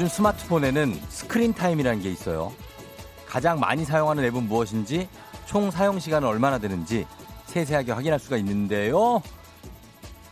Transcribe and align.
요즘 0.00 0.08
스마트폰에는 0.08 0.98
screen 1.10 1.52
time이라는 1.52 2.00
게 2.00 2.10
있어요. 2.10 2.54
가장 3.26 3.60
많이 3.60 3.84
사용하는 3.84 4.24
앱은 4.24 4.44
무엇인지, 4.44 5.06
총 5.44 5.70
사용 5.70 5.98
시간은 5.98 6.26
얼마나 6.26 6.56
되는지 6.56 7.06
세세하게 7.44 7.92
확인할 7.92 8.18
수가 8.18 8.38
있는데요. 8.38 9.20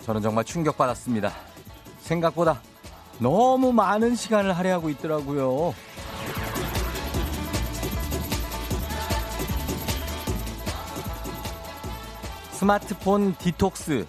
저는 0.06 0.22
정말 0.22 0.46
충격받았습니다. 0.46 1.34
생각보다 2.00 2.62
너무 3.18 3.70
많은 3.70 4.16
시간을 4.16 4.56
할애하고 4.56 4.88
있더라고요. 4.88 5.74
스마트폰 12.52 13.36
디톡스. 13.36 14.06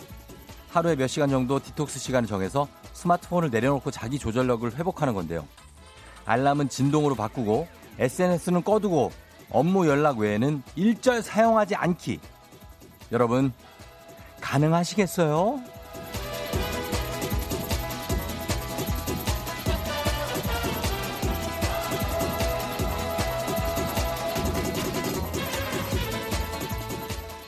하루에 0.69 0.95
몇 0.95 1.07
시간 1.07 1.27
정도 1.29 1.59
디톡스 1.59 1.99
시간을 1.99 2.29
정해서 2.29 2.69
스마트폰을 2.99 3.49
내려놓고 3.49 3.91
자기 3.91 4.19
조절력을 4.19 4.75
회복하는 4.75 5.13
건데요. 5.13 5.47
알람은 6.25 6.67
진동으로 6.69 7.15
바꾸고 7.15 7.67
SNS는 7.97 8.63
꺼두고 8.63 9.11
업무 9.49 9.87
연락 9.87 10.19
외에는 10.19 10.63
일절 10.75 11.21
사용하지 11.21 11.75
않기. 11.75 12.19
여러분, 13.11 13.53
가능하시겠어요? 14.41 15.61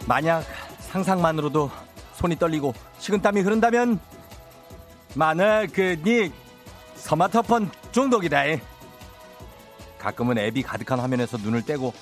만약 0.08 0.44
상상만으로도 0.80 1.70
손이 2.16 2.38
떨리고 2.38 2.74
식은땀이 3.00 3.42
흐른다면 3.42 4.00
만약 5.16 5.74
그건 5.74 6.32
스마트폰 6.96 7.70
중독이다. 7.92 8.44
가끔은 10.00 10.38
앱이 10.38 10.64
가득한 10.64 11.00
화면에서 11.00 11.38
눈을 11.38 11.64
떼고 11.64 11.94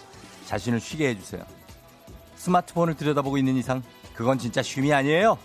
자신을 0.45 0.79
쉬게 0.79 1.09
해주세요. 1.09 1.43
스마트폰을 2.35 2.95
들여다보고 2.95 3.37
있는 3.37 3.55
이상 3.55 3.81
그건 4.13 4.37
진짜 4.37 4.61
쉼이 4.61 4.93
아니에요. 4.93 5.37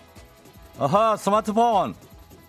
어허 0.77 1.17
스마트폰 1.17 1.95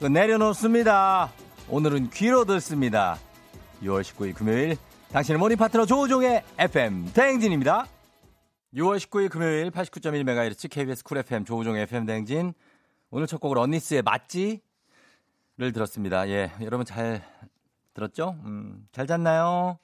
내려놓습니다. 0.01 1.33
오늘은 1.69 2.11
귀로 2.11 2.45
듣습니다. 2.45 3.19
6월 3.83 4.03
19일 4.03 4.35
금요일 4.35 4.77
당신의 5.13 5.39
morning 5.39 5.57
파트너 5.57 5.87
조우종의 5.87 6.45
FM 6.59 7.13
대행진입니다. 7.13 7.87
6월 8.75 8.99
19일 8.99 9.31
금요일 9.31 9.71
89.1MHz 9.71 10.71
KBS 10.71 11.05
쿨 11.05 11.19
FM 11.19 11.45
조우종 11.45 11.77
FM 11.77 12.05
대행진 12.07 12.53
오늘 13.11 13.27
첫 13.27 13.41
곡은 13.41 13.57
언니쓰의 13.57 14.03
맞지 14.03 14.61
를 15.59 15.73
들었습니다. 15.73 16.29
예, 16.29 16.53
여러분 16.61 16.85
잘 16.85 17.23
들었죠? 17.95 18.37
음, 18.45 18.87
잘 18.93 19.07
잤나요? 19.07 19.79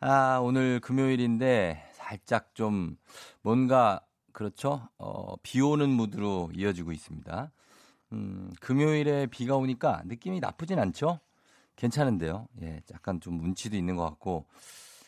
아, 0.00 0.40
오늘 0.42 0.80
금요일인데 0.80 1.90
살짝 1.92 2.52
좀 2.56 2.96
뭔가 3.40 4.00
그렇죠? 4.32 4.88
어, 4.98 5.36
비 5.44 5.60
오는 5.60 5.88
무드로 5.88 6.50
이어지고 6.52 6.90
있습니다. 6.90 7.52
음, 8.10 8.52
금요일에 8.60 9.26
비가 9.26 9.54
오니까 9.54 10.02
느낌이 10.04 10.40
나쁘진 10.40 10.80
않죠? 10.80 11.20
괜찮은데요. 11.76 12.48
예, 12.62 12.82
약간 12.92 13.20
좀 13.20 13.38
운치도 13.38 13.76
있는 13.76 13.94
것 13.94 14.02
같고, 14.02 14.46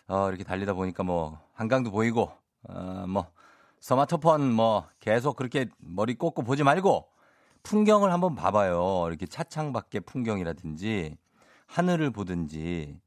어, 0.06 0.28
이렇게 0.28 0.44
달리다 0.44 0.74
보니까 0.74 1.02
뭐, 1.02 1.40
한강도 1.52 1.90
보이고, 1.90 2.30
어, 2.62 3.06
뭐, 3.08 3.26
스마트폰 3.80 4.52
뭐, 4.52 4.86
계속 5.00 5.34
그렇게 5.34 5.66
머리 5.78 6.14
꽂고 6.14 6.42
보지 6.44 6.62
말고, 6.62 7.08
풍경을 7.62 8.12
한번 8.12 8.34
봐봐요. 8.34 9.06
이렇게 9.08 9.26
차창 9.26 9.72
밖의 9.72 10.02
풍경이라든지, 10.02 11.16
하늘을 11.66 12.10
보든지, 12.10 13.00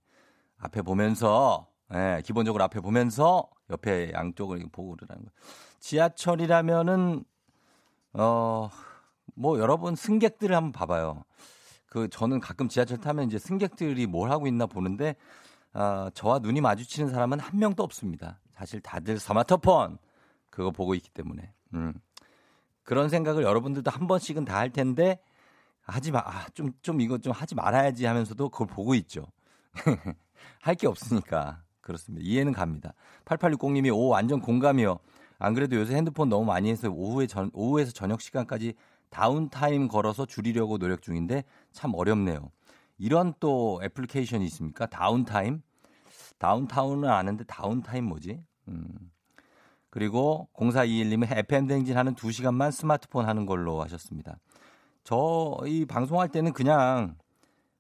앞에 0.58 0.82
보면서, 0.82 1.68
예, 1.94 2.22
기본적으로 2.24 2.64
앞에 2.64 2.80
보면서, 2.80 3.50
옆에 3.70 4.12
양쪽을 4.14 4.60
보고 4.72 4.96
그러는 4.96 5.26
거. 5.26 5.32
지하철이라면은, 5.80 7.24
어, 8.14 8.70
뭐, 9.36 9.60
여러분 9.60 9.96
승객들을 9.96 10.56
한번 10.56 10.72
봐봐요. 10.72 11.24
그, 11.88 12.08
저는 12.10 12.40
가끔 12.40 12.70
지하철 12.70 13.00
타면 13.00 13.28
이제 13.28 13.38
승객들이 13.38 14.08
뭘 14.08 14.32
하고 14.32 14.48
있나 14.48 14.66
보는데, 14.66 15.16
어, 15.74 16.10
저와 16.14 16.40
눈이 16.40 16.62
마주치는 16.62 17.10
사람은 17.10 17.40
한 17.40 17.60
명도 17.60 17.84
없습니다. 17.84 18.40
사실 18.52 18.80
다들 18.80 19.20
스마트폰 19.20 19.98
그거 20.50 20.72
보고 20.72 20.94
있기 20.94 21.10
때문에 21.10 21.52
음. 21.74 21.94
그런 22.84 23.10
생각을 23.10 23.44
여러분들도 23.44 23.90
한 23.92 24.08
번씩은 24.08 24.46
다 24.46 24.58
할 24.58 24.70
텐데 24.72 25.20
하지 25.82 26.12
마. 26.12 26.20
아, 26.20 26.48
좀, 26.54 26.72
좀 26.82 27.02
이거 27.02 27.18
좀 27.18 27.34
하지 27.34 27.56
말아야지 27.56 28.06
하면서도 28.06 28.50
그걸 28.50 28.68
보고 28.68 28.96
있죠. 28.96 29.26
할 30.62 30.76
게 30.76 30.88
없으니까. 30.88 31.62
그렇습니다. 31.82 32.26
이해는 32.26 32.54
갑니다. 32.54 32.94
8860님이 33.26 33.94
오, 33.94 34.08
완전 34.08 34.40
공감이요. 34.40 35.00
안 35.40 35.54
그래도 35.54 35.76
요새 35.76 35.96
핸드폰 35.96 36.30
너무 36.30 36.46
많이 36.46 36.70
해서 36.70 36.90
오후에 36.90 37.28
전, 37.28 37.50
오후에서 37.54 37.92
저녁 37.92 38.22
시간까지 38.22 38.74
다운타임 39.10 39.90
걸어서 39.90 40.26
줄이려고 40.26 40.78
노력 40.78 41.02
중인데 41.02 41.44
참 41.74 41.94
어렵네요. 41.94 42.50
이런 42.98 43.34
또 43.42 43.82
애플리케이션이 43.84 44.46
있습니까? 44.46 44.86
Downtime? 44.86 45.62
downtown은 46.38 47.10
아는데 47.10 47.44
downtime 47.44 48.06
뭐지? 48.06 48.42
음. 48.70 49.12
그리고 49.94 50.50
0421님은 50.56 51.32
FM 51.32 51.68
댕진 51.68 51.96
하는 51.98 52.16
2시간만 52.16 52.72
스마트폰 52.72 53.28
하는 53.28 53.46
걸로 53.46 53.80
하셨습니다. 53.84 54.40
저희 55.04 55.86
방송할 55.86 56.30
때는 56.30 56.52
그냥 56.52 57.16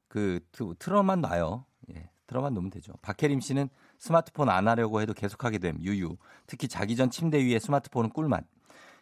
그 0.10 0.40
틀어만 0.78 1.22
놔요. 1.22 1.66
예, 1.90 2.12
틀어만 2.28 2.54
놓으면 2.54 2.70
되죠. 2.70 2.94
박혜림 3.02 3.40
씨는 3.40 3.68
스마트폰 3.98 4.50
안 4.50 4.68
하려고 4.68 5.02
해도 5.02 5.16
계속하게 5.16 5.58
됨. 5.58 5.82
유유. 5.82 6.16
특히 6.46 6.68
자기 6.68 6.96
전 6.96 7.10
침대 7.10 7.44
위에 7.44 7.58
스마트폰은 7.58 8.12
꿀맛. 8.12 8.44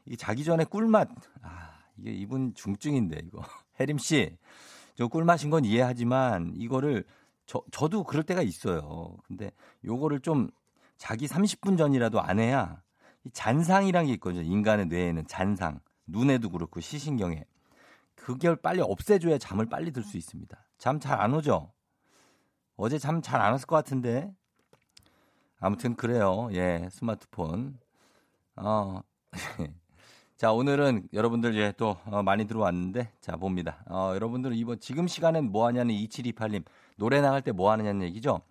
이 0.06 0.16
자기 0.16 0.46
전에 0.46 0.64
꿀맛. 0.64 1.10
아, 1.42 1.80
이게 1.98 2.14
이분 2.14 2.54
중증인데 2.54 3.24
이거. 3.26 3.44
혜림 3.82 3.98
씨. 3.98 4.38
저 4.96 5.10
꿀맛인 5.10 5.50
건 5.50 5.66
이해하지만 5.66 6.54
이거를 6.56 7.04
저, 7.46 7.62
저도 7.72 8.06
그럴 8.06 8.24
때가 8.24 8.42
있어요. 8.42 9.18
근데 9.28 9.52
요거를 9.84 10.22
좀 10.22 10.50
자기 10.98 11.28
30분 11.28 11.78
전이라도 11.78 12.22
안 12.22 12.40
해야 12.40 12.82
이 13.26 13.30
잔상이란 13.32 14.08
게 14.08 14.14
있거든요. 14.14 14.42
인간의 14.42 14.88
뇌에는 14.88 15.28
잔상. 15.28 15.80
눈에도 16.08 16.50
그렇고 16.50 16.80
시신경에. 16.80 17.46
그걸 18.16 18.56
빨리 18.56 18.82
없애줘야 18.82 19.38
잠을 19.38 19.68
빨리 19.68 19.92
들 19.92 20.04
수 20.04 20.18
있습니다. 20.18 20.58
잠 20.78 21.00
잘 21.00 21.20
안 21.22 21.34
오죠? 21.34 21.72
어제 22.78 22.98
잠 23.00 23.22
잘 23.22 23.42
안 23.42 23.52
왔을 23.54 23.68
것 23.68 23.76
같은데. 23.76 24.32
아무튼 25.60 25.96
그래요. 25.96 26.50
예, 26.54 26.88
스마트폰. 26.92 27.78
어. 28.56 29.02
자, 30.38 30.52
오늘은 30.52 31.08
여러분들 31.14 31.56
예, 31.56 31.72
또 31.78 31.98
어, 32.06 32.24
많이 32.24 32.46
들어왔는데 32.48 33.12
자, 33.22 33.36
봅니다. 33.38 33.84
어, 33.88 34.12
여러분들 34.16 34.54
이번 34.56 34.80
지금 34.80 35.08
시간엔 35.08 35.52
뭐 35.52 35.68
하냐는 35.68 35.94
2728님. 35.96 36.64
노래 36.98 37.22
나갈 37.22 37.42
때 37.44 37.52
뭐 37.52 37.72
하느냐는 37.72 38.02
얘기죠. 38.08 38.42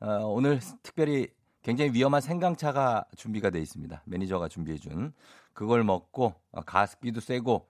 어, 0.00 0.08
오늘 0.26 0.60
특별히 0.82 1.28
굉장히 1.66 1.90
위험한 1.94 2.20
생강차가 2.20 3.06
준비가 3.16 3.50
돼 3.50 3.60
있습니다. 3.60 4.00
매니저가 4.04 4.46
준비해 4.46 4.78
준 4.78 5.12
그걸 5.52 5.82
먹고 5.82 6.32
어, 6.52 6.60
가습기도 6.60 7.18
쐬고 7.18 7.68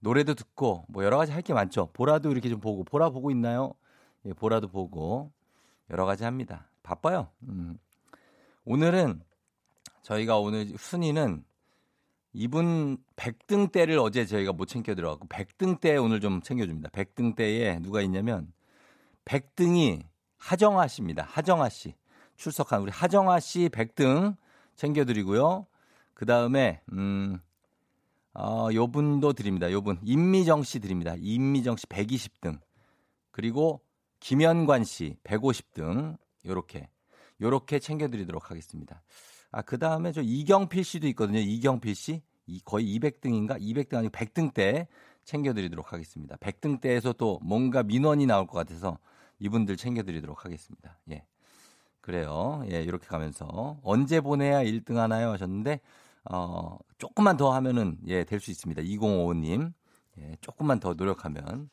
노래도 0.00 0.34
듣고 0.34 0.84
뭐 0.88 1.04
여러 1.04 1.16
가지 1.16 1.30
할 1.30 1.42
게 1.42 1.54
많죠. 1.54 1.90
보라도 1.92 2.32
이렇게 2.32 2.48
좀 2.48 2.58
보고 2.58 2.82
보라 2.82 3.10
보고 3.10 3.30
있나요? 3.30 3.72
예, 4.24 4.32
보라도 4.32 4.66
보고 4.66 5.30
여러 5.90 6.04
가지 6.06 6.24
합니다. 6.24 6.68
바빠요. 6.82 7.28
음. 7.44 7.78
오늘은 8.64 9.22
저희가 10.02 10.40
오늘 10.40 10.66
순위는 10.76 11.44
이분 12.32 12.98
100등 13.14 13.70
대를 13.70 14.00
어제 14.00 14.26
저희가 14.26 14.54
못 14.54 14.66
챙겨 14.66 14.96
들어갔고 14.96 15.28
100등 15.28 15.78
대 15.78 15.96
오늘 15.96 16.20
좀 16.20 16.40
챙겨줍니다. 16.42 16.88
100등 16.88 17.36
대에 17.36 17.78
누가 17.78 18.00
있냐면 18.00 18.52
100등이 19.24 20.02
하정아 20.36 20.88
씨입니다. 20.88 21.22
하정아 21.30 21.68
씨. 21.68 21.94
출석한 22.36 22.82
우리 22.82 22.90
하정아 22.90 23.40
씨 23.40 23.68
100등 23.68 24.36
챙겨드리고요. 24.76 25.66
그 26.14 26.26
다음에, 26.26 26.80
음, 26.92 27.38
어, 28.34 28.68
요 28.74 28.86
분도 28.86 29.32
드립니다. 29.32 29.70
요 29.72 29.80
분. 29.82 29.98
임미정 30.02 30.62
씨 30.62 30.78
드립니다. 30.78 31.14
임미정 31.18 31.76
씨 31.76 31.86
120등. 31.86 32.58
그리고 33.30 33.80
김현관 34.20 34.84
씨 34.84 35.16
150등. 35.24 36.18
요렇게. 36.44 36.88
요렇게 37.40 37.78
챙겨드리도록 37.78 38.50
하겠습니다. 38.50 39.02
아, 39.50 39.62
그 39.62 39.78
다음에 39.78 40.12
저 40.12 40.20
이경필 40.22 40.84
씨도 40.84 41.06
있거든요. 41.08 41.38
이경필 41.38 41.94
씨. 41.94 42.22
이 42.46 42.60
거의 42.64 42.98
200등인가? 42.98 43.60
200등 43.60 43.94
아니고 43.96 44.12
100등 44.12 44.54
때 44.54 44.86
챙겨드리도록 45.24 45.92
하겠습니다. 45.92 46.36
100등 46.36 46.80
때에서 46.80 47.12
또 47.12 47.40
뭔가 47.42 47.82
민원이 47.82 48.26
나올 48.26 48.46
것 48.46 48.56
같아서 48.58 48.98
이분들 49.38 49.76
챙겨드리도록 49.76 50.44
하겠습니다. 50.44 50.98
예. 51.10 51.24
그래요. 52.06 52.62
예, 52.70 52.82
이렇게 52.82 53.04
가면서 53.08 53.78
언제 53.82 54.20
보내야 54.20 54.62
1등 54.62 54.94
하나요 54.94 55.32
하셨는데 55.32 55.80
어, 56.30 56.78
조금만 56.98 57.36
더 57.36 57.52
하면은 57.54 57.98
예, 58.06 58.22
될 58.22 58.38
수 58.38 58.52
있습니다. 58.52 58.80
2055님. 58.80 59.72
예, 60.20 60.36
조금만 60.40 60.78
더 60.78 60.94
노력하면 60.94 61.68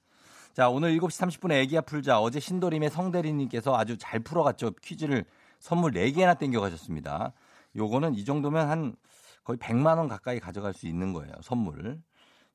자, 0.54 0.70
오늘 0.70 0.98
7시 0.98 1.40
30분에 1.40 1.52
애기야 1.62 1.82
풀자. 1.82 2.20
어제 2.20 2.40
신도림의 2.40 2.90
성대리님께서 2.90 3.78
아주 3.78 3.96
잘 4.00 4.22
풀어갔죠. 4.22 4.72
퀴즈를 4.82 5.24
선물 5.60 5.92
4개나 5.92 6.40
땡겨가셨습니다. 6.40 7.34
요거는 7.76 8.16
이 8.16 8.26
정도면 8.26 8.70
한 8.70 8.96
거의 9.44 9.60
100만 9.60 10.00
원 10.00 10.08
가까이 10.08 10.40
가져갈 10.40 10.74
수 10.74 10.88
있는 10.88 11.14
거예요. 11.14 11.32
선물. 11.44 12.02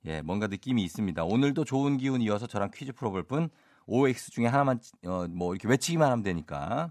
예, 0.04 0.20
뭔가 0.22 0.48
느낌이 0.48 0.82
있습니다. 0.82 1.22
오늘도 1.22 1.64
좋은 1.64 1.96
기운 1.96 2.22
이어서 2.22 2.48
저랑 2.48 2.72
퀴즈 2.74 2.90
풀어볼 2.92 3.22
분 3.22 3.50
OX 3.86 4.32
중에 4.32 4.46
하나만 4.46 4.80
어, 5.06 5.26
뭐 5.28 5.54
이렇게 5.54 5.68
외치기만 5.68 6.10
하면 6.10 6.24
되니까 6.24 6.90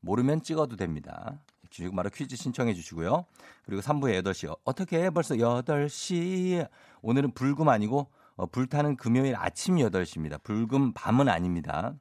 모르면 0.00 0.42
찍어도 0.42 0.76
됩니다. 0.76 1.38
지금 1.70 1.94
바로 1.96 2.10
퀴즈 2.10 2.36
신청해 2.36 2.74
주시고요. 2.74 3.24
그리고 3.64 3.82
3부에 3.82 4.22
8시 4.22 4.56
어떻게 4.64 5.10
벌써 5.10 5.34
8시 5.34 6.66
오늘은 7.02 7.32
불금 7.32 7.68
아니고 7.68 8.08
어, 8.36 8.46
불타는 8.46 8.96
금요일 8.96 9.34
아침 9.36 9.76
8시입니다. 9.76 10.42
불금 10.42 10.92
밤은 10.92 11.28
아닙니다. 11.28 11.94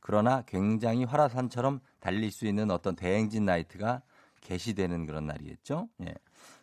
그러나 0.00 0.42
굉장히 0.46 1.04
화라산처럼 1.04 1.80
달릴 1.98 2.30
수 2.30 2.46
있는 2.46 2.70
어떤 2.70 2.96
대행진 2.96 3.44
나이트가 3.44 4.02
개시되는 4.40 5.06
그런 5.06 5.26
날이겠죠. 5.26 5.88
예. 6.02 6.14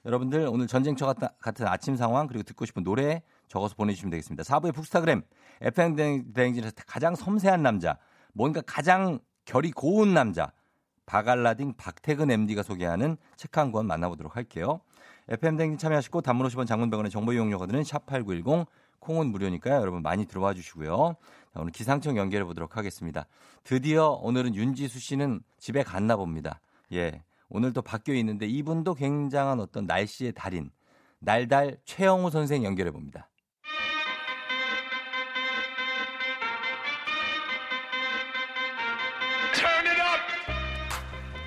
여러분들 0.06 0.48
오늘 0.50 0.68
전쟁터 0.68 1.14
같은 1.14 1.68
아침 1.68 1.96
상황 1.96 2.28
그리고 2.28 2.44
듣고 2.44 2.66
싶은 2.66 2.84
노래 2.84 3.22
적어서 3.48 3.76
보내주시면 3.76 4.10
되겠습니다. 4.12 4.44
4부의 4.44 4.74
북스타그램 4.74 5.22
FM 5.62 6.34
대행진에서 6.34 6.74
가장 6.88 7.16
섬세한 7.16 7.62
남자 7.62 7.98
뭔가 8.34 8.62
가장 8.62 9.20
결이 9.46 9.72
고운 9.72 10.14
남자 10.14 10.52
바갈라딩 11.08 11.74
박태근 11.78 12.30
MD가 12.30 12.62
소개하는 12.62 13.18
책 13.36 13.58
한 13.58 13.72
권 13.72 13.88
만나보도록 13.88 14.36
할게요. 14.36 14.82
FM 15.30 15.58
대행진 15.58 15.78
참여하시고 15.80 16.22
단문 16.22 16.48
50원 16.48 16.68
장문병원의 16.68 17.10
정보 17.12 17.34
이용료가 17.34 17.66
드는 17.66 17.82
샵8910 17.82 18.68
콩은 19.00 19.28
무료니까요. 19.28 19.76
여러분 19.82 20.02
많이 20.02 20.26
들어와 20.26 20.54
주시고요. 20.54 21.16
자, 21.54 21.60
오늘 21.60 21.72
기상청 21.72 22.18
연결해 22.18 22.44
보도록 22.46 22.78
하겠습니다. 22.78 23.26
드디어 23.64 24.10
오늘은 24.10 24.56
윤지수 24.56 25.00
씨는 25.00 25.42
집에 25.58 25.84
갔나 25.84 26.16
봅니다. 26.16 26.60
예. 26.94 27.24
오늘도 27.50 27.82
바뀌어 27.82 28.14
있는데 28.16 28.46
이분도 28.46 28.94
굉장한 28.96 29.60
어떤 29.62 29.86
날씨의 29.86 30.34
달인 30.34 30.70
날달 31.20 31.78
최영우 31.86 32.30
선생 32.32 32.64
연결해 32.64 32.92
봅니다. 32.92 33.30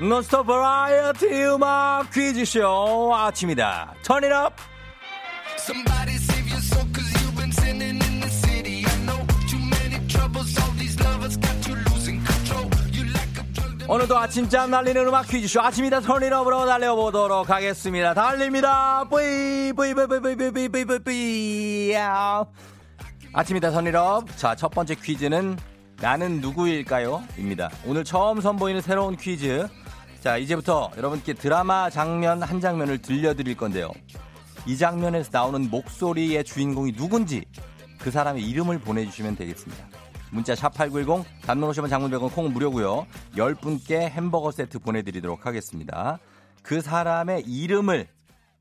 논스톱 0.01 0.47
버라이어티 0.47 1.27
음악 1.45 2.11
퀴즈쇼 2.11 3.15
아침이다. 3.15 3.95
Turn 4.03 4.26
it 4.26 4.37
up! 4.37 4.55
오늘도 13.89 14.17
아침잠 14.17 14.71
날리는 14.71 15.07
음악 15.07 15.27
퀴즈쇼 15.27 15.61
아침이다 15.61 16.01
turn 16.01 16.22
it 16.22 16.33
up으로 16.33 16.65
달려보도록 16.65 17.51
하겠습니다. 17.51 18.15
달립니다. 18.15 19.05
뿌이 19.05 19.73
뿌이 19.75 19.93
뿌이 19.93 20.07
뿌이 20.07 20.21
뿌이 20.21 20.37
뿌이 20.37 20.69
뿌이 20.69 20.85
뿌이 20.87 20.99
뿌이 21.01 21.95
아침이다 23.35 23.71
turn 23.71 24.03
it 24.03 24.19
up 24.19 24.35
자, 24.39 24.55
첫 24.55 24.71
번째 24.71 24.95
퀴즈는 24.95 25.59
나는 26.01 26.41
누구일까요? 26.41 27.23
입니다. 27.37 27.69
오늘 27.85 28.05
처음 28.05 28.41
선보이는 28.41 28.81
새로운 28.81 29.17
퀴즈. 29.17 29.69
자, 30.21 30.37
이제부터 30.37 30.91
여러분께 30.99 31.33
드라마 31.33 31.89
장면 31.89 32.43
한 32.43 32.61
장면을 32.61 32.99
들려드릴 32.99 33.57
건데요. 33.57 33.91
이 34.67 34.77
장면에서 34.77 35.31
나오는 35.33 35.71
목소리의 35.71 36.45
주인공이 36.45 36.93
누군지 36.93 37.47
그 37.99 38.11
사람의 38.11 38.47
이름을 38.47 38.81
보내주시면 38.81 39.37
되겠습니다. 39.37 39.89
문자 40.31 40.53
샵8910 40.53 41.25
단문 41.47 41.71
오시면 41.71 41.89
장문 41.89 42.11
100원 42.11 42.35
콩 42.35 42.53
무료고요. 42.53 43.07
10분께 43.35 44.11
햄버거 44.11 44.51
세트 44.51 44.79
보내드리도록 44.81 45.47
하겠습니다. 45.47 46.19
그 46.63 46.83
사람의 46.83 47.45
이름을 47.47 48.07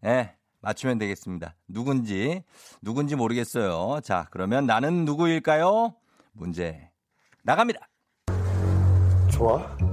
예, 0.06 0.36
맞추면 0.62 0.98
되겠습니다. 0.98 1.56
누군지 1.68 2.42
누군지 2.82 3.18
모르겠어요. 3.18 4.00
자 4.02 4.28
그러면 4.32 4.66
나는 4.66 5.04
누구일까요? 5.04 5.94
문제 6.32 6.90
나갑니다. 7.44 7.82
좋아? 9.30 9.88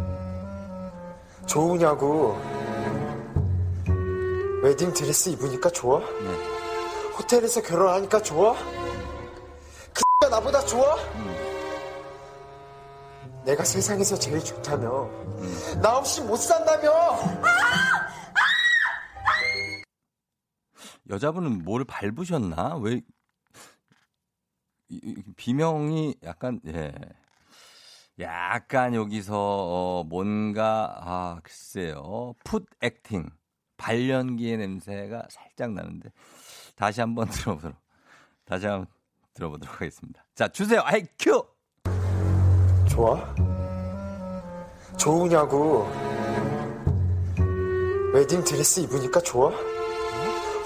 좋으냐고 1.46 2.36
웨딩 4.62 4.92
드레스 4.92 5.28
입으니까 5.30 5.70
좋아? 5.70 6.00
네. 6.00 6.56
호텔에서 7.16 7.62
결혼하니까 7.62 8.20
좋아? 8.22 8.54
그 9.94 10.26
나보다 10.26 10.60
좋아? 10.64 10.96
음. 11.14 11.46
내가 13.44 13.62
세상에서 13.62 14.18
제일 14.18 14.40
좋다며. 14.40 15.04
음. 15.04 15.80
나 15.80 15.96
없이 15.96 16.20
못 16.20 16.36
산다며. 16.36 16.90
여자분은 21.08 21.62
뭘 21.62 21.84
밟으셨나? 21.84 22.76
왜 22.78 23.00
비명이 25.36 26.16
약간 26.24 26.60
예. 26.66 26.92
약간 28.20 28.94
여기서 28.94 29.34
어 29.36 30.04
뭔가 30.04 30.94
아 31.00 31.40
글쎄요. 31.42 32.34
풋 32.44 32.66
액팅 32.80 33.30
발연기의 33.76 34.56
냄새가 34.56 35.26
살짝 35.28 35.72
나는데 35.72 36.10
다시 36.76 37.00
한번 37.00 37.28
들어보도록 37.30 37.76
다시 38.44 38.66
한번 38.66 38.86
들어보도록 39.34 39.74
하겠습니다. 39.74 40.24
자 40.34 40.48
주세요. 40.48 40.80
아이 40.84 41.04
큐. 41.18 41.44
좋아? 42.88 43.34
좋으냐고. 44.96 45.86
웨딩 48.14 48.44
드레스 48.44 48.80
입으니까 48.80 49.20
좋아? 49.20 49.50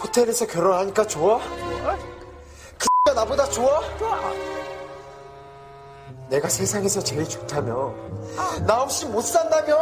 호텔에서 0.02 0.46
결혼하니까 0.46 1.04
좋아? 1.06 1.40
그 2.78 3.10
나보다 3.10 3.44
좋아? 3.46 3.80
내가 6.30 6.48
세상에서 6.48 7.02
제일 7.02 7.28
좋다며. 7.28 7.92
나 8.66 8.82
없이 8.82 9.04
못 9.06 9.20
산다며. 9.20 9.74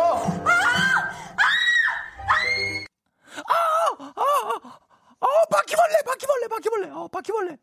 어, 5.20 5.26
바퀴벌레, 5.50 6.02
바퀴벌레, 6.06 6.48
바퀴벌레, 6.48 6.90
어, 6.90 7.08
바퀴벌레. 7.08 7.58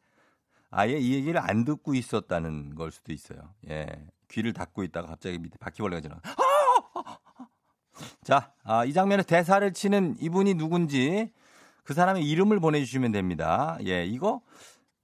아예 0.69 0.97
이 0.97 1.15
얘기를 1.15 1.39
안 1.39 1.65
듣고 1.65 1.95
있었다는 1.95 2.75
걸 2.75 2.91
수도 2.91 3.11
있어요. 3.11 3.39
예. 3.69 3.87
귀를 4.29 4.53
닫고 4.53 4.83
있다가 4.83 5.07
갑자기 5.07 5.39
밑에 5.39 5.57
바퀴벌레가 5.59 6.01
지나. 6.01 6.21
자, 8.23 8.51
아, 8.63 8.85
이 8.85 8.93
장면에 8.93 9.23
대사를 9.23 9.71
치는 9.73 10.17
이분이 10.19 10.55
누군지 10.55 11.31
그 11.83 11.93
사람의 11.93 12.27
이름을 12.27 12.59
보내주시면 12.59 13.11
됩니다. 13.11 13.77
예, 13.85 14.05
이거 14.05 14.41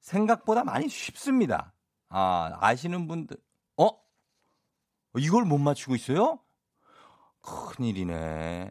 생각보다 0.02 0.64
많이 0.64 0.88
쉽습니다. 0.90 1.74
아, 2.10 2.58
아시는 2.60 3.08
분들, 3.08 3.38
어? 3.38 3.51
이걸 5.18 5.46
못 5.46 5.58
맞추고 5.58 5.96
있어요? 5.96 6.40
큰일이네. 7.42 8.70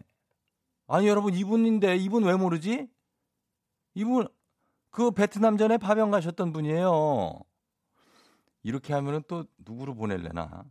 아니, 0.87 1.09
여러분, 1.09 1.35
이분인데, 1.35 1.97
이분 1.97 2.25
왜 2.25 2.35
모르지? 2.35 2.89
이분, 3.95 4.29
그 4.91 5.11
베트남 5.11 5.57
전에 5.57 5.79
파병 5.79 6.11
가셨던 6.11 6.53
분이에요. 6.53 7.41
이렇게 8.63 8.93
하면은 8.95 9.23
또 9.29 9.45
누구로 9.59 9.95
보낼래나? 9.95 10.65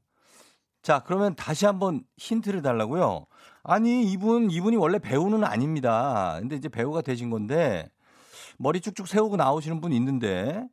자, 0.81 1.03
그러면 1.05 1.35
다시 1.35 1.65
한번 1.65 2.03
힌트를 2.17 2.61
달라고요. 2.61 3.25
아니, 3.63 4.09
이분 4.11 4.49
이분이 4.49 4.77
원래 4.77 4.99
배우는 4.99 5.43
아닙니다. 5.43 6.37
근데 6.39 6.55
이제 6.55 6.69
배우가 6.69 7.01
되신 7.01 7.29
건데 7.29 7.89
머리 8.57 8.79
쭉쭉 8.79 9.07
세우고 9.07 9.35
나오시는 9.35 9.81
분 9.81 9.91
있는데. 9.93 10.67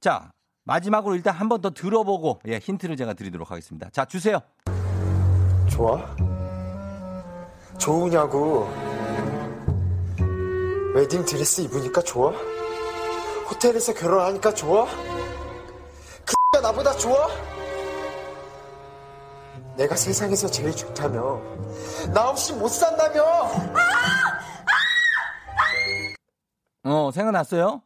자, 0.00 0.32
마지막으로 0.70 1.14
일단 1.14 1.34
한 1.34 1.48
번 1.48 1.60
더 1.62 1.70
들어보고 1.70 2.40
예, 2.48 2.58
힌트를 2.58 2.96
제가 2.96 3.14
드리도록 3.14 3.50
하겠습니다. 3.50 3.88
자, 3.90 4.04
주세요. 4.04 4.40
좋아? 5.70 6.04
좋으냐고. 7.78 8.68
웨딩 10.94 11.24
드레스 11.24 11.60
입으니까 11.62 12.02
좋아? 12.02 12.32
호텔에서 13.48 13.94
결혼하니까 13.94 14.52
좋아? 14.54 14.86
나보다 16.62 16.92
좋아? 16.96 17.28
내가 19.76 19.94
세상에서 19.94 20.48
제일 20.48 20.74
좋다며. 20.74 21.40
나 22.12 22.28
없이 22.30 22.52
못 22.54 22.68
산다며. 22.68 23.22
어, 26.84 27.10
생각났어요? 27.12 27.82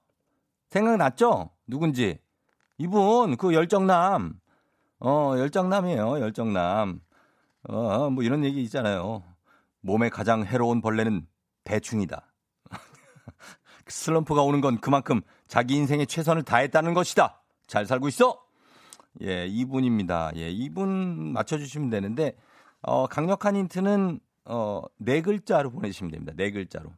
생각났죠? 0.71 1.51
누군지. 1.67 2.19
이분, 2.81 3.37
그 3.37 3.53
열정남. 3.53 4.41
어, 5.01 5.35
열정남이에요, 5.37 6.19
열정남. 6.19 7.03
어, 7.69 8.09
뭐 8.09 8.25
이런 8.25 8.43
얘기 8.43 8.63
있잖아요. 8.63 9.23
몸에 9.83 10.09
가장 10.09 10.47
해로운 10.47 10.81
벌레는 10.81 11.27
대충이다. 11.65 12.33
슬럼프가 13.87 14.41
오는 14.41 14.63
건 14.63 14.81
그만큼 14.81 15.21
자기 15.47 15.75
인생에 15.75 16.07
최선을 16.07 16.43
다했다는 16.43 16.95
것이다. 16.95 17.43
잘 17.67 17.85
살고 17.85 18.09
있어? 18.09 18.43
예, 19.21 19.47
2분입니다. 19.47 20.35
예, 20.37 20.51
2분 20.51 21.33
맞춰주시면 21.33 21.91
되는데, 21.91 22.35
어, 22.81 23.07
강력한 23.07 23.57
힌트는, 23.57 24.21
어, 24.47 24.81
네 24.97 25.21
글자로 25.21 25.71
보내주시면 25.71 26.13
됩니다. 26.13 26.33
네 26.35 26.51
글자로. 26.51 26.95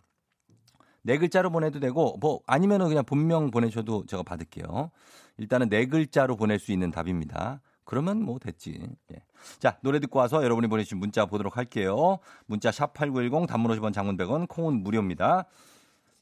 네 1.03 1.19
글자로 1.19 1.51
보내도 1.51 1.81
되고, 1.81 2.17
뭐, 2.21 2.39
아니면은 2.47 2.87
그냥 2.87 3.05
본명 3.05 3.51
보내셔도 3.51 4.07
제가 4.07 4.23
받을게요. 4.23 4.93
일단은 5.39 5.69
네 5.69 5.87
글자로 5.87 6.37
보낼 6.37 6.59
수 6.59 6.73
있는 6.73 6.91
답입니다. 6.91 7.61
그러면 7.85 8.23
뭐 8.23 8.39
됐지. 8.39 8.81
예. 9.13 9.17
자, 9.59 9.79
노래 9.83 10.01
듣고 10.01 10.19
와서 10.19 10.43
여러분이 10.43 10.69
보내주신 10.69 10.99
문자 10.99 11.27
보도록 11.27 11.57
할게요. 11.57 12.19
문자 12.47 12.71
샵8910 12.71 13.47
단문 13.47 13.77
50원 13.77 13.93
장문 13.93 14.17
100원 14.17 14.49
콩은 14.49 14.83
무료입니다. 14.83 15.47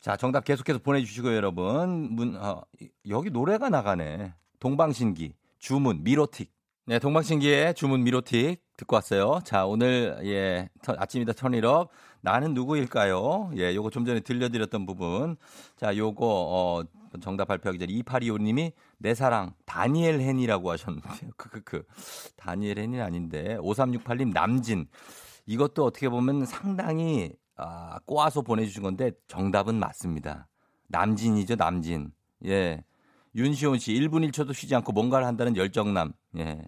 자, 0.00 0.16
정답 0.16 0.44
계속해서 0.44 0.78
보내주시고요, 0.78 1.34
여러분. 1.34 2.14
문, 2.14 2.36
어, 2.36 2.62
여기 3.08 3.30
노래가 3.30 3.68
나가네. 3.68 4.34
동방신기, 4.58 5.34
주문, 5.58 6.02
미로틱. 6.02 6.50
네, 6.86 6.98
동방신기의 6.98 7.74
주문, 7.74 8.02
미로틱 8.02 8.62
듣고 8.78 8.96
왔어요. 8.96 9.40
자, 9.44 9.66
오늘, 9.66 10.18
예, 10.24 10.70
아침이다 10.86 11.34
턴일업. 11.34 11.90
나는 12.22 12.54
누구일까요? 12.54 13.52
예, 13.56 13.74
요거 13.74 13.90
좀 13.90 14.06
전에 14.06 14.20
들려드렸던 14.20 14.86
부분. 14.86 15.36
자, 15.76 15.94
요거, 15.94 16.26
어, 16.26 16.82
정답 17.20 17.46
발표하기 17.46 17.78
전에 17.78 17.92
2825님이 17.92 18.72
내 19.02 19.14
사랑 19.14 19.54
다니엘 19.64 20.20
헨이라고 20.20 20.70
하셨는데요. 20.70 21.12
크크크. 21.36 21.36
그, 21.36 21.48
그, 21.48 21.62
그. 21.62 21.82
다니엘 22.36 22.78
헨이 22.78 23.00
아닌데 23.00 23.56
5368님 23.58 24.32
남진. 24.32 24.86
이것도 25.46 25.84
어떻게 25.84 26.08
보면 26.08 26.44
상당히 26.44 27.32
아, 27.56 27.98
꼬아서 28.04 28.42
보내주신 28.42 28.82
건데 28.82 29.10
정답은 29.26 29.76
맞습니다. 29.76 30.48
남진이죠 30.88 31.56
남진. 31.56 32.12
예. 32.44 32.84
윤시온 33.34 33.78
씨 33.78 33.92
1분 33.94 34.30
1초도 34.30 34.52
쉬지 34.52 34.74
않고 34.74 34.92
뭔가를 34.92 35.26
한다는 35.26 35.56
열정남. 35.56 36.12
예. 36.36 36.62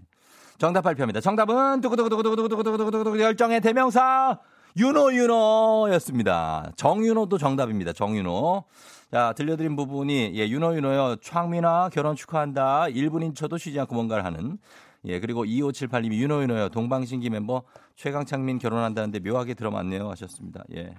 정답 0.59 0.83
발표합니다. 0.83 1.21
정답은 1.21 1.81
두구두구두구두구두구두구두구 1.83 3.21
열정의 3.21 3.61
대명사 3.61 4.39
윤호 4.77 5.13
윤호였습니다. 5.13 6.73
정윤호도 6.77 7.37
정답입니다. 7.37 7.93
정윤호. 7.93 8.65
자, 9.13 9.35
들려드린 9.37 9.77
부분이 9.77 10.33
예, 10.37 10.49
윤호 10.49 10.75
윤호요. 10.75 11.17
창민아 11.17 11.91
결혼 11.93 12.17
축하한다. 12.17 12.85
1분 12.85 13.23
인 13.23 13.35
쳐도 13.35 13.59
쉬지 13.59 13.79
않고 13.79 13.95
뭔가를 13.95 14.25
하는. 14.25 14.57
예, 15.05 15.21
그리고 15.21 15.45
2578님이 15.45 16.15
윤호 16.15 16.41
윤호요. 16.43 16.71
동방신기 16.71 17.29
멤버 17.29 17.63
최강창민 17.95 18.59
결혼한다는데 18.59 19.19
묘하게 19.21 19.53
들어맞네요 19.53 20.09
하셨습니다. 20.13 20.65
예. 20.75 20.95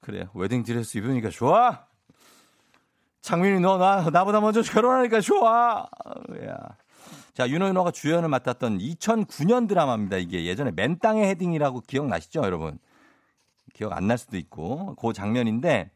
그래요. 0.00 0.26
웨딩 0.34 0.62
드레스 0.62 0.96
입으니까 0.98 1.30
좋아. 1.30 1.86
창민이 3.22 3.58
너 3.58 3.78
나 3.78 4.08
나보다 4.10 4.40
먼저 4.40 4.62
결혼하니까 4.62 5.20
좋아. 5.20 5.86
야. 6.46 6.56
자, 7.32 7.48
윤호 7.48 7.66
윤호가 7.66 7.90
주연을 7.90 8.28
맡았던 8.28 8.78
2009년 8.78 9.66
드라마입니다. 9.66 10.18
이게 10.18 10.44
예전에 10.44 10.70
맨 10.70 11.00
땅의 11.00 11.26
헤딩이라고 11.30 11.80
기억나시죠, 11.80 12.42
여러분? 12.44 12.78
기억 13.72 13.92
안 13.92 14.06
날 14.06 14.18
수도 14.18 14.36
있고 14.36 14.94
그 14.94 15.12
장면인데 15.12 15.90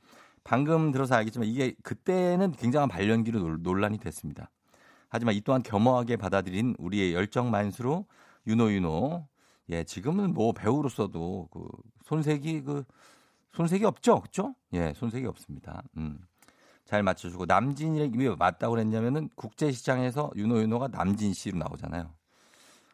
방금 0.49 0.93
들어서 0.93 1.14
알겠지만 1.14 1.47
이게 1.47 1.75
그때는 1.83 2.52
굉장한 2.52 2.88
발연기로 2.88 3.59
논란이 3.59 3.99
됐습니다. 3.99 4.50
하지만 5.11 5.35
이 5.35 5.43
또한 5.43 5.62
겸허하게 5.62 6.17
받아들인 6.17 6.75
우리의 6.78 7.12
열정 7.12 7.50
만수로 7.50 8.07
윤호윤호 8.47 9.28
예 9.69 9.85
지금은 9.85 10.33
뭐 10.33 10.55
배우로서도 10.55 11.49
그 11.52 11.69
손색이 12.05 12.62
그 12.62 12.85
손색이 13.52 13.85
없죠, 13.85 14.21
그렇죠? 14.21 14.55
예 14.73 14.95
손색이 14.97 15.26
없습니다. 15.26 15.83
음. 15.99 16.19
잘 16.87 17.02
맞춰주고 17.02 17.45
남진이 17.45 18.12
왜 18.17 18.35
맞다고 18.35 18.73
그랬냐면은 18.73 19.28
국제시장에서 19.35 20.31
윤호윤호가 20.35 20.88
남진 20.88 21.35
씨로 21.35 21.59
나오잖아요. 21.59 22.11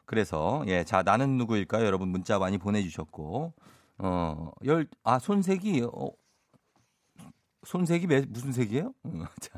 그래서 0.07 0.65
예, 0.67 0.83
자 0.83 1.05
나는 1.05 1.37
누구일까요? 1.37 1.87
여러분 1.87 2.09
문자 2.09 2.41
많이 2.41 2.59
보내주셨고 2.59 3.55
어열아 3.99 5.21
손색이 5.21 5.83
어, 5.83 6.11
손색이 7.67 8.07
매, 8.07 8.21
무슨 8.29 8.53
색이에요? 8.53 8.93
음, 9.07 9.25
자, 9.41 9.51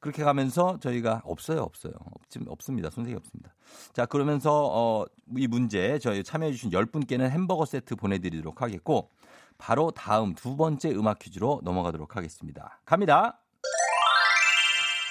그렇게 0.00 0.22
가면서 0.24 0.78
저희가 0.80 1.22
없어요, 1.24 1.62
없어요. 1.62 1.92
없, 2.12 2.22
없습니다. 2.46 2.90
손색이 2.90 3.16
없습니다. 3.16 3.54
자, 3.92 4.06
그러면서 4.06 4.68
어, 4.72 5.04
이 5.36 5.46
문제 5.46 5.98
저희 5.98 6.24
참여해주신 6.24 6.70
10분께는 6.70 7.28
햄버거 7.30 7.64
세트 7.64 7.96
보내드리도록 7.96 8.62
하겠고, 8.62 9.10
바로 9.58 9.90
다음 9.90 10.34
두 10.34 10.56
번째 10.56 10.90
음악 10.92 11.18
퀴즈로 11.18 11.60
넘어가도록 11.62 12.16
하겠습니다. 12.16 12.80
갑니다. 12.84 13.40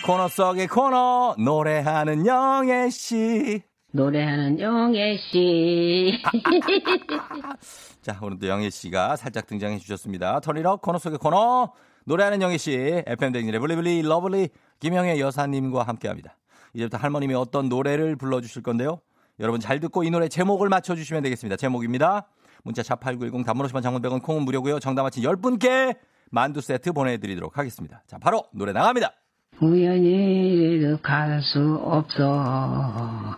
코너 0.06 0.28
속의 0.28 0.68
코너, 0.68 1.36
노래하는 1.38 2.26
영애 2.26 2.90
씨. 2.90 3.62
노래하는 3.92 4.60
영애 4.60 5.18
씨. 5.18 6.14
자, 8.02 8.18
오늘도 8.22 8.48
영애 8.48 8.70
씨가 8.70 9.18
살짝 9.18 9.46
등장해 9.46 9.78
주셨습니다. 9.80 10.40
터리럭 10.40 10.82
코너 10.82 10.98
속의 10.98 11.20
코너. 11.20 11.74
노래하는 12.06 12.42
영희 12.42 12.58
씨, 12.58 12.72
FM 13.06 13.34
댕진의 13.34 13.60
블리블리 13.60 14.02
lovely 14.04 14.50
김영애 14.80 15.20
여사님과 15.20 15.84
함께합니다. 15.84 16.36
이제부터 16.74 16.98
할머님이 16.98 17.34
어떤 17.36 17.70
노래를 17.70 18.16
불러주실 18.16 18.64
건데요. 18.64 19.00
여러분 19.40 19.60
잘 19.60 19.80
듣고 19.80 20.04
이 20.04 20.10
노래 20.10 20.28
제목을 20.28 20.70
맞춰주시면 20.70 21.24
되겠습니다. 21.24 21.56
제목입니다. 21.56 22.28
문자 22.64 22.82
샵8910 22.82 23.46
단문호시반 23.46 23.82
장문백원 23.82 24.20
콩은 24.22 24.44
무료고요. 24.44 24.80
정답 24.80 25.04
맞힌 25.04 25.24
10분께 25.24 25.98
만두 26.30 26.62
세트 26.62 26.92
보내드리도록 26.92 27.58
하겠습니다. 27.58 28.04
자 28.06 28.18
바로 28.20 28.44
노래 28.54 28.74
나갑니다. 28.74 29.14
우연히 29.62 30.98
갈 31.02 31.42
수 31.42 31.80
없어 31.84 33.36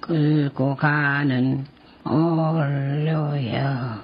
끌고 0.00 0.74
가는 0.76 1.64
올려야 2.04 4.02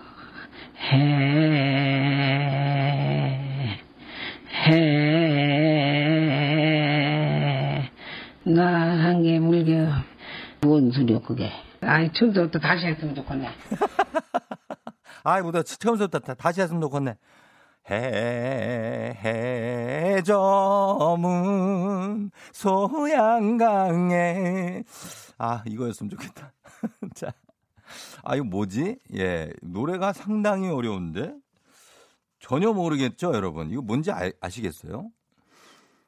해 0.93 3.48
해. 6.59 7.91
나 8.45 8.97
한 8.99 9.23
개 9.23 9.39
물겨. 9.39 9.87
뭔 10.61 10.91
소리야, 10.91 11.21
그게. 11.21 11.51
아니, 11.81 12.11
처음부터 12.13 12.59
다시 12.59 12.87
했으면 12.87 13.15
좋겠네. 13.15 13.49
아이고, 15.25 15.53
나 15.53 15.63
처음부터 15.63 16.19
다시 16.35 16.61
했으면 16.61 16.81
좋겠네. 16.83 17.15
해, 17.91 19.17
해저문 20.17 22.31
소양강에. 22.53 24.03
아, 25.39 25.63
이거였으면 25.67 26.11
좋겠다. 26.11 26.53
자. 27.15 27.33
아, 28.23 28.37
이거 28.37 28.45
뭐지? 28.45 28.99
예, 29.17 29.51
노래가 29.63 30.13
상당히 30.13 30.69
어려운데? 30.69 31.33
전혀 32.41 32.73
모르겠죠, 32.73 33.33
여러분? 33.35 33.71
이거 33.71 33.83
뭔지 33.83 34.11
아, 34.11 34.31
아시겠어요? 34.41 35.11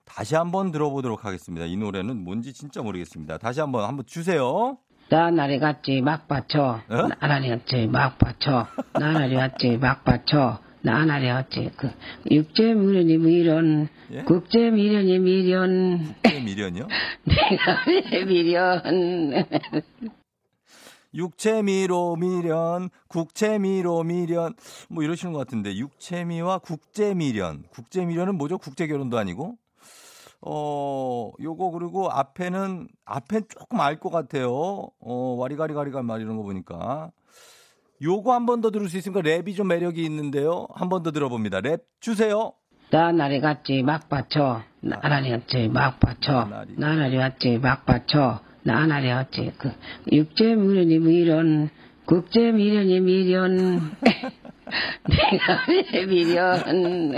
다시 0.04 0.34
한번 0.34 0.70
들어보도록 0.72 1.24
하겠습니다. 1.24 1.66
이 1.66 1.76
노래는 1.76 2.24
뭔지 2.24 2.52
진짜 2.52 2.82
모르겠습니다. 2.82 3.38
다시 3.38 3.60
한번 3.60 3.84
한번 3.84 4.04
주세요. 4.06 4.78
나날이 5.08 5.58
갔지 5.58 6.00
막 6.00 6.28
받쳐. 6.28 6.80
어? 6.88 7.08
나날이 7.20 7.48
갔지 7.48 7.86
막 7.86 8.18
받쳐. 8.18 8.66
나날이 8.94 9.34
갔지 9.34 9.76
막 9.76 10.04
받쳐. 10.04 10.60
나날이 10.82 11.28
갔지 11.28 11.70
그 11.76 11.90
육제 12.30 12.74
미련이 12.74 13.18
미련. 13.18 13.88
예? 14.12 14.22
국제 14.22 14.70
미련이 14.70 15.18
미련. 15.18 16.14
미련이요? 16.24 16.86
내가 17.24 17.84
왜 17.86 18.24
미련. 18.24 18.80
육체미로 21.14 22.16
미련, 22.16 22.88
국체미로 23.08 24.02
미련, 24.04 24.54
뭐 24.88 25.02
이러시는 25.02 25.32
것 25.32 25.38
같은데, 25.40 25.76
육체미와 25.76 26.58
국제미련. 26.58 27.64
국제미련은 27.70 28.36
뭐죠? 28.36 28.58
국제결혼도 28.58 29.18
아니고? 29.18 29.56
어, 30.42 31.30
요거 31.40 31.70
그리고 31.72 32.10
앞에는, 32.10 32.88
앞엔 33.04 33.42
조금 33.48 33.80
알 33.80 33.98
것 34.00 34.10
같아요. 34.10 34.50
어, 35.00 35.34
와리가리가리가 35.38 36.02
말 36.02 36.20
이런 36.22 36.36
거 36.36 36.42
보니까. 36.42 37.10
요거 38.02 38.32
한 38.32 38.46
번 38.46 38.62
더 38.62 38.70
들을 38.70 38.88
수 38.88 38.96
있으니까 38.96 39.20
랩이 39.20 39.54
좀 39.56 39.68
매력이 39.68 40.02
있는데요. 40.04 40.66
한 40.74 40.88
번 40.88 41.02
더 41.02 41.10
들어봅니다. 41.10 41.60
랩 41.60 41.84
주세요. 42.00 42.52
나날이 42.90 43.40
갔지 43.40 43.82
막 43.82 44.08
받쳐. 44.08 44.62
나날이 44.80 45.30
갔지 45.30 45.68
막 45.68 46.00
받쳐. 46.00 46.46
나날이 46.78 47.16
갔지 47.18 47.58
막 47.58 47.84
받쳐. 47.84 48.40
나날이 48.62 49.10
어찌 49.10 49.52
그 49.58 49.72
육제 50.12 50.54
미련이 50.54 50.98
미련 50.98 51.70
국제 52.10 52.50
미련이 52.50 52.98
미련. 53.00 53.92
내가 55.08 55.64
왜 55.68 56.06
미련? 56.06 57.14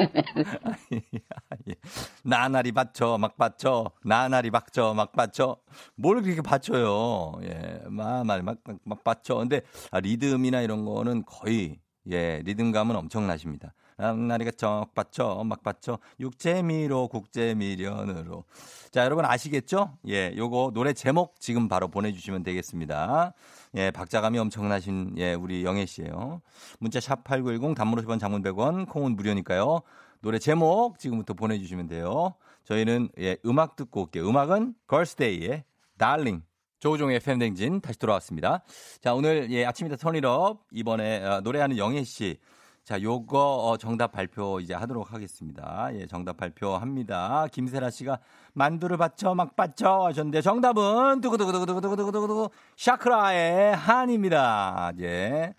나날이 2.23 2.73
받쳐 2.73 3.17
막 3.17 3.39
받쳐. 3.39 3.91
나날이 4.05 4.51
받쳐 4.51 4.93
막 4.93 5.13
받쳐. 5.13 5.57
뭘 5.95 6.23
그렇게 6.23 6.43
받쳐요? 6.43 7.41
예막막 7.43 8.45
막, 8.45 8.59
막 8.85 9.03
받쳐. 9.03 9.37
근데 9.37 9.63
아, 9.91 10.01
리듬이나 10.01 10.61
이런 10.61 10.85
거는 10.85 11.25
거의 11.25 11.79
예 12.11 12.43
리듬감은 12.45 12.95
엄청나십니다 12.95 13.73
나리가 14.11 14.51
쩍 14.51 14.95
받쳐, 14.95 15.45
막 15.45 15.63
받쳐. 15.63 15.99
육재미로, 16.19 17.09
국재미련으로. 17.09 18.45
자, 18.91 19.05
여러분 19.05 19.25
아시겠죠? 19.25 19.97
예, 20.09 20.35
요거 20.37 20.73
노래 20.75 20.93
제목 20.93 21.39
지금 21.39 21.69
바로 21.69 21.89
보내주시면 21.89 22.43
되겠습니다. 22.43 23.33
예, 23.77 23.91
박자감이 23.93 24.39
엄청나신, 24.39 25.15
예, 25.19 25.35
우리 25.35 25.65
영애 25.65 25.87
씨예요 25.87 26.43
문자 26.81 26.99
샵8910 26.99 27.77
단문 27.77 28.05
50원 28.05 28.19
장문 28.19 28.43
100원, 28.43 28.89
콩은 28.89 29.15
무료니까요. 29.15 29.83
노래 30.21 30.39
제목 30.39 30.99
지금부터 30.99 31.35
보내주시면 31.35 31.87
돼요. 31.87 32.35
저희는, 32.65 33.11
예, 33.19 33.37
음악 33.47 33.77
듣고 33.77 34.03
올게요. 34.03 34.29
음악은 34.29 34.75
걸스데이의 34.87 35.65
달링. 35.97 36.43
조우종의 36.83 37.21
팬댕진 37.21 37.81
다시 37.81 37.97
돌아왔습니다. 37.97 38.65
자, 39.01 39.15
오늘 39.15 39.53
예, 39.53 39.65
아침이다 39.65 39.97
turn 39.97 40.32
it 40.32 40.49
up 40.49 40.67
이번에 40.73 41.25
어, 41.25 41.41
노래하는 41.41 41.79
영애 41.79 42.03
씨. 42.03 42.39
자, 42.85 43.01
요거 43.01 43.39
어, 43.39 43.77
정답 43.77 44.11
발표 44.11 44.59
이제 44.59 44.75
하도록 44.75 45.13
하겠습니다. 45.13 45.89
예, 45.95 46.07
정답 46.07 46.37
발표합니다. 46.37 47.47
김세라 47.53 47.91
씨가 47.91 48.19
만두를 48.55 48.97
받쳐 48.97 49.37
막 49.37 49.55
받쳐 49.55 50.07
하셨는데 50.07 50.41
정답은 50.41 51.21
두구두구두구두구두구두구 51.21 52.51
샤크라의 52.77 53.77
한입니다. 53.77 54.91
예. 54.99 55.55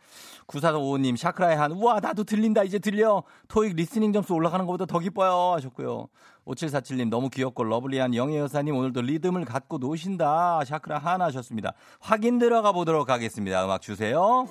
9455님 0.48 1.15
샤크라의 1.15 1.56
한 1.56 1.72
우와 1.72 2.01
나도 2.01 2.25
들린다 2.25 2.63
이제 2.63 2.77
들려 2.77 3.24
토익 3.48 3.75
listening 3.77 4.12
점수 4.12 4.34
올라가는 4.34 4.65
것보다 4.65 4.86
더 4.86 5.00
기뻐요 5.00 5.53
하셨고요 5.53 6.10
5747님 6.46 7.10
너무 7.10 7.30
귀엽고 7.30 7.64
lovely한 7.63 8.15
영예 8.16 8.40
여사님 8.40 8.76
오늘도 8.76 9.02
리듬을 9.02 9.46
갖고 9.46 9.78
노신다. 9.78 10.64
샤크라 10.66 11.00
한 11.00 11.22
하셨습니다. 11.22 11.74
확인 12.00 12.40
들어가 12.40 12.72
보도록 12.72 13.10
하겠습니다. 13.10 13.64
음악 13.66 13.82
주세요. 13.82 14.48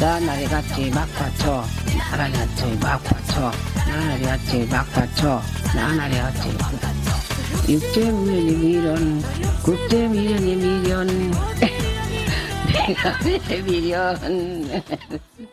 나날이 0.00 0.44
같이 0.44 0.90
막 0.90 1.06
받쳐. 1.16 1.64
나날이 2.10 2.32
같이 2.32 2.78
막 2.78 3.02
받쳐. 3.02 3.50
나날이 3.86 4.22
같이 4.24 4.66
막 4.68 4.86
받쳐. 4.92 5.40
나날이 5.74 6.16
같이 6.16 6.48
육제 7.66 8.12
미련이 8.12 8.56
미련 8.56 9.22
국제 9.64 10.06
미련이 10.06 10.56
미련 10.56 11.06
내가 12.66 13.18
내 13.48 13.62
미련 13.62 14.16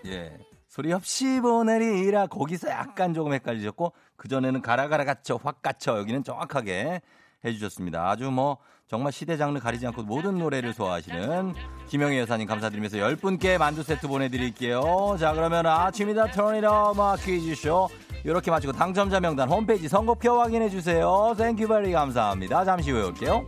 예. 0.05 0.37
소리 0.67 0.91
없이 0.93 1.39
보내리라. 1.41 2.27
거기서 2.27 2.69
약간 2.69 3.13
조금 3.13 3.33
헷갈리셨고 3.33 3.93
그전에는 4.21 4.61
가라가라 4.61 5.03
갇혀 5.03 5.39
확 5.43 5.63
갇혀 5.63 5.97
여기는 5.97 6.23
정확하게 6.23 7.01
해주셨습니다 7.43 8.07
아주 8.07 8.29
뭐 8.29 8.57
정말 8.87 9.11
시대 9.11 9.35
장르 9.35 9.57
가리지 9.59 9.87
않고 9.87 10.03
모든 10.03 10.37
노래를 10.37 10.73
소화하시는 10.73 11.55
김영희 11.87 12.19
여사님 12.19 12.45
감사드리면서 12.45 12.97
10분께 12.97 13.57
만두 13.57 13.81
세트 13.81 14.07
보내드릴게요. 14.07 15.15
자 15.19 15.33
그러면 15.33 15.65
아침이다 15.65 16.31
turn 16.31 16.72
it 16.72 16.93
up 16.93 17.15
퀴즈쇼 17.15 17.89
이렇게 18.23 18.51
마치고 18.51 18.73
당첨자 18.73 19.19
명단 19.19 19.49
홈페이지 19.49 19.87
선곡표 19.87 20.39
확인해 20.39 20.69
주세요. 20.69 21.33
thank 21.35 21.67
you 21.67 21.77
very 21.77 21.91
감사합니다. 21.91 22.63
잠시 22.63 22.91
후에 22.91 23.03
올게요. 23.03 23.47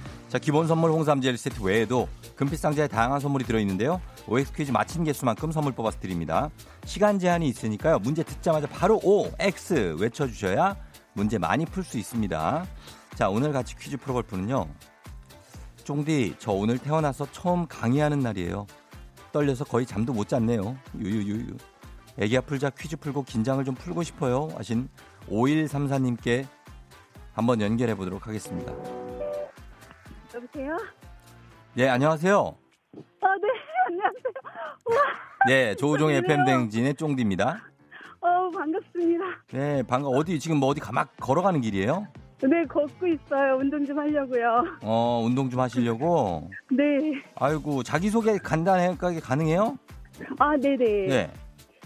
자 0.31 0.39
기본 0.39 0.65
선물 0.65 0.91
홍삼 0.91 1.19
젤리 1.19 1.35
세트 1.35 1.61
외에도 1.61 2.07
금빛 2.37 2.57
상자에 2.57 2.87
다양한 2.87 3.19
선물이 3.19 3.43
들어있는데요. 3.43 3.99
OX 4.29 4.53
퀴즈 4.53 4.71
마친 4.71 5.03
개수만큼 5.03 5.51
선물 5.51 5.73
뽑아서 5.73 5.99
드립니다. 5.99 6.49
시간 6.85 7.19
제한이 7.19 7.49
있으니까요. 7.49 7.99
문제 7.99 8.23
듣자마자 8.23 8.65
바로 8.67 9.01
O, 9.03 9.29
X 9.39 9.97
외쳐주셔야 9.99 10.77
문제 11.11 11.37
많이 11.37 11.65
풀 11.65 11.83
수 11.83 11.97
있습니다. 11.97 12.65
자 13.15 13.29
오늘 13.29 13.51
같이 13.51 13.75
퀴즈 13.75 13.97
풀어볼 13.97 14.23
분은요. 14.23 14.69
쫑디 15.83 16.35
저 16.39 16.53
오늘 16.53 16.77
태어나서 16.77 17.27
처음 17.33 17.67
강의하는 17.67 18.21
날이에요. 18.21 18.67
떨려서 19.33 19.65
거의 19.65 19.85
잠도 19.85 20.13
못 20.13 20.29
잤네요. 20.29 20.77
유유유유. 20.97 21.57
애기야 22.19 22.39
풀자 22.39 22.69
퀴즈 22.69 22.95
풀고 22.95 23.23
긴장을 23.23 23.61
좀 23.65 23.75
풀고 23.75 24.03
싶어요. 24.03 24.47
하신 24.55 24.87
5134님께 25.27 26.47
한번 27.33 27.59
연결해 27.59 27.95
보도록 27.95 28.27
하겠습니다. 28.27 29.10
여보세요? 30.41 30.77
네, 31.75 31.87
안녕하세요. 31.87 32.55
아, 33.21 33.27
네, 33.35 33.47
안녕하세요. 33.87 34.33
우와, 34.89 35.01
네, 35.47 35.75
조우종? 35.75 36.09
FM 36.09 36.45
댕진의 36.45 36.95
쫑디입니다. 36.95 37.61
어, 38.21 38.49
반갑습니다. 38.51 39.23
네, 39.51 39.83
방금 39.87 40.11
어디 40.15 40.39
지금 40.39 40.57
뭐 40.57 40.69
어디 40.69 40.79
가막 40.79 41.15
걸어가는 41.17 41.61
길이에요? 41.61 42.07
네, 42.41 42.65
걷고 42.65 43.07
있어요. 43.07 43.57
운동 43.57 43.85
좀 43.85 43.99
하려고요. 43.99 44.63
어, 44.81 45.21
운동 45.23 45.49
좀 45.49 45.59
하시려고. 45.59 46.49
네. 46.71 47.21
아이고, 47.35 47.83
자기 47.83 48.09
소개 48.09 48.37
간단하게 48.37 49.19
가능해요? 49.19 49.77
아, 50.39 50.55
네 50.57 50.75
네. 50.75 51.07
네. 51.07 51.33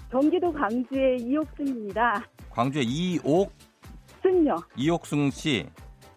경기도 0.10 0.52
광주의 0.54 1.18
이옥순입니다. 1.20 2.24
광주의 2.52 2.86
이옥 2.86 3.52
순요. 4.22 4.56
이옥승 4.78 5.30
씨. 5.32 5.68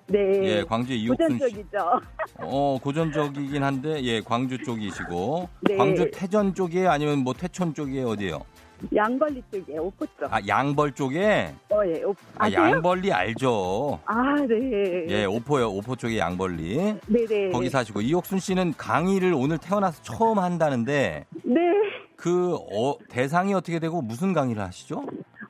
네. 0.09 0.41
예, 0.45 0.65
광주의 0.65 1.01
이옥순 1.03 1.29
씨. 1.29 1.39
고전적이죠. 1.39 2.01
어, 2.41 2.79
고전적이긴 2.83 3.63
한데 3.63 4.03
예, 4.03 4.21
광주 4.21 4.59
쪽이시고. 4.63 5.49
네. 5.61 5.77
광주 5.77 6.11
태전 6.13 6.55
쪽이에요? 6.55 6.91
아니면 6.91 7.19
뭐 7.19 7.35
태촌 7.35 7.75
쪽이에요? 7.75 8.09
어디예요? 8.09 8.41
양벌리 8.95 9.43
쪽에 9.53 9.77
오포 9.77 10.07
쪽. 10.19 10.33
아, 10.33 10.41
양벌 10.47 10.93
쪽에 10.93 11.53
어, 11.71 11.81
예. 11.85 12.03
오, 12.05 12.15
아? 12.39 12.51
양벌리 12.51 13.13
알죠. 13.13 13.99
아, 14.07 14.37
네. 14.49 15.05
예, 15.09 15.25
오포요. 15.25 15.69
오포 15.69 15.97
쪽에 15.97 16.17
양벌리. 16.19 16.95
네네. 17.07 17.51
거기 17.51 17.69
사시고 17.69 18.01
이옥순 18.01 18.39
씨는 18.39 18.75
강의를 18.79 19.35
오늘 19.35 19.59
태어나서 19.59 20.03
처음 20.03 20.39
한다는데 20.39 21.27
네. 21.45 21.61
그 22.17 22.55
어, 22.55 22.97
대상이 23.09 23.53
어떻게 23.53 23.79
되고 23.81 24.01
무슨 24.01 24.33
강의를 24.33 24.63
하시죠? 24.63 25.05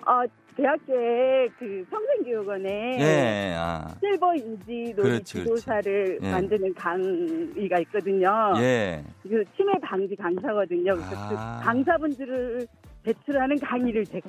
아, 0.07 0.23
대학교에 0.68 1.49
그 1.57 1.87
평생교육원에 1.88 2.99
예, 2.99 3.55
아, 3.57 3.87
실버 4.01 4.35
인지 4.35 4.92
놀이 4.97 5.23
지도사를 5.23 6.18
예. 6.21 6.33
만드는 6.33 6.75
강의가 6.75 7.79
있거든요. 7.83 8.29
예. 8.57 9.05
그 9.23 9.44
치매 9.57 9.73
방지 9.81 10.16
강사거든요. 10.16 10.94
그래서 10.97 11.14
아. 11.16 11.61
그 11.61 11.64
강사분들을 11.64 12.66
배출하는 13.05 13.61
강의를 13.61 14.05
제가 14.07 14.29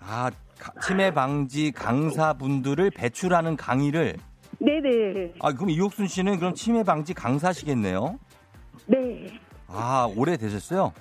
아, 0.00 0.30
가- 0.60 0.80
치매 0.82 1.10
방지 1.10 1.72
강사분들을 1.72 2.90
배출하는 2.90 3.56
강의를 3.56 4.16
네네 4.58 5.34
아, 5.40 5.52
그럼 5.52 5.70
이옥순 5.70 6.06
씨는 6.08 6.38
그럼 6.38 6.52
치매 6.54 6.82
방지 6.84 7.14
강사시겠네요? 7.14 8.18
네 8.86 9.26
아, 9.66 10.08
오래 10.14 10.36
되셨어요? 10.36 10.92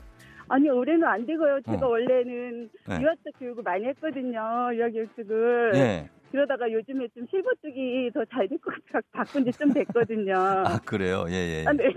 아니 0.54 0.70
올해는 0.70 1.04
안 1.04 1.26
되고요. 1.26 1.62
제가 1.66 1.88
어. 1.88 1.90
원래는 1.90 2.70
네. 2.88 3.02
유아적 3.02 3.40
교육을 3.40 3.64
많이 3.64 3.86
했거든요. 3.86 4.70
유아 4.76 4.90
교육 4.90 5.16
쪽을 5.16 5.72
예. 5.74 6.08
그러다가 6.32 6.72
요즘에 6.72 7.08
좀 7.16 7.26
실버 7.32 7.50
쪽이 7.64 8.12
더 8.14 8.24
잘 8.26 8.48
될 8.48 8.60
것 8.60 8.72
같아 8.92 9.02
바꾼 9.12 9.44
지 9.46 9.52
좀 9.58 9.74
됐거든요. 9.74 10.34
아, 10.66 10.78
그래요? 10.86 11.26
예, 11.30 11.34
예. 11.34 11.66
아, 11.68 11.74
네. 11.74 11.92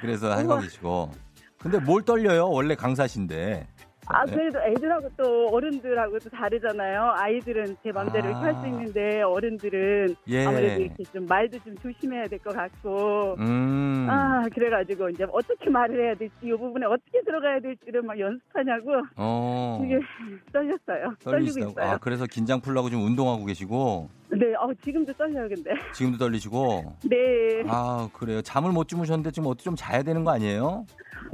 그래서. 0.00 0.30
계시고. 0.62 1.10
근데 1.58 1.78
뭘 1.78 2.02
떨려요? 2.02 2.48
원래 2.48 2.74
강사신데. 2.74 3.66
아 4.10 4.24
네. 4.24 4.32
그래도 4.32 4.58
애들하고 4.60 5.10
또 5.16 5.48
어른들하고 5.52 6.18
또 6.18 6.30
다르잖아요. 6.30 7.12
아이들은 7.14 7.76
제 7.82 7.92
마음대로 7.92 8.24
아. 8.26 8.28
이렇게 8.30 8.44
할수 8.44 8.66
있는데 8.66 9.22
어른들은 9.22 10.16
예. 10.28 10.46
아무래도 10.46 10.82
이렇게 10.82 11.02
좀 11.04 11.26
말도 11.26 11.58
좀 11.64 11.76
조심해야 11.76 12.26
될 12.26 12.38
것 12.38 12.54
같고 12.54 13.34
음. 13.38 14.06
아, 14.08 14.44
그래가지고 14.54 15.10
이제 15.10 15.26
어떻게 15.32 15.68
말을 15.68 16.00
해야 16.06 16.14
될지, 16.14 16.34
이 16.42 16.50
부분에 16.52 16.86
어떻게 16.86 17.20
들어가야 17.24 17.60
될지를 17.60 18.02
막 18.02 18.18
연습하냐고 18.18 18.92
어. 19.16 19.82
이게 19.84 19.98
떨렸어요. 20.52 21.14
떨리고 21.24 21.30
떨리시다고. 21.30 21.70
있어요. 21.72 21.84
아, 21.90 21.98
그래서 21.98 22.26
긴장 22.26 22.60
풀라고 22.60 22.90
좀 22.90 23.02
운동하고 23.04 23.44
계시고. 23.44 24.08
네, 24.30 24.54
어, 24.60 24.70
지금도 24.84 25.12
떨려요, 25.14 25.48
근데. 25.48 25.70
지금도 25.94 26.18
떨리시고. 26.18 26.94
네. 27.08 27.16
아, 27.66 28.08
그래요. 28.12 28.40
잠을 28.42 28.70
못 28.72 28.86
주무셨는데 28.86 29.30
지금 29.32 29.48
어떻게 29.48 29.64
좀 29.64 29.74
자야 29.74 30.02
되는 30.02 30.22
거 30.22 30.30
아니에요? 30.30 30.84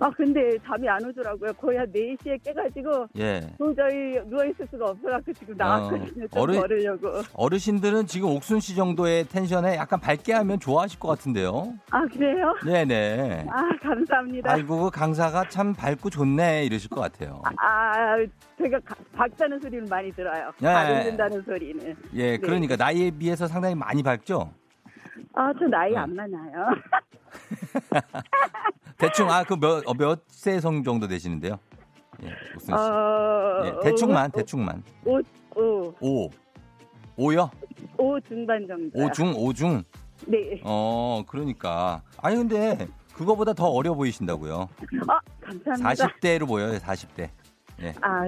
아, 0.01 0.11
근데 0.11 0.59
잠이 0.67 0.89
안 0.89 1.05
오더라고요. 1.05 1.53
거의 1.55 1.79
한 1.79 1.91
4시에 1.93 2.43
깨가지고 2.43 3.07
예. 3.19 3.41
도저히 3.59 4.19
누워있을 4.27 4.67
수가 4.71 4.87
없어갖고 4.87 5.33
지금 5.33 5.57
나왔거든요. 5.57 6.27
좀 6.29 6.43
어른- 6.43 6.61
걸으려고. 6.61 7.09
어르신들은 7.35 8.07
지금 8.07 8.29
옥순 8.31 8.61
씨 8.61 8.75
정도의 8.75 9.25
텐션에 9.29 9.77
약간 9.77 10.01
밝게 10.01 10.33
하면 10.33 10.59
좋아하실 10.61 10.99
것 10.99 11.09
같은데요. 11.09 11.75
아, 11.91 12.05
그래요? 12.07 12.55
네네. 12.65 13.47
아, 13.49 13.63
감사합니다. 13.81 14.53
아이고, 14.53 14.85
그 14.85 14.91
강사가 14.91 15.49
참 15.49 15.73
밝고 15.75 16.11
좋네. 16.11 16.65
이러실 16.67 16.91
것 16.91 17.01
같아요. 17.01 17.43
아, 17.57 18.17
제가 18.63 18.79
가- 18.85 18.95
밝다는 19.15 19.61
소리는 19.61 19.87
많이 19.89 20.11
들어요. 20.13 20.51
네. 20.59 20.73
밝은다는 20.73 21.43
소리는. 21.43 21.97
예, 22.15 22.37
그러니까 22.39 22.77
나이에 22.77 23.11
비해서 23.11 23.47
상당히 23.47 23.75
많이 23.75 24.03
밝죠? 24.03 24.51
아, 25.35 25.53
저 25.59 25.67
나이 25.67 25.93
네. 25.93 25.99
안 25.99 26.15
많아요. 26.15 26.69
대충, 28.99 29.31
아, 29.31 29.43
그 29.45 29.57
몇, 29.59 29.83
어, 29.87 29.95
몇세 29.95 30.61
성 30.61 30.83
정도 30.83 31.09
되시는데요? 31.09 31.59
예, 32.23 32.29
옥순 32.55 32.67
씨. 32.67 32.73
어, 32.73 33.63
예, 33.65 33.81
대충만, 33.83 34.31
오, 34.33 34.37
대충만. 34.37 34.83
오, 35.05 35.21
오, 35.57 35.95
오. 36.01 36.31
오요? 37.17 37.51
오 37.99 38.19
중반 38.21 38.67
정도. 38.67 38.91
오중, 38.99 39.35
오중. 39.37 39.83
네. 40.27 40.61
어, 40.65 41.23
그러니까. 41.27 42.03
아니, 42.19 42.37
근데 42.37 42.89
그거보다 43.15 43.53
더 43.53 43.67
어려 43.69 43.95
보이신다고요. 43.95 44.69
아, 45.09 45.21
감사합니다. 45.41 46.09
40대로 46.09 46.47
보여요, 46.47 46.79
40대. 46.79 47.31
예. 47.83 47.95
아, 48.01 48.23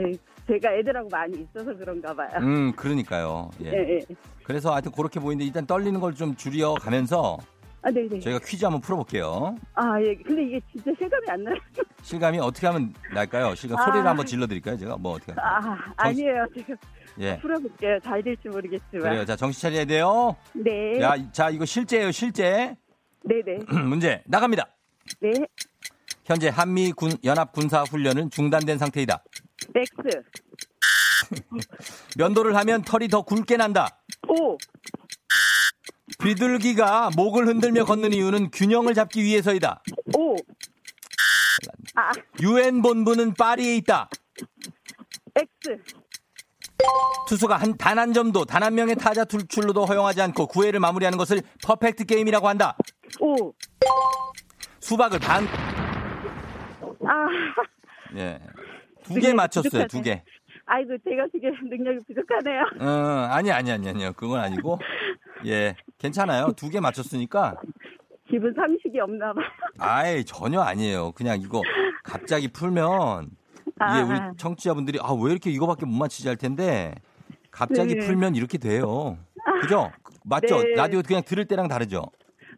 제가 0.47 0.73
애들하고 0.75 1.09
많이 1.09 1.39
있어서 1.41 1.77
그런가 1.77 2.15
봐요. 2.15 2.31
음, 2.41 2.73
그러니까요. 2.77 3.51
예. 3.65 3.73
예, 3.73 3.95
예. 3.97 4.01
그래서 4.45 4.73
하여튼 4.73 4.93
그렇게 4.93 5.19
보이는데 5.19 5.45
일단 5.45 5.67
떨리는 5.67 5.99
걸 6.01 6.15
좀 6.15 6.35
줄여 6.37 6.75
가면서 6.75 7.37
아, 7.83 7.91
네, 7.91 8.09
네. 8.09 8.19
저희가 8.21 8.41
퀴즈 8.45 8.65
한번 8.65 8.81
풀어볼게요. 8.81 9.57
아, 9.75 10.01
예. 10.03 10.15
근데 10.17 10.43
이게 10.45 10.61
진짜 10.73 10.91
실감이 10.99 11.27
안 11.29 11.45
나요. 11.45 11.55
실감이 12.03 12.39
어떻게 12.39 12.67
하면 12.69 12.95
날까요? 13.15 13.55
실감 13.55 13.79
아. 13.79 13.85
소리를 13.85 14.07
한번 14.07 14.25
질러드릴까요? 14.27 14.77
제가 14.77 14.97
뭐 14.97 15.13
어떻게 15.15 15.33
할까요? 15.33 15.77
아, 15.77 15.93
아니에요. 15.97 16.47
제가 16.55 16.75
예. 17.21 17.39
풀어볼게요. 17.39 17.99
잘 18.01 18.23
될지 18.23 18.49
모르겠지만. 18.49 19.03
그래요. 19.03 19.25
자, 19.25 19.37
정신 19.37 19.63
차려야 19.63 19.85
돼요. 19.85 20.37
네. 20.55 21.01
야, 21.01 21.15
자, 21.33 21.51
이거 21.51 21.65
실제예요, 21.65 22.11
실제. 22.13 22.77
네, 23.25 23.43
네. 23.45 23.59
문제 23.83 24.23
나갑니다. 24.27 24.69
네. 25.21 25.33
현재 26.25 26.49
한미 26.49 26.91
군 26.93 27.13
연합 27.25 27.53
군사 27.53 27.83
훈련은 27.83 28.31
중단된 28.31 28.79
상태이다. 28.79 29.23
X. 29.75 30.23
면도를 32.19 32.57
하면 32.57 32.83
털이 32.83 33.09
더 33.09 33.23
굵게 33.23 33.57
난다. 33.57 33.89
O. 34.29 34.57
비둘기가 36.23 37.11
목을 37.17 37.47
흔들며 37.47 37.85
걷는 37.85 38.13
이유는 38.13 38.51
균형을 38.51 38.95
잡기 38.95 39.23
위해서이다. 39.25 39.83
O. 40.17 40.37
아, 41.95 42.13
유엔 42.43 42.83
본부는 42.83 43.35
파리에 43.35 43.77
있다. 43.77 44.09
X. 45.35 45.83
투수가 47.29 47.57
한 47.57 47.77
단 47.79 47.99
한 47.99 48.13
점도 48.13 48.45
단 48.45 48.63
한 48.63 48.75
명의 48.75 48.95
타자 48.95 49.25
출루도 49.25 49.87
허용하지 49.87 50.21
않고 50.23 50.47
9회를 50.49 50.79
마무리하는 50.79 51.17
것을 51.19 51.43
퍼펙트 51.65 52.05
게임이라고 52.05 52.47
한다. 52.49 52.77
O. 53.21 53.53
수박을 54.81 55.19
반, 55.19 55.47
아, 57.09 57.27
예. 58.17 58.39
두 59.07 59.21
개 59.21 59.33
맞췄어요, 59.33 59.87
두 59.87 60.03
개. 60.03 60.23
아이고, 60.67 60.97
제가 61.05 61.27
지금 61.33 61.51
능력이 61.71 62.01
부족하네요. 62.07 62.63
어, 62.81 63.29
아니, 63.31 63.51
아니, 63.53 63.71
아니, 63.71 63.89
아니요. 63.89 64.13
그건 64.15 64.41
아니고. 64.41 64.79
예. 65.47 65.75
괜찮아요. 65.99 66.53
두 66.57 66.69
개 66.71 66.81
맞췄으니까. 66.81 67.55
기분 68.29 68.53
상식이 68.55 68.99
없나 68.99 69.33
봐요. 69.33 69.45
아예 69.79 70.23
전혀 70.25 70.61
아니에요. 70.61 71.13
그냥 71.13 71.41
이거 71.41 71.63
갑자기 72.03 72.49
풀면 72.49 73.27
이게 73.67 73.75
아. 73.79 74.05
우리 74.05 74.19
청취자분들이 74.37 74.99
아, 75.01 75.13
왜 75.13 75.31
이렇게 75.31 75.51
이거밖에 75.51 75.87
못 75.87 75.93
맞히지 75.93 76.27
할 76.27 76.37
텐데 76.37 76.93
갑자기 77.53 77.95
네. 77.95 78.05
풀면 78.05 78.35
이렇게 78.35 78.59
돼요. 78.59 79.17
그죠? 79.63 79.93
맞죠? 80.25 80.61
네. 80.61 80.75
라디오 80.75 81.03
그냥 81.03 81.23
들을 81.25 81.45
때랑 81.45 81.69
다르죠? 81.69 82.03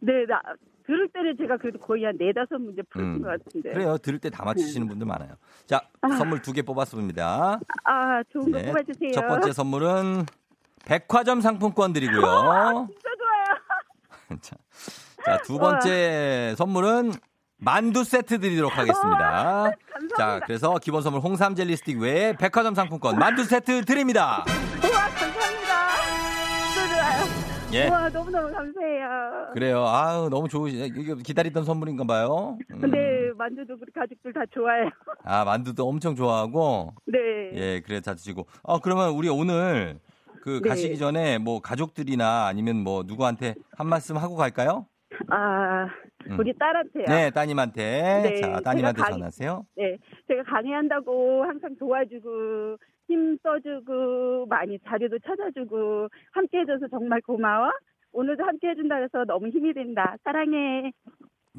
네, 0.01 0.25
나, 0.27 0.41
들을 0.89 1.07
때는 1.13 1.37
제가 1.37 1.57
그래도 1.57 1.77
거의 1.77 2.03
한 2.03 2.15
네다섯 2.17 2.59
문제 2.59 2.81
풀은 2.89 3.05
음. 3.05 3.21
것 3.21 3.27
같은데. 3.29 3.69
그래요. 3.73 3.97
들을 3.99 4.17
때 4.17 4.31
다 4.31 4.43
맞히시는 4.43 4.87
분들 4.87 5.05
많아요. 5.05 5.29
자, 5.67 5.81
선물 6.17 6.41
두 6.41 6.51
개 6.51 6.63
뽑았습니다. 6.63 7.59
아, 7.83 8.23
좋은 8.33 8.51
거 8.51 8.57
네. 8.57 8.65
뽑아주세요. 8.67 9.11
첫 9.13 9.27
번째 9.27 9.51
선물은 9.53 10.25
백화점 10.85 11.41
상품권 11.41 11.93
드리고요. 11.93 12.21
진짜 12.21 13.09
좋아요. 13.19 14.39
자, 14.41 14.55
자, 15.25 15.37
두 15.43 15.59
번째 15.59 16.55
선물은 16.57 17.11
만두 17.57 18.03
세트 18.03 18.39
드리도록 18.39 18.75
하겠습니다. 18.75 19.71
자, 20.17 20.39
그래서 20.47 20.79
기본 20.81 21.01
선물 21.03 21.21
홍삼 21.21 21.53
젤리 21.55 21.75
스틱 21.75 21.99
외에 21.99 22.33
백화점 22.33 22.73
상품권 22.73 23.19
만두 23.19 23.43
세트 23.43 23.85
드립니다. 23.85 24.43
우와, 24.83 25.07
예. 27.71 27.87
우와, 27.87 28.09
너무너무 28.09 28.51
감사해요. 28.51 29.51
그래요. 29.53 29.83
아우, 29.85 30.27
너무 30.29 30.47
좋으시, 30.49 30.75
이게 30.85 31.13
기다리던 31.15 31.63
선물인가 31.65 32.03
봐요. 32.03 32.57
음. 32.71 32.81
근데 32.81 33.31
만두도 33.37 33.75
우리 33.79 33.91
가족들 33.91 34.33
다 34.33 34.41
좋아해요. 34.51 34.89
아, 35.23 35.45
만두도 35.45 35.87
엄청 35.87 36.15
좋아하고. 36.15 36.93
네. 37.05 37.19
예, 37.53 37.81
그래, 37.85 38.01
자 38.01 38.15
드시고. 38.15 38.47
어, 38.63 38.79
그러면 38.79 39.11
우리 39.11 39.29
오늘 39.29 39.99
그 40.41 40.61
네. 40.63 40.69
가시기 40.69 40.97
전에 40.97 41.37
뭐 41.37 41.61
가족들이나 41.61 42.47
아니면 42.47 42.77
뭐 42.77 43.03
누구한테 43.05 43.53
한 43.77 43.87
말씀 43.87 44.17
하고 44.17 44.35
갈까요? 44.35 44.87
아, 45.29 45.85
음. 46.27 46.39
우리 46.39 46.57
딸한테요. 46.57 47.05
네, 47.07 47.29
따님한테. 47.29 48.21
네, 48.23 48.41
자, 48.41 48.59
따님한테 48.61 49.01
가- 49.01 49.11
전하세요. 49.11 49.65
네, 49.77 49.97
제가 50.27 50.41
강의한다고 50.43 51.43
항상 51.43 51.75
도와주고 51.77 52.77
힘 53.09 53.37
써주고 53.41 54.45
많이 54.47 54.77
자료도 54.87 55.17
찾아주고 55.19 56.07
함께 56.31 56.59
해줘서 56.59 56.87
정말 56.89 57.19
고마워. 57.21 57.71
오늘도 58.11 58.43
함께 58.43 58.69
해준다 58.69 58.95
해서 58.97 59.25
너무 59.25 59.49
힘이 59.49 59.73
된다. 59.73 60.15
사랑해. 60.23 60.91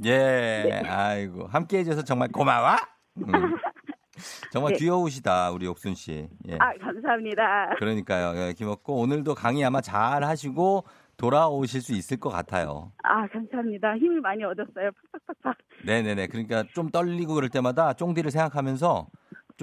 예, 0.04 0.82
아이고 0.86 1.46
함께 1.48 1.78
해줘서 1.78 2.02
정말 2.02 2.28
고마워. 2.28 2.76
음. 3.18 3.22
정말 4.52 4.72
네. 4.72 4.78
귀여우시다 4.78 5.50
우리 5.50 5.66
옥순 5.66 5.94
씨. 5.94 6.28
예. 6.48 6.54
아 6.60 6.72
감사합니다. 6.78 7.74
그러니까요, 7.78 8.38
예, 8.40 8.52
김었고 8.52 9.00
오늘도 9.00 9.34
강의 9.34 9.64
아마 9.64 9.80
잘 9.80 10.22
하시고 10.22 10.84
돌아오실 11.16 11.80
수 11.82 11.94
있을 11.94 12.18
것 12.18 12.30
같아요. 12.30 12.92
아 13.02 13.26
감사합니다. 13.26 13.96
힘을 13.96 14.20
많이 14.20 14.44
얻었어요. 14.44 14.90
팍팍팍팍. 15.26 15.58
네네네. 15.84 16.28
그러니까 16.28 16.64
좀 16.74 16.90
떨리고 16.90 17.34
그럴 17.34 17.48
때마다 17.48 17.92
쫑디를 17.94 18.30
생각하면서 18.30 19.08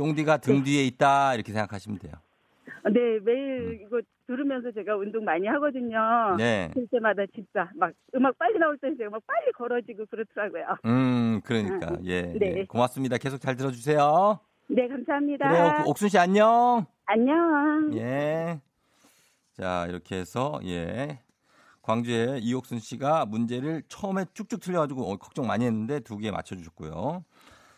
쫑디가 0.01 0.37
등 0.37 0.63
뒤에 0.63 0.83
있다 0.85 1.33
이렇게 1.33 1.51
생각하시면 1.51 1.97
돼요. 1.97 2.13
네 2.93 3.19
매일 3.23 3.81
이거 3.81 3.99
들으면서 4.27 4.71
제가 4.71 4.95
운동 4.95 5.23
많이 5.25 5.47
하거든요. 5.47 5.97
음. 6.33 6.37
네. 6.37 6.69
그럴 6.73 6.87
때마다 6.91 7.23
진짜 7.33 7.67
막 7.75 7.91
음악 8.15 8.37
빨리 8.37 8.59
나올 8.59 8.77
때 8.77 8.95
제가 8.95 9.09
막 9.09 9.23
빨리 9.25 9.51
걸어지고 9.53 10.05
그렇더라고요. 10.05 10.77
음, 10.85 11.41
그러니까 11.43 11.97
예, 12.05 12.21
네. 12.21 12.53
예. 12.57 12.65
고맙습니다. 12.65 13.17
계속 13.17 13.39
잘 13.39 13.55
들어주세요. 13.55 14.39
네 14.67 14.87
감사합니다. 14.87 15.49
그래요, 15.49 15.73
그 15.83 15.89
옥순 15.89 16.09
씨 16.09 16.17
안녕. 16.19 16.85
안녕. 17.05 17.91
예. 17.95 18.59
자, 19.53 19.87
이렇게 19.89 20.17
해서, 20.17 20.59
예. 20.65 21.19
광주의 21.81 22.39
이옥순 22.43 22.77
씨가 22.79 23.25
문제를 23.25 23.81
처음에 23.87 24.25
쭉쭉 24.33 24.59
틀려가지고 24.59 25.01
어, 25.09 25.15
걱정 25.17 25.47
많이 25.47 25.65
했는데 25.65 25.99
두 26.01 26.17
개 26.19 26.29
맞춰주셨고요. 26.31 27.23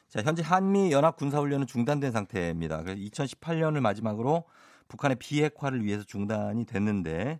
자, 0.10 0.24
현재 0.24 0.41
한미 0.41 0.91
연합 0.91 1.17
군사 1.17 1.39
훈련은 1.39 1.67
중단된 1.67 2.12
상태입니다. 2.12 2.82
그래서 2.82 3.00
2018년을 3.00 3.80
마지막으로 3.80 4.43
북한의 4.88 5.17
비핵화를 5.19 5.84
위해서 5.84 6.04
중단이 6.04 6.65
됐는데, 6.65 7.39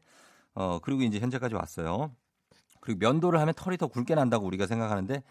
어, 0.54 0.78
그리고 0.80 1.02
이제 1.02 1.20
현재까지 1.20 1.56
왔어요. 1.56 2.12
그리고 2.80 3.00
면도를 3.00 3.40
하면 3.40 3.56
털이 3.56 3.78
더 3.78 3.88
굵게 3.88 4.14
난다고 4.14 4.46
우리가 4.46 4.68
생각하는데, 4.68 5.24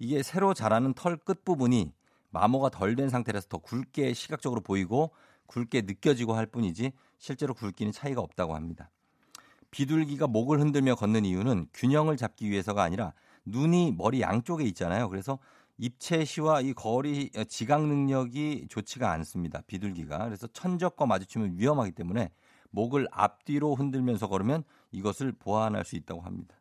이게 0.00 0.24
새로 0.24 0.54
자라는 0.54 0.94
털 0.94 1.16
끝 1.18 1.44
부분이 1.44 1.92
마모가 2.30 2.70
덜 2.70 2.96
된 2.96 3.10
상태라서 3.10 3.46
더 3.48 3.58
굵게 3.58 4.12
시각적으로 4.12 4.60
보이고 4.60 5.12
굵게 5.46 5.82
느껴지고 5.82 6.34
할 6.34 6.46
뿐이지 6.46 6.92
실제로 7.18 7.54
굵기는 7.54 7.92
차이가 7.92 8.20
없다고 8.20 8.56
합니다. 8.56 8.90
비둘기가 9.70 10.26
목을 10.26 10.60
흔들며 10.60 10.96
걷는 10.96 11.24
이유는 11.26 11.68
균형을 11.74 12.16
잡기 12.16 12.50
위해서가 12.50 12.82
아니라 12.82 13.12
눈이 13.44 13.94
머리 13.96 14.20
양쪽에 14.20 14.64
있잖아요. 14.64 15.08
그래서 15.08 15.38
입체시와 15.78 16.60
이 16.60 16.72
거리 16.72 17.30
어, 17.36 17.44
지각 17.44 17.86
능력이 17.86 18.66
좋지가 18.68 19.10
않습니다. 19.12 19.62
비둘기가. 19.66 20.24
그래서 20.24 20.46
천적과 20.46 21.06
마주치면 21.06 21.58
위험하기 21.58 21.92
때문에 21.92 22.30
목을 22.70 23.06
앞뒤로 23.10 23.74
흔들면서 23.74 24.28
걸으면 24.28 24.64
이것을 24.90 25.32
보완할 25.32 25.84
수 25.84 25.96
있다고 25.96 26.20
합니다. 26.22 26.56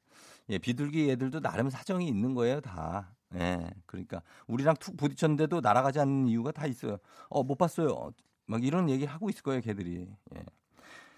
예, 0.49 0.57
비둘기 0.57 1.09
애들도 1.11 1.39
나름 1.39 1.69
사정이 1.69 2.07
있는 2.07 2.33
거예요, 2.33 2.61
다. 2.61 3.13
예, 3.35 3.69
그러니까 3.85 4.21
우리랑 4.47 4.75
툭 4.79 4.97
부딪혔는데도 4.97 5.61
날아가지 5.61 5.99
않는 5.99 6.27
이유가 6.27 6.51
다 6.51 6.67
있어요. 6.67 6.97
어, 7.29 7.43
못 7.43 7.57
봤어요. 7.57 8.11
막 8.45 8.63
이런 8.63 8.89
얘기 8.89 9.05
하고 9.05 9.29
있을 9.29 9.43
거예요, 9.43 9.61
걔들이. 9.61 10.07
예. 10.35 10.43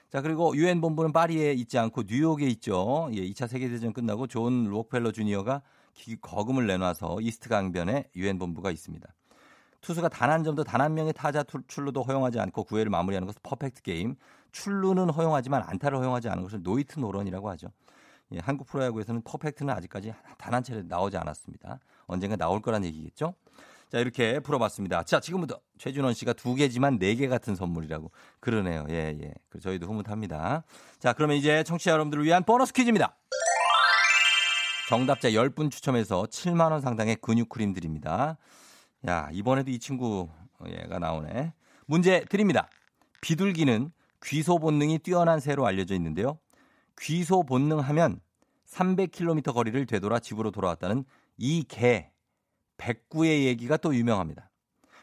자, 0.10 0.22
그리고 0.22 0.56
유엔 0.56 0.80
본부는 0.80 1.12
파리에 1.12 1.54
있지 1.54 1.80
않고 1.80 2.04
뉴욕에 2.08 2.46
있죠. 2.50 3.10
예, 3.14 3.22
2차 3.22 3.48
세계 3.48 3.68
대전 3.68 3.94
끝나고 3.94 4.28
존 4.28 4.66
록펠러 4.66 5.12
주니어가 5.12 5.64
거금을 6.22 6.68
내놔서 6.68 7.18
이스트 7.22 7.50
강변에 7.50 8.10
유엔 8.16 8.38
본부가 8.40 8.72
있습니다. 8.72 9.08
투수가 9.82 10.10
단 10.10 10.30
한 10.30 10.44
점도 10.44 10.64
단 10.64 10.82
한 10.82 10.94
명의 10.94 11.12
타자 11.14 11.44
출루도 11.68 12.04
허용하지 12.04 12.40
않고 12.40 12.64
구회를 12.64 12.90
마무리하는 12.90 13.26
것은 13.26 13.40
퍼펙트 13.44 13.82
게임. 13.82 14.16
출루는 14.52 15.10
허용하지만 15.10 15.64
안타를 15.66 15.98
허용하지 15.98 16.30
않은 16.30 16.44
것을 16.44 16.62
노히트 16.64 17.00
노런이라고 17.00 17.50
하죠. 17.52 17.68
예, 18.32 18.40
한국 18.40 18.68
프로야구에서는 18.68 19.22
퍼펙트는 19.24 19.74
아직까지 19.74 20.14
단 20.38 20.54
한 20.54 20.64
차례 20.64 20.82
나오지 20.84 21.18
않았습니다. 21.18 21.80
언젠가 22.06 22.36
나올 22.36 22.62
거란 22.62 22.84
얘기겠죠? 22.86 23.34
자, 23.90 24.00
이렇게 24.00 24.40
풀어봤습니다. 24.40 25.04
자, 25.04 25.20
지금부터 25.20 25.60
최준원 25.78 26.14
씨가 26.14 26.34
두 26.34 26.56
개지만 26.56 26.98
네 26.98 27.16
개 27.16 27.28
같은 27.28 27.56
선물이라고. 27.56 28.12
그러네요. 28.40 28.86
예, 28.90 29.16
예. 29.22 29.34
그 29.50 29.60
저희도 29.60 29.86
흐뭇합니다. 29.88 30.64
자, 31.00 31.14
그러면 31.14 31.38
이제 31.38 31.64
청취자 31.64 31.92
여러분들을 31.92 32.24
위한 32.24 32.44
보너스 32.44 32.74
퀴즈입니다. 32.74 33.16
정답자 34.90 35.30
10분 35.30 35.72
추첨해서 35.72 36.24
7만 36.24 36.72
원 36.72 36.82
상당의 36.82 37.16
근육 37.22 37.48
크림 37.50 37.74
드립니다. 37.74 38.38
야, 39.08 39.30
이번에도 39.32 39.72
이 39.72 39.80
친구, 39.80 40.30
얘가 40.68 41.00
나오네. 41.00 41.54
문제 41.86 42.26
드립니다. 42.26 42.70
비둘기는 43.22 43.92
귀소 44.24 44.60
본능이 44.60 45.00
뛰어난 45.00 45.40
새로 45.40 45.66
알려져 45.66 45.96
있는데요. 45.96 46.38
귀소 47.00 47.44
본능 47.44 47.80
하면 47.80 48.20
300km 48.68 49.54
거리를 49.54 49.86
되돌아 49.86 50.20
집으로 50.20 50.52
돌아왔다는 50.52 51.06
이 51.38 51.64
개, 51.64 52.12
백구의 52.78 53.46
얘기가 53.46 53.78
또 53.78 53.96
유명합니다. 53.96 54.50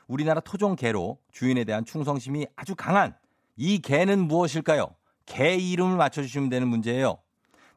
우리나라 0.06 0.40
토종 0.40 0.76
개로 0.76 1.18
주인에 1.32 1.64
대한 1.64 1.84
충성심이 1.84 2.46
아주 2.56 2.74
강한 2.74 3.14
이 3.56 3.78
개는 3.78 4.18
무엇일까요? 4.26 4.94
개 5.24 5.54
이름을 5.54 5.96
맞춰주시면 5.96 6.50
되는 6.50 6.68
문제예요. 6.68 7.18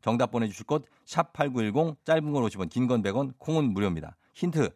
정답 0.04 0.30
보내주실 0.30 0.66
곳 0.68 0.86
샵 1.06 1.34
8910 1.34 1.98
짧은 2.06 2.32
건 2.32 2.44
50원 2.44 2.70
긴 2.70 2.88
건 2.88 3.02
100원 3.02 3.34
콩은 3.40 3.74
무료입니다. 3.74 4.16
힌트 4.36 4.70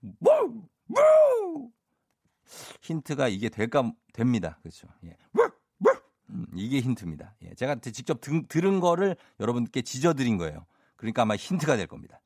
뭐? 0.00 0.32
뭐? 0.86 1.70
힌트가 2.82 3.28
이게 3.28 3.48
될까 3.48 3.90
됩니다. 4.12 4.58
그렇죠. 4.62 4.88
예. 5.04 5.16
음, 6.30 6.46
이게 6.54 6.80
힌트입니다. 6.80 7.34
예. 7.42 7.54
제가 7.54 7.76
직접 7.76 8.20
등, 8.20 8.46
들은 8.48 8.80
거를 8.80 9.16
여러분께 9.40 9.82
지져드린 9.82 10.36
거예요. 10.38 10.66
그러니까 10.96 11.22
아마 11.22 11.36
힌트가 11.36 11.76
될 11.76 11.86
겁니다. 11.86 12.20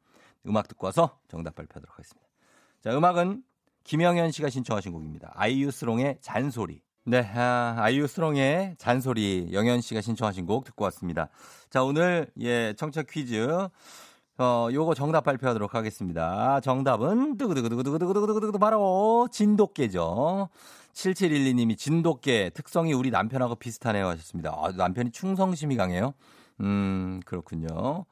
음악 0.47 0.69
듣고 0.69 0.87
와서 0.87 1.19
정답 1.29 1.55
발표하도록 1.57 1.92
하겠습니다. 1.92 2.29
자, 2.83 2.97
음악은 2.97 3.42
김영현 3.85 4.31
씨가 4.33 4.49
신청하신 4.49 4.92
곡입니다. 4.92 5.33
아이유 5.35 5.71
스롱의 5.71 6.19
잔소리. 6.21 6.83
네, 7.09 7.21
아, 7.37 7.77
아이유 7.79 8.09
스롱의 8.09 8.75
잔소리 8.79 9.51
영현 9.53 9.81
씨가 9.81 10.01
신청하신 10.01 10.45
곡 10.45 10.64
듣고 10.64 10.83
왔습니다. 10.87 11.29
자, 11.71 11.85
오늘 11.85 12.27
예, 12.40 12.75
청취 12.77 13.01
퀴즈 13.09 13.47
어, 14.38 14.69
요거 14.73 14.95
정답 14.95 15.21
발표하도록 15.23 15.73
하겠습니다. 15.73 16.59
정답은 16.62 17.37
두구두구두구두구두구두구두구 17.37 18.59
바로 18.59 19.29
진돗개죠. 19.31 20.49
7712님이 20.95 21.79
진돗개 21.79 22.51
특성이 22.53 22.92
우리 22.92 23.12
남편하고 23.12 23.55
비슷하네요 23.55 24.09
하셨습니다. 24.09 24.57
아, 24.59 24.73
남편이 24.73 25.12
충성심이 25.12 25.77
강해요. 25.77 26.12
음, 26.61 27.21
그렇군요. 27.27 28.07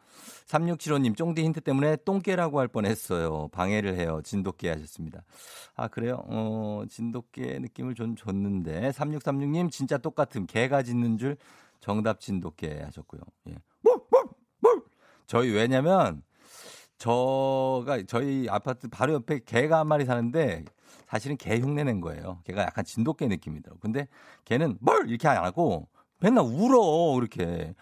3675님, 0.46 1.16
쫑디 1.16 1.42
힌트 1.42 1.60
때문에 1.62 1.96
똥개라고 2.04 2.60
할 2.60 2.68
뻔했어요. 2.68 3.48
방해를 3.48 3.96
해요. 3.96 4.20
진돗개 4.22 4.68
하셨습니다. 4.68 5.24
아, 5.74 5.88
그래요? 5.88 6.22
어, 6.26 6.84
진돗개 6.88 7.58
느낌을 7.60 7.94
좀 7.94 8.16
줬는데. 8.16 8.90
3636님, 8.90 9.70
진짜 9.70 9.98
똑같은 9.98 10.46
개가 10.46 10.82
짖는 10.82 11.18
줄 11.18 11.36
정답 11.80 12.20
진돗개 12.20 12.82
하셨고요. 12.82 13.20
예. 13.48 13.56
저희 15.26 15.50
왜냐면, 15.50 16.22
저가 16.98 18.02
저희 18.06 18.46
아파트 18.48 18.88
바로 18.88 19.14
옆에 19.14 19.40
개가 19.44 19.80
한 19.80 19.88
마리 19.88 20.04
사는데 20.04 20.64
사실은 21.06 21.36
개 21.36 21.58
흉내 21.58 21.84
낸 21.84 22.00
거예요. 22.00 22.40
걔가 22.44 22.62
약간 22.62 22.84
진돗개 22.84 23.26
느낌이더라고. 23.26 23.80
근데 23.80 24.08
걔는 24.44 24.78
뭘 24.80 25.08
이렇게 25.08 25.28
안 25.28 25.44
하고 25.44 25.88
맨날 26.20 26.44
울어 26.44 27.18
이렇게 27.18 27.74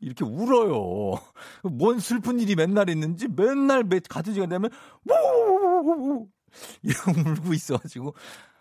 이렇게 0.00 0.24
울어요. 0.24 1.20
뭔 1.62 1.98
슬픈 2.00 2.40
일이 2.40 2.54
맨날 2.56 2.88
있는지 2.88 3.28
맨날 3.28 3.84
매 3.84 4.00
같은 4.00 4.34
시간 4.34 4.48
되면 4.48 4.70
이러고 6.82 7.30
울고 7.42 7.54
있어가지고 7.54 8.14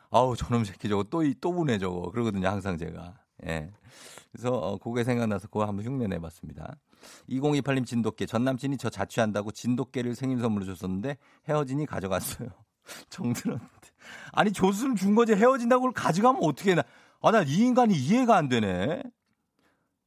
아우 0.09 0.35
저놈 0.35 0.63
새끼 0.63 0.87
저거 0.89 1.03
또또 1.03 1.49
우네 1.49 1.79
저거 1.79 2.11
그러거든요 2.11 2.47
항상 2.47 2.77
제가 2.77 3.15
예. 3.45 3.71
그래서 4.31 4.51
어, 4.51 4.77
그게 4.77 5.03
생각나서 5.03 5.47
그거 5.47 5.65
한번 5.65 5.85
흉내 5.85 6.07
내봤습니다. 6.07 6.77
2028님 7.29 7.85
진돗개 7.85 8.25
전 8.25 8.43
남친이 8.43 8.77
저 8.77 8.89
자취한다고 8.89 9.51
진돗개를 9.51 10.15
생일 10.15 10.39
선물로 10.39 10.65
줬었는데 10.65 11.17
헤어지니 11.47 11.85
가져갔어요. 11.85 12.49
정들었는데 13.09 13.67
아니 14.31 14.51
줬으면 14.51 14.95
준 14.95 15.15
거지 15.15 15.33
헤어진다고 15.33 15.91
가져가면 15.91 16.41
어떻게 16.43 16.75
나? 16.75 16.83
아 17.21 17.31
나 17.31 17.41
이 17.43 17.57
인간이 17.65 17.93
이해가 17.95 18.35
안 18.35 18.47
되네. 18.49 19.01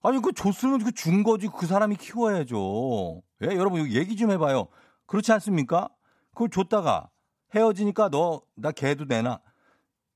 아니 0.03 0.23
그 0.23 0.33
줬으면 0.33 0.83
그 0.85 0.93
준 0.93 1.23
거지 1.23 1.49
그 1.49 1.67
사람이 1.67 1.97
키워야죠. 1.97 3.23
예, 3.43 3.47
여러분 3.57 3.91
얘기 3.93 4.17
좀 4.17 4.31
해봐요. 4.31 4.69
그렇지 5.07 5.33
않습니까? 5.33 5.89
그걸 6.33 6.49
줬다가 6.51 7.09
헤어지니까 7.55 8.09
너나 8.11 8.73
개도 8.75 9.05
내나 9.07 9.41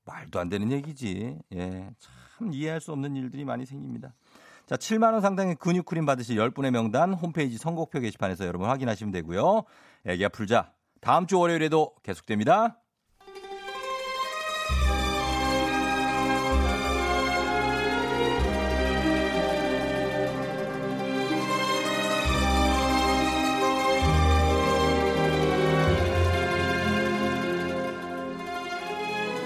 말도 0.05 0.39
안 0.39 0.49
되는 0.49 0.71
얘기지. 0.71 1.37
예, 1.53 1.89
참 1.99 2.53
이해할 2.53 2.79
수 2.81 2.91
없는 2.93 3.15
일들이 3.15 3.43
많이 3.45 3.65
생깁니다. 3.65 4.13
자, 4.65 4.75
7만 4.77 5.11
원 5.13 5.21
상당의 5.21 5.55
근육 5.55 5.85
크림 5.85 6.05
받으실 6.07 6.37
10분의 6.37 6.71
명단 6.71 7.13
홈페이지 7.13 7.57
선곡표 7.57 7.99
게시판에서 7.99 8.47
여러분 8.47 8.67
확인하시면 8.69 9.11
되고요. 9.11 9.63
애기야 10.05 10.29
풀자. 10.29 10.71
다음 11.01 11.27
주 11.27 11.37
월요일에도 11.37 11.93
계속됩니다. 12.01 12.79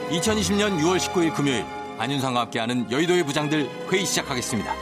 2020년 0.09 0.79
6월 0.79 0.97
19일 0.97 1.35
금요일 1.35 1.63
안윤상과 1.99 2.41
함께하는 2.41 2.91
여의도의 2.91 3.23
부장들 3.23 3.69
회의 3.91 4.05
시작하겠습니다. 4.05 4.73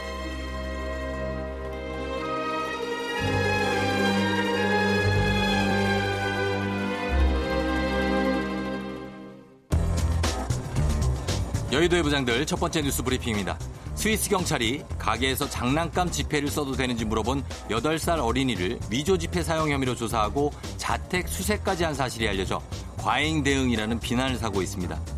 여의도의 11.70 12.02
부장들 12.02 12.46
첫 12.46 12.58
번째 12.58 12.80
뉴스 12.80 13.02
브리핑입니다. 13.02 13.58
스위스 13.94 14.30
경찰이 14.30 14.84
가게에서 14.98 15.50
장난감 15.50 16.10
지폐를 16.10 16.48
써도 16.48 16.72
되는지 16.72 17.04
물어본 17.04 17.42
8살 17.68 18.24
어린이를 18.24 18.78
위조 18.90 19.18
지폐 19.18 19.42
사용 19.42 19.70
혐의로 19.70 19.94
조사하고 19.94 20.52
자택 20.78 21.28
수색까지 21.28 21.84
한 21.84 21.92
사실이 21.92 22.26
알려져 22.26 22.62
과잉 22.96 23.42
대응이라는 23.42 24.00
비난을 24.00 24.38
사고 24.38 24.62
있습니다. 24.62 25.17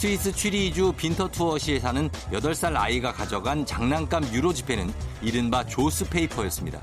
스위스 0.00 0.32
취리주 0.32 0.94
빈터투어시에 0.96 1.78
사는 1.78 2.08
8살 2.32 2.74
아이가 2.74 3.12
가져간 3.12 3.66
장난감 3.66 4.24
유로 4.32 4.50
지폐는 4.50 4.90
이른바 5.20 5.66
조스페이퍼였습니다. 5.66 6.80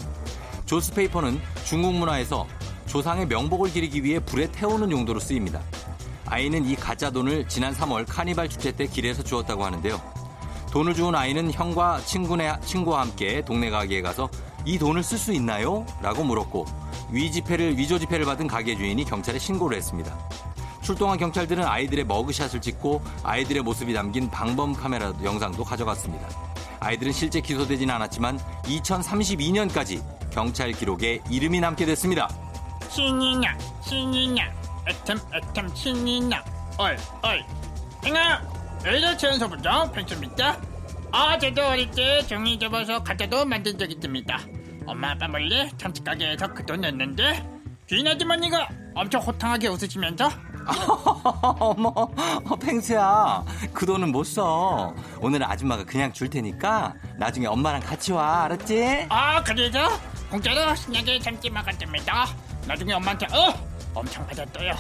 조스페이퍼는 0.68 1.42
중국 1.66 1.96
문화에서 1.96 2.46
조상의 2.86 3.26
명복을 3.26 3.72
기리기 3.72 4.04
위해 4.04 4.20
불에 4.20 4.52
태우는 4.52 4.92
용도로 4.92 5.20
쓰입니다. 5.20 5.64
아이는 6.28 6.64
이 6.66 6.76
가짜 6.76 7.10
돈을 7.10 7.48
지난 7.48 7.74
3월 7.74 8.06
카니발 8.08 8.50
축제 8.50 8.72
때 8.72 8.86
길에서 8.86 9.24
주었다고 9.24 9.66
하는데요. 9.66 10.00
돈을 10.72 10.94
주운 10.94 11.16
아이는 11.16 11.52
형과 11.52 12.00
친구네, 12.02 12.60
친구와 12.64 13.02
함께 13.02 13.42
동네 13.42 13.72
가게에 13.72 14.04
가서 14.04 14.30
이 14.64 14.78
돈을 14.78 15.02
쓸 15.02 15.18
수 15.18 15.34
있나요? 15.34 15.88
라고 16.04 16.24
물었고 16.24 16.68
위지폐를 17.10 17.80
위조 17.80 17.98
지폐를 17.98 18.28
받은 18.28 18.46
가게 18.46 18.78
주인이 18.78 19.04
경찰에 19.06 19.40
신고를 19.40 19.76
했습니다. 19.76 20.16
출동한 20.88 21.18
경찰들은 21.18 21.66
아이들의 21.66 22.06
머그샷을 22.06 22.62
찍고 22.62 23.02
아이들의 23.22 23.62
모습이 23.62 23.94
담긴 23.94 24.32
방범 24.32 24.72
카메라 24.74 25.12
영상도 25.22 25.66
가져갔습니다. 25.66 26.26
아이들은 26.80 27.12
실제 27.12 27.42
기소되지는 27.42 27.94
않았지만 27.94 28.40
2032년까지 28.64 30.02
경찰 30.32 30.72
기록에 30.72 31.22
이름이 31.30 31.60
남게 31.60 31.86
됐습니다. 31.88 32.30
신이냐 32.90 33.58
신이냐 33.84 34.50
애템 34.88 35.18
애템 35.36 35.76
신이냐 35.76 36.42
얼 36.78 36.98
얼 37.22 37.44
행아 38.06 38.42
의료 38.86 39.18
체온소부정 39.18 39.92
펜스입니다 39.92 40.58
어제도 41.12 41.66
어릴 41.68 41.92
때 41.92 42.26
종이 42.28 42.58
접어서 42.58 43.04
가짜도 43.04 43.44
만든 43.44 43.78
적 43.78 43.92
있습니다 43.92 44.40
엄마 44.86 45.12
아빠 45.12 45.28
몰래 45.28 45.70
참치 45.78 46.02
가게에서 46.02 46.54
그 46.54 46.66
돈 46.66 46.80
냈는데 46.80 47.46
주인 47.88 48.08
아주머니가 48.08 48.70
엄청 48.96 49.22
호탕하게 49.22 49.68
웃으시면서 49.68 50.30
어머, 51.60 51.90
어, 51.96 52.56
펭수야. 52.56 53.44
그 53.74 53.86
돈은 53.86 54.12
못 54.12 54.24
써. 54.26 54.94
오늘은 55.20 55.46
아줌마가 55.46 55.84
그냥 55.86 56.12
줄 56.14 56.30
테니까 56.30 56.94
나중에 57.18 57.48
엄마랑 57.48 57.82
같이 57.82 58.12
와. 58.12 58.44
알았지? 58.44 59.08
아, 59.10 59.44
그래죠? 59.44 59.80
공짜로 60.30 60.76
신나게 60.76 61.20
참치 61.20 61.50
먹었답니다. 61.50 62.28
나중에 62.66 62.94
엄마한테, 62.94 63.26
어! 63.28 63.54
엄청 63.94 64.26
맞았어요. 64.28 64.76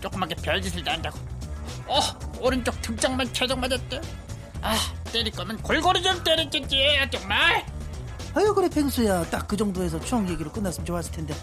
조그맣게 0.00 0.36
별짓을 0.36 0.82
다 0.84 0.92
한다고. 0.92 1.18
어, 1.88 2.00
오른쪽 2.40 2.80
등짝만 2.80 3.32
최적 3.32 3.58
맞았대. 3.58 4.00
아, 4.62 4.76
때릴 5.12 5.32
거면 5.32 5.58
골고루 5.58 6.00
좀 6.02 6.22
때렸겠지, 6.22 6.76
정말. 7.10 7.64
아유 8.34 8.54
그래 8.54 8.68
펭수야. 8.68 9.24
딱 9.30 9.46
그 9.52 9.56
정도에서 9.56 10.00
추억 10.00 10.26
얘기로 10.30 10.50
끝났으면 10.50 10.86
좋았을 10.86 11.12
텐데. 11.12 11.34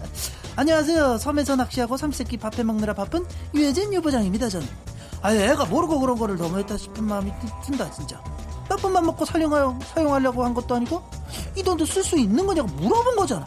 안녕하세요. 0.56 1.18
섬에서 1.18 1.56
낚시하고 1.56 1.96
삼세끼 1.98 2.38
밥해 2.38 2.62
먹느라 2.64 2.94
바쁜 2.94 3.26
유해진 3.54 3.92
유부장입니다 3.92 4.48
저는 4.48 4.66
아유 5.22 5.38
애가 5.40 5.66
모르고 5.66 6.00
그런 6.00 6.18
거를 6.18 6.36
너무했다 6.36 6.76
싶은 6.78 7.04
마음이 7.04 7.30
든다 7.66 7.90
진짜. 7.90 8.22
나쁜 8.68 8.92
맘 8.92 9.04
먹고 9.04 9.24
사용하, 9.24 9.78
사용하려고 9.94 10.44
한 10.44 10.54
것도 10.54 10.76
아니고 10.76 11.02
이 11.56 11.62
돈도 11.62 11.84
쓸 11.84 12.02
수 12.04 12.16
있는 12.18 12.46
거냐고 12.46 12.68
물어본 12.68 13.16
거잖아 13.16 13.44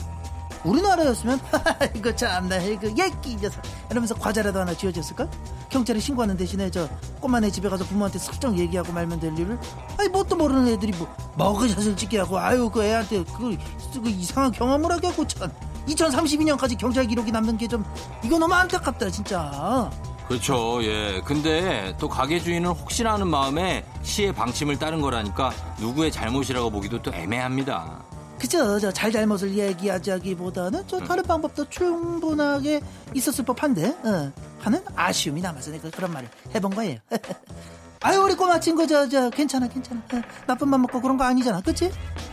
우리나라였으면 0.63 1.39
이거 1.95 2.15
참나 2.15 2.58
이거 2.58 2.88
예끼 2.88 3.36
녀석 3.38 3.62
이러면서 3.89 4.15
과자라도 4.15 4.60
하나 4.60 4.73
쥐어줬을까? 4.73 5.28
경찰에 5.69 5.99
신고하는 5.99 6.38
대신에 6.38 6.69
저 6.69 6.88
꼬마네 7.19 7.49
집에 7.49 7.67
가서 7.69 7.84
부모한테 7.86 8.19
슬쩍 8.19 8.58
얘기하고 8.58 8.91
말면 8.93 9.19
될 9.19 9.38
일을 9.38 9.58
아니 9.97 10.10
뭣도 10.10 10.36
모르는 10.36 10.67
애들이 10.67 10.91
뭐 10.93 11.08
먹으샷을 11.38 11.95
찍게 11.95 12.19
하고 12.19 12.38
아유 12.39 12.69
그 12.69 12.84
애한테 12.84 13.23
그, 13.38 13.58
그 14.02 14.10
이상한 14.10 14.52
경험을 14.52 14.91
하게 14.91 15.08
하고 15.08 15.26
참 15.28 15.52
2032년까지 15.88 16.78
경찰 16.78 17.06
기록이 17.06 17.32
남는 17.32 17.58
게 17.58 17.67
좀 17.67 17.84
이거 18.23 18.38
너무 18.38 18.54
안타깝다 18.54 19.10
진짜 19.10 19.89
그렇죠, 20.28 20.82
예. 20.84 21.21
근데 21.26 21.93
또 21.99 22.08
가게 22.08 22.39
주인은 22.39 22.69
혹시나 22.71 23.13
하는 23.13 23.28
마음에 23.28 23.86
시의 24.04 24.34
방침을 24.34 24.80
따른 24.80 25.02
거라니까 25.02 25.52
누구의 25.80 26.12
잘못이라고 26.12 26.69
보기도 26.69 27.02
또 27.02 27.13
애매합니다. 27.13 28.02
그저 28.43 28.77
저 28.77 28.91
잘잘못을 28.91 29.58
얘기하자기보다는 29.58 30.84
저 30.86 30.99
다른 30.99 31.23
방법도 31.23 31.69
충분하게 31.69 32.82
있었을 33.13 33.45
법한데 33.45 33.86
어, 34.03 34.34
하는 34.60 34.84
아쉬움이 34.97 35.39
남아서 35.39 35.71
내가 35.71 35.89
그런 35.89 36.12
말을 36.12 36.27
해본 36.53 36.71
거예요. 36.75 36.99
아유 38.01 38.19
우리 38.19 38.36
꼬마 38.36 38.60
친구 38.60 38.86
저 38.86 39.08
저 39.08 39.29
괜찮아 39.29 39.69
괜찮아 39.69 40.01
어, 40.13 40.21
나쁜 40.45 40.67
맘 40.67 40.82
먹고 40.82 40.99
그런 40.99 41.15
거 41.15 41.23
아니잖아 41.23 41.62
그치? 41.62 41.89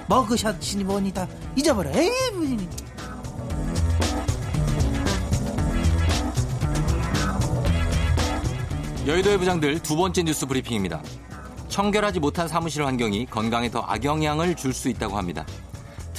머그샷이니 0.09 0.83
뭐니 0.83 1.13
다 1.13 1.29
잊어버려 1.55 1.93
에이 1.95 2.11
무슨 2.35 2.59
여의도의 9.07 9.39
부장들 9.39 9.79
두 9.79 9.95
번째 9.95 10.25
뉴스 10.25 10.45
브리핑입니다. 10.45 11.01
청결하지 11.69 12.19
못한 12.19 12.49
사무실 12.49 12.85
환경이 12.85 13.27
건강에 13.27 13.71
더 13.71 13.79
악영향을 13.83 14.57
줄 14.57 14.73
수 14.75 14.89
있다고 14.89 15.17
합니다. 15.17 15.47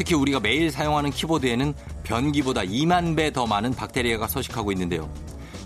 특히 0.02 0.16
우리가 0.16 0.40
매일 0.40 0.72
사용하는 0.72 1.12
키보드에는 1.12 1.76
변기보다 2.02 2.62
2만 2.62 3.16
배 3.16 3.30
더 3.30 3.46
많은 3.46 3.72
박테리아가 3.76 4.28
서식하고 4.28 4.72
있는데요. 4.72 5.08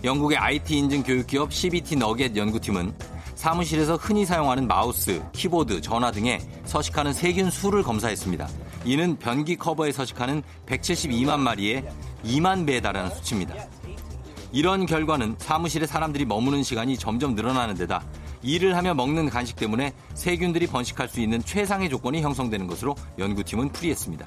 영국의 0.03 0.37
IT 0.37 0.77
인증 0.77 1.03
교육기업 1.03 1.53
CBT 1.53 1.95
너겟 1.95 2.35
연구팀은 2.35 2.93
사무실에서 3.35 3.95
흔히 3.95 4.25
사용하는 4.25 4.67
마우스, 4.67 5.23
키보드, 5.31 5.79
전화 5.79 6.11
등에 6.11 6.41
서식하는 6.65 7.13
세균 7.13 7.49
수를 7.49 7.81
검사했습니다. 7.81 8.49
이는 8.83 9.15
변기 9.15 9.55
커버에 9.55 9.93
서식하는 9.93 10.43
172만 10.65 11.39
마리의 11.39 11.85
2만 12.25 12.67
배에 12.67 12.81
달하는 12.81 13.11
수치입니다. 13.11 13.55
이런 14.51 14.85
결과는 14.85 15.35
사무실에 15.37 15.87
사람들이 15.87 16.25
머무는 16.25 16.61
시간이 16.61 16.97
점점 16.97 17.35
늘어나는 17.35 17.75
데다 17.75 18.03
일을 18.45 18.77
하며 18.77 18.93
먹는 18.93 19.29
간식 19.29 19.55
때문에 19.55 19.93
세균들이 20.13 20.67
번식할 20.67 21.09
수 21.09 21.19
있는 21.19 21.43
최상의 21.43 21.89
조건이 21.89 22.21
형성되는 22.21 22.67
것으로 22.67 22.95
연구팀은 23.17 23.71
풀이했습니다. 23.71 24.25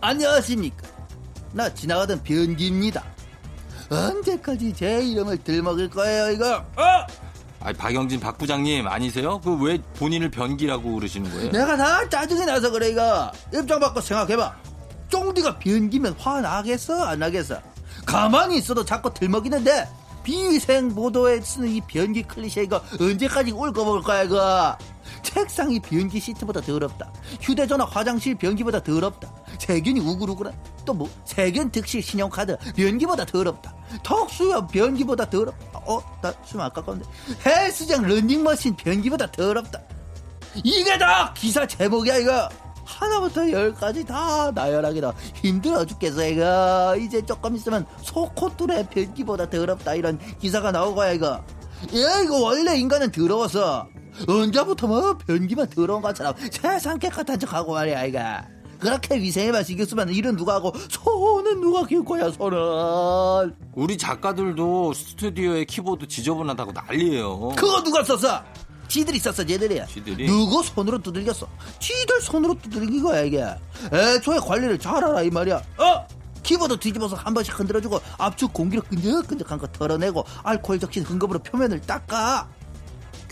안녕하십니까 0.00 0.86
나 1.52 1.72
지나가던 1.72 2.22
변기입니다 2.22 3.02
언제까지 3.88 4.74
제 4.74 5.00
이름을 5.02 5.38
들먹을 5.38 5.88
거예요 5.88 6.30
이거 6.32 6.56
어? 6.76 6.82
아, 7.60 7.72
박영진 7.72 8.20
박 8.20 8.36
부장님 8.36 8.86
아니세요? 8.86 9.40
그 9.40 9.54
왜 9.56 9.78
본인을 9.98 10.30
변기라고 10.30 10.94
그러시는 10.96 11.30
거예요? 11.30 11.50
내가 11.52 11.76
다 11.76 12.06
짜증이 12.08 12.44
나서 12.44 12.70
그래 12.70 12.90
이거 12.90 13.30
입장 13.54 13.80
바꿔 13.80 14.00
생각해봐 14.00 14.54
쫑디가 15.08 15.58
변기면 15.60 16.14
화 16.18 16.40
나겠어 16.40 17.02
안 17.04 17.20
나겠어 17.20 17.58
가만히 18.04 18.58
있어도 18.58 18.84
자꾸 18.84 19.12
들먹이는데 19.14 19.88
비위생 20.26 20.92
보도에 20.92 21.40
쓰는 21.40 21.68
이 21.68 21.80
변기 21.82 22.24
클리셰 22.24 22.64
이거 22.64 22.82
언제까지 23.00 23.52
울거먹을 23.52 24.02
거야 24.02 24.24
이거? 24.24 24.76
책상이 25.22 25.78
변기 25.78 26.18
시트보다 26.18 26.60
더럽다. 26.62 27.12
휴대전화 27.40 27.84
화장실 27.84 28.34
변기보다 28.34 28.82
더럽다. 28.82 29.32
세균이 29.60 30.00
우글우글한 30.00 30.52
또뭐 30.84 31.08
세균 31.24 31.70
득실 31.70 32.02
신용카드 32.02 32.56
변기보다 32.74 33.24
더럽다. 33.24 33.72
턱수염 34.02 34.66
변기보다 34.66 35.30
더럽다 35.30 35.78
어나 35.86 36.34
숨 36.44 36.60
아까운데. 36.60 37.04
헬스장 37.46 38.02
런닝머신 38.02 38.74
변기보다 38.74 39.30
더럽다. 39.30 39.80
이게 40.64 40.98
다 40.98 41.32
기사 41.34 41.64
제목이야 41.64 42.16
이거 42.16 42.48
하나부터 42.86 43.50
열까지 43.50 44.04
다 44.04 44.50
나열하기 44.54 45.00
다 45.00 45.12
힘들어 45.34 45.84
죽겠어 45.84 46.26
이거. 46.26 46.96
이제 46.98 47.20
조금 47.26 47.56
있으면 47.56 47.84
소코뚜레 48.02 48.88
변기보다 48.88 49.50
더럽다 49.50 49.94
이런 49.94 50.18
기사가 50.38 50.70
나오고 50.72 51.02
야 51.04 51.12
이거. 51.12 51.26
야 51.28 52.20
이거 52.24 52.40
원래 52.40 52.76
인간은 52.76 53.10
더러워서 53.10 53.86
언제부터 54.26 54.86
뭐 54.86 55.18
변기만 55.18 55.68
더러운 55.68 56.00
것처럼 56.00 56.32
세상 56.50 56.98
깨끗한 56.98 57.38
척하고 57.38 57.72
말이야 57.74 58.04
이거. 58.04 58.20
그렇게 58.78 59.16
위생에만 59.16 59.64
신경 59.64 59.86
쓰면 59.86 60.10
일은 60.10 60.36
누가 60.36 60.54
하고 60.56 60.70
손은 60.90 61.62
누가 61.62 61.86
키울 61.86 62.04
거야 62.04 62.30
손은 62.30 63.54
우리 63.74 63.96
작가들도 63.96 64.92
스튜디오에 64.92 65.64
키보드 65.64 66.06
지저분하다고 66.06 66.72
난리예요. 66.72 67.48
그거 67.56 67.82
누가 67.82 68.04
썼어? 68.04 68.42
지들이 68.88 69.18
썼어, 69.18 69.44
쟤들이야. 69.44 69.86
지들이? 69.86 70.26
누구 70.26 70.62
손으로 70.62 70.98
두들겼어? 70.98 71.46
지들 71.80 72.20
손으로 72.20 72.54
두들긴 72.60 73.02
거야, 73.02 73.22
이게. 73.22 73.44
애초에 73.92 74.38
관리를 74.38 74.78
잘하라, 74.78 75.22
이 75.22 75.30
말이야. 75.30 75.56
어? 75.78 76.06
키보드 76.42 76.78
뒤집어서 76.78 77.16
한 77.16 77.34
번씩 77.34 77.58
흔들어주고 77.58 78.00
압축 78.18 78.52
공기로 78.52 78.82
끈적끈적한 78.82 79.58
거 79.58 79.66
털어내고 79.66 80.24
알코올 80.44 80.78
적신 80.78 81.02
흥겁으로 81.02 81.40
표면을 81.40 81.80
닦아. 81.80 82.46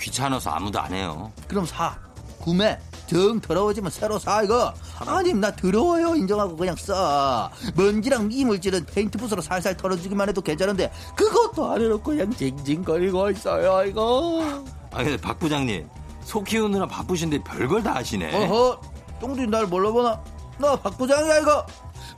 귀찮아서 0.00 0.50
아무도 0.50 0.80
안 0.80 0.92
해요. 0.92 1.32
그럼 1.46 1.64
사. 1.64 1.96
구매. 2.40 2.78
정 3.06 3.40
더러워지면 3.40 3.90
새로 3.90 4.18
사, 4.18 4.42
이거. 4.42 4.72
아님, 5.06 5.40
나 5.40 5.54
더러워요. 5.54 6.14
인정하고 6.16 6.56
그냥 6.56 6.74
써. 6.76 7.50
먼지랑 7.74 8.30
이물질은 8.32 8.86
페인트 8.86 9.16
붓으로 9.18 9.40
살살 9.42 9.76
털어주기만 9.76 10.28
해도 10.28 10.40
괜찮은데, 10.40 10.90
그것도 11.14 11.70
안 11.70 11.80
해놓고 11.82 12.02
그냥 12.02 12.30
징징거리고 12.32 13.30
있어요, 13.30 13.84
이거. 13.88 14.64
아, 14.94 15.02
근데 15.02 15.16
박 15.16 15.38
부장님 15.38 15.88
소 16.22 16.42
키우느라 16.42 16.86
바쁘신데 16.86 17.42
별걸 17.42 17.82
다 17.82 17.96
하시네. 17.96 18.34
어허, 18.34 18.80
똥들이 19.20 19.46
날 19.48 19.66
뭘로 19.66 19.92
보나? 19.92 20.22
나 20.58 20.76
박 20.76 20.96
부장이야, 20.96 21.38
이거. 21.40 21.66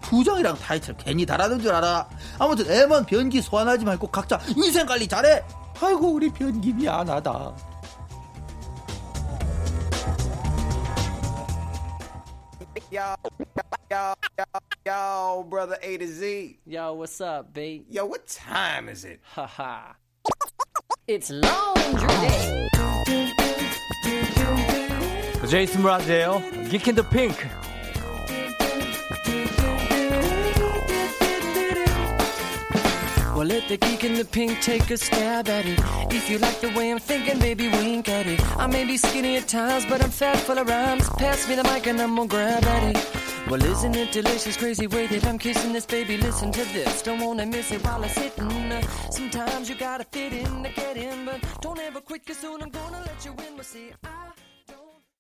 부장이랑 0.03 0.57
타이틀 0.59 0.95
괜히 0.97 1.25
달아는 1.27 1.59
줄 1.61 1.73
알아. 1.75 2.07
아무튼 2.39 2.71
애만 2.71 3.07
변기 3.07 3.41
소환하지 3.41 3.85
말고 3.85 4.09
각자 4.09 4.39
위생관리 4.57 5.09
잘해. 5.09 5.43
아이고, 5.81 6.13
우리 6.13 6.31
변기 6.31 6.73
미안하다. 6.73 7.55
Yo, 12.91 13.15
yo, 13.91 14.15
yo, 14.39 14.45
yo, 14.87 15.45
brother 15.49 15.77
A 15.83 15.99
to 15.99 16.07
Z. 16.07 16.59
Yo, 16.67 16.93
what's 16.95 17.21
up, 17.21 17.53
B? 17.53 17.85
Yo, 17.91 18.05
what 18.07 18.27
time 18.29 18.89
is 18.89 19.05
it? 19.05 19.21
Haha. 19.35 19.95
it's 21.09 21.31
laundry 21.31 22.07
day. 22.21 22.69
제이슨 25.48 25.82
브라즈예요. 25.82 26.42
Geek 26.70 26.88
in 26.90 26.96
the 26.96 27.04
Pink. 27.10 27.38
Well, 33.42 33.48
let 33.48 33.68
the 33.68 33.78
geek 33.78 34.04
in 34.04 34.14
the 34.14 34.24
pink 34.24 34.62
take 34.62 34.92
a 34.92 34.98
stab 34.98 35.50
at 35.50 35.66
it. 35.66 35.80
If 36.14 36.30
you 36.30 36.38
like 36.38 36.62
the 36.62 36.70
way 36.78 36.92
I'm 36.92 37.00
thinking, 37.00 37.40
baby, 37.40 37.70
wink 37.70 38.08
at 38.08 38.28
it. 38.28 38.40
I 38.56 38.68
may 38.68 38.86
be 38.86 38.98
skinny 38.98 39.36
at 39.38 39.48
times, 39.48 39.84
but 39.88 40.04
I'm 40.04 40.12
fat 40.12 40.38
full 40.38 40.60
of 40.60 40.70
rhymes. 40.70 41.10
Pass 41.18 41.50
me 41.50 41.56
the 41.56 41.64
mic 41.64 41.88
and 41.88 42.00
I'm 42.00 42.16
gonna 42.16 42.28
grab 42.28 42.64
at 42.64 42.96
it. 42.96 43.50
Well, 43.50 43.64
isn't 43.64 43.96
it 43.96 44.12
delicious, 44.12 44.58
crazy 44.58 44.86
way 44.86 45.08
that 45.08 45.26
I'm 45.26 45.40
kissing 45.40 45.74
this 45.74 45.88
baby? 45.88 46.18
Listen 46.18 46.52
to 46.52 46.64
this, 46.66 47.02
don't 47.02 47.20
wanna 47.20 47.48
miss 47.48 47.72
it 47.72 47.84
while 47.84 48.04
I'm 48.04 48.10
sitting. 48.10 48.72
Uh, 48.72 48.82
sometimes 49.10 49.70
you 49.70 49.76
gotta 49.76 50.04
fit 50.04 50.34
in 50.34 50.62
to 50.62 50.70
get 50.70 50.98
in, 50.98 51.26
but 51.26 51.42
don't 51.62 51.80
ever 51.80 52.00
quit, 52.00 52.24
cause 52.24 52.38
soon 52.38 52.62
I'm 52.62 52.70
gonna 52.70 53.02
let 53.04 53.26
you 53.26 53.32
in. 53.32 53.56
We'll 53.56 53.64
see. 53.64 53.90
I 54.04 54.32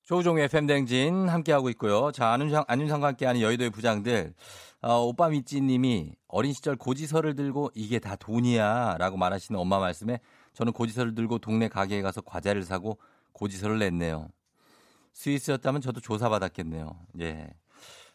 조우종의 0.06 0.44
FM댕진 0.44 1.28
함께하고 1.28 1.68
있고요. 1.70 2.12
자, 2.12 2.30
안윤상, 2.30 2.64
안윤상과 2.68 3.08
함께하는 3.08 3.40
여의도의 3.40 3.70
부장들. 3.70 4.34
어, 4.80 5.00
오빠 5.00 5.28
미찌님이 5.28 6.12
어린 6.28 6.52
시절 6.52 6.76
고지서를 6.76 7.34
들고 7.34 7.72
이게 7.74 7.98
다 7.98 8.14
돈이야 8.14 8.98
라고 8.98 9.16
말하시는 9.16 9.58
엄마 9.58 9.80
말씀에 9.80 10.20
저는 10.52 10.72
고지서를 10.72 11.16
들고 11.16 11.40
동네 11.40 11.66
가게에 11.66 12.02
가서 12.02 12.20
과자를 12.20 12.62
사고 12.62 12.98
고지서를 13.32 13.80
냈네요. 13.80 14.28
스위스였다면 15.12 15.80
저도 15.80 16.00
조사받았겠네요. 16.00 16.88
예. 17.22 17.48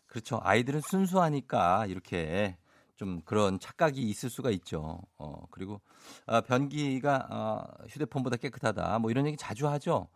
그렇죠. 0.08 0.40
아이들은 0.42 0.80
순수하니까 0.90 1.88
이렇게 1.88 2.56
좀 2.96 3.20
그런 3.26 3.60
착각이 3.60 4.02
있을 4.02 4.30
수가 4.30 4.50
있죠. 4.52 5.02
어, 5.18 5.44
그리고 5.52 5.82
어, 6.26 6.40
변기가 6.40 7.28
어, 7.30 7.86
휴대폰보다 7.90 8.38
깨끗하다. 8.38 9.00
뭐 9.00 9.12
이런 9.12 9.28
얘기 9.28 9.36
자주 9.36 9.68
하죠. 9.68 10.08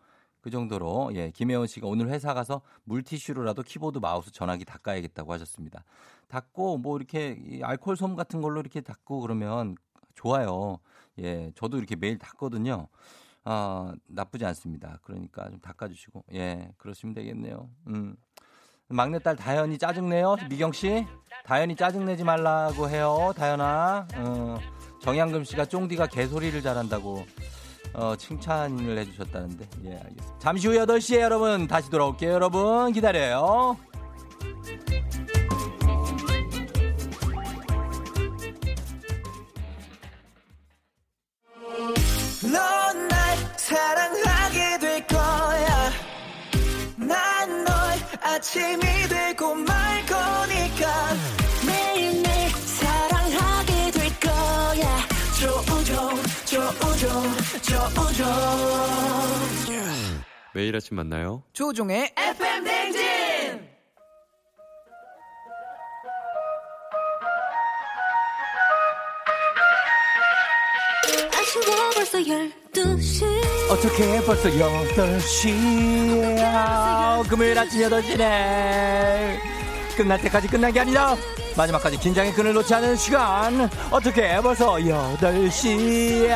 그 0.46 0.52
정도로 0.52 1.10
예 1.16 1.32
김혜원 1.32 1.66
씨가 1.66 1.88
오늘 1.88 2.10
회사 2.10 2.36
가서 2.36 2.62
물티슈로라도 2.84 3.64
키보드 3.64 3.98
마우스 3.98 4.32
전화기 4.32 4.64
닦아야겠다고 4.64 5.34
하셨습니다. 5.34 5.84
닦고 6.28 6.78
뭐 6.78 6.98
이렇게 6.98 7.60
알코올 7.64 7.98
솜 7.98 8.16
같은 8.16 8.44
걸로 8.44 8.60
이렇게 8.60 8.80
닦고 8.80 9.22
그러면 9.22 9.76
좋아요. 10.14 10.78
예 11.18 11.52
저도 11.56 11.80
이렇게 11.80 11.96
매일 11.96 12.20
닦거든요. 12.20 12.90
아 13.44 13.92
나쁘지 14.06 14.46
않습니다. 14.46 15.00
그러니까 15.02 15.50
좀 15.50 15.60
닦아주시고 15.62 16.26
예 16.36 16.70
그러시면 16.78 17.16
되겠네요. 17.16 17.68
음 17.88 18.16
막내딸 18.90 19.38
다현이 19.38 19.80
짜증내요 19.80 20.36
미경 20.48 20.74
씨 20.74 21.08
다현이 21.46 21.76
짜증내지 21.76 22.24
말라고 22.24 22.88
해요 22.88 23.34
다현아. 23.36 24.08
어, 24.14 24.60
정양금 25.02 25.44
씨가 25.44 25.66
쫑디가 25.66 26.06
개소리를 26.06 26.62
잘한다고. 26.62 27.26
어, 27.96 28.16
칭찬을 28.16 28.98
해주셨다는데. 29.00 29.68
예, 29.86 29.92
알겠습니다. 29.94 30.40
잠시 30.40 30.68
후 30.68 30.74
8시에 30.74 31.22
여러분 31.22 31.68
다시 31.68 31.90
돌아올게요. 31.90 32.32
여러분 32.32 32.92
기다려요. 32.92 33.78
아침이 48.36 48.82
되고 49.08 49.56
말 49.56 50.05
매일 60.54 60.74
아침 60.76 60.96
만나요. 60.96 61.44
조우종의 61.52 62.14
FM 62.18 62.64
댕진! 62.64 63.06
아쉬워 71.34 71.90
벌써 71.94 72.18
12시 72.20 73.26
어떻게 73.70 74.22
벌써 74.26 74.50
8시야. 74.50 76.46
금요일 77.30 77.60
아침 77.60 77.82
8시네. 77.82 79.55
끝날 79.96 80.20
때까지 80.22 80.48
끝난 80.48 80.72
게 80.72 80.80
아니라 80.82 81.16
마지막까지 81.56 81.98
긴장의 81.98 82.34
끈을 82.34 82.54
놓지 82.54 82.74
않은 82.74 82.96
시간. 82.96 83.70
어떻게 83.90 84.38
벌써 84.42 84.76
8시야. 84.76 86.36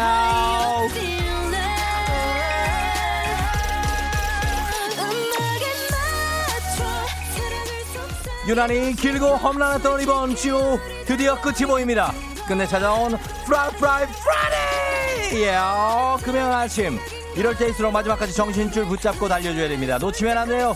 유난히 8.48 8.96
길고 8.96 9.36
험난했던 9.36 10.02
이번 10.02 10.36
주 10.36 10.80
드디어 11.06 11.40
끝이 11.40 11.68
보입니다. 11.68 12.12
끝내 12.48 12.66
찾아온 12.66 13.16
Fri 13.46 13.70
Fri 13.74 14.06
Friday! 14.08 15.44
예, 15.44 15.56
금요일 16.24 16.46
아침 16.52 17.00
이럴 17.36 17.56
때일수록 17.56 17.94
마지막까지 17.94 18.34
정신줄 18.34 18.86
붙잡고 18.86 19.28
달려줘야 19.28 19.68
됩니다. 19.70 20.00
놓치면 20.00 20.36
안 20.36 20.48
돼요. 20.48 20.76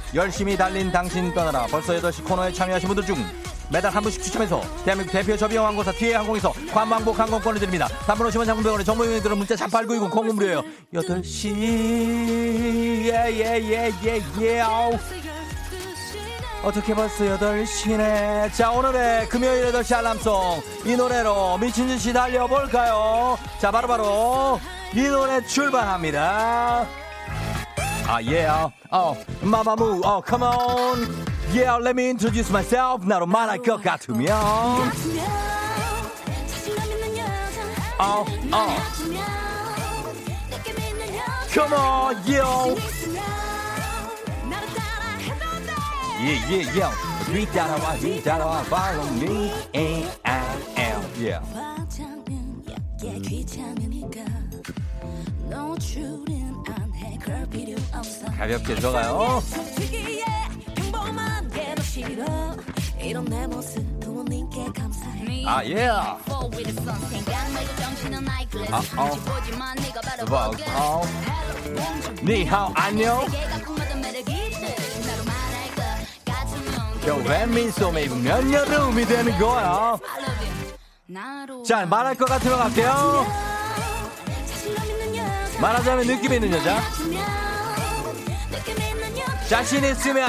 열심히 0.13 0.57
달린 0.57 0.91
당신 0.91 1.33
떠나라 1.33 1.65
벌써 1.67 1.93
8시 1.93 2.25
코너에 2.25 2.51
참여하신 2.51 2.87
분들 2.87 3.05
중 3.05 3.15
매달 3.71 3.93
한 3.93 4.03
분씩 4.03 4.21
추첨해서 4.21 4.61
대한민국 4.83 5.13
대표 5.13 5.37
저비용 5.37 5.65
항공사 5.65 5.91
티웨이 5.93 6.13
항공에서 6.13 6.51
관망복 6.73 7.17
항공권을 7.17 7.59
드립니다 7.59 7.87
단문 8.05 8.27
오시면 8.27 8.45
장군병원에 8.45 8.83
정보용이 8.83 9.21
들은 9.21 9.37
문자 9.37 9.55
3890 9.55 10.11
공금 10.11 10.35
무료예요 10.35 10.61
8시 10.93 13.05
예예 13.05 13.63
예 13.63 13.91
예 14.05 14.21
예 14.41 14.61
어떻게 16.63 16.93
벌써 16.93 17.23
8시네. 17.23 18.53
자, 18.53 18.71
오늘의 18.71 19.27
금요일 19.29 19.71
8시 19.71 19.95
알람송. 19.95 20.61
이 20.85 20.95
노래로 20.95 21.57
미친 21.57 21.87
듯이 21.87 22.13
달려볼까요? 22.13 23.35
자, 23.59 23.71
바로바로 23.71 24.59
이 24.93 25.01
노래 25.01 25.43
출발합니다. 25.43 27.00
아, 28.11 28.19
yeah. 28.19 28.69
어, 28.91 29.15
마마무, 29.41 30.01
어, 30.03 30.21
come 30.27 30.43
on. 30.43 31.07
Yeah, 31.53 31.77
let 31.77 31.95
me 31.95 32.09
introduce 32.09 32.51
myself. 32.51 33.07
나로 33.07 33.25
말할 33.25 33.59
것 33.59 33.81
같으면. 33.81 34.35
어, 37.97 38.25
어. 38.51 38.67
Come 41.53 41.73
on, 41.73 42.17
yo. 42.27 42.75
Yeah, 46.19 46.49
yeah, 46.49 46.75
yeah. 46.75 46.91
We 47.31 47.45
따라와, 47.45 47.95
we 48.03 48.21
따라와, 48.21 48.65
follow 48.65 49.07
me. 49.13 49.53
A, 49.73 50.03
I, 50.25 50.59
L, 50.75 51.01
yeah. 51.17 51.39
가볍게 58.37 58.75
들어가요. 58.75 59.41
아, 65.45 65.65
예. 65.65 65.87
아, 65.87 66.17
어. 68.97 69.09
뭐, 70.27 70.51
어. 70.75 71.01
니하오, 72.23 72.71
안녕. 72.75 73.25
겨울엔 77.03 77.71
소매 77.71 78.03
입으면 78.03 78.53
여름이 78.53 79.05
되는 79.05 79.39
거야. 79.39 79.97
자, 81.65 81.85
말할 81.85 82.15
것 82.15 82.25
같으면 82.25 82.59
갈게요. 82.59 83.50
말하자면 85.61 86.07
느낌 86.07 86.33
있는 86.33 86.51
여자. 86.51 86.81
자신 89.47 89.83
있으면 89.83 90.27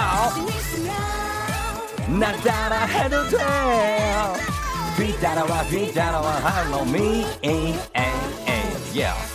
나 2.21 2.33
따라 2.43 2.85
해도 2.85 3.27
돼. 3.29 3.39
뒤따라와 4.99 5.63
뒤따라와 5.65 6.37
Hello 6.41 6.83
me 6.83 7.25
yeah. 8.95 9.32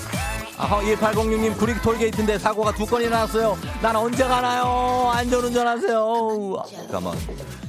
아하 0.57 0.81
1806님 0.81 1.55
구릭 1.57 1.81
톨게이트인데 1.83 2.39
사고가 2.39 2.71
두 2.73 2.85
건이 2.85 3.07
나왔어요. 3.09 3.57
난 3.81 3.95
언제 3.95 4.23
가나요? 4.23 5.11
안전운전하세요. 5.13 6.55
아, 6.57 6.63
잠깐만. 6.75 7.15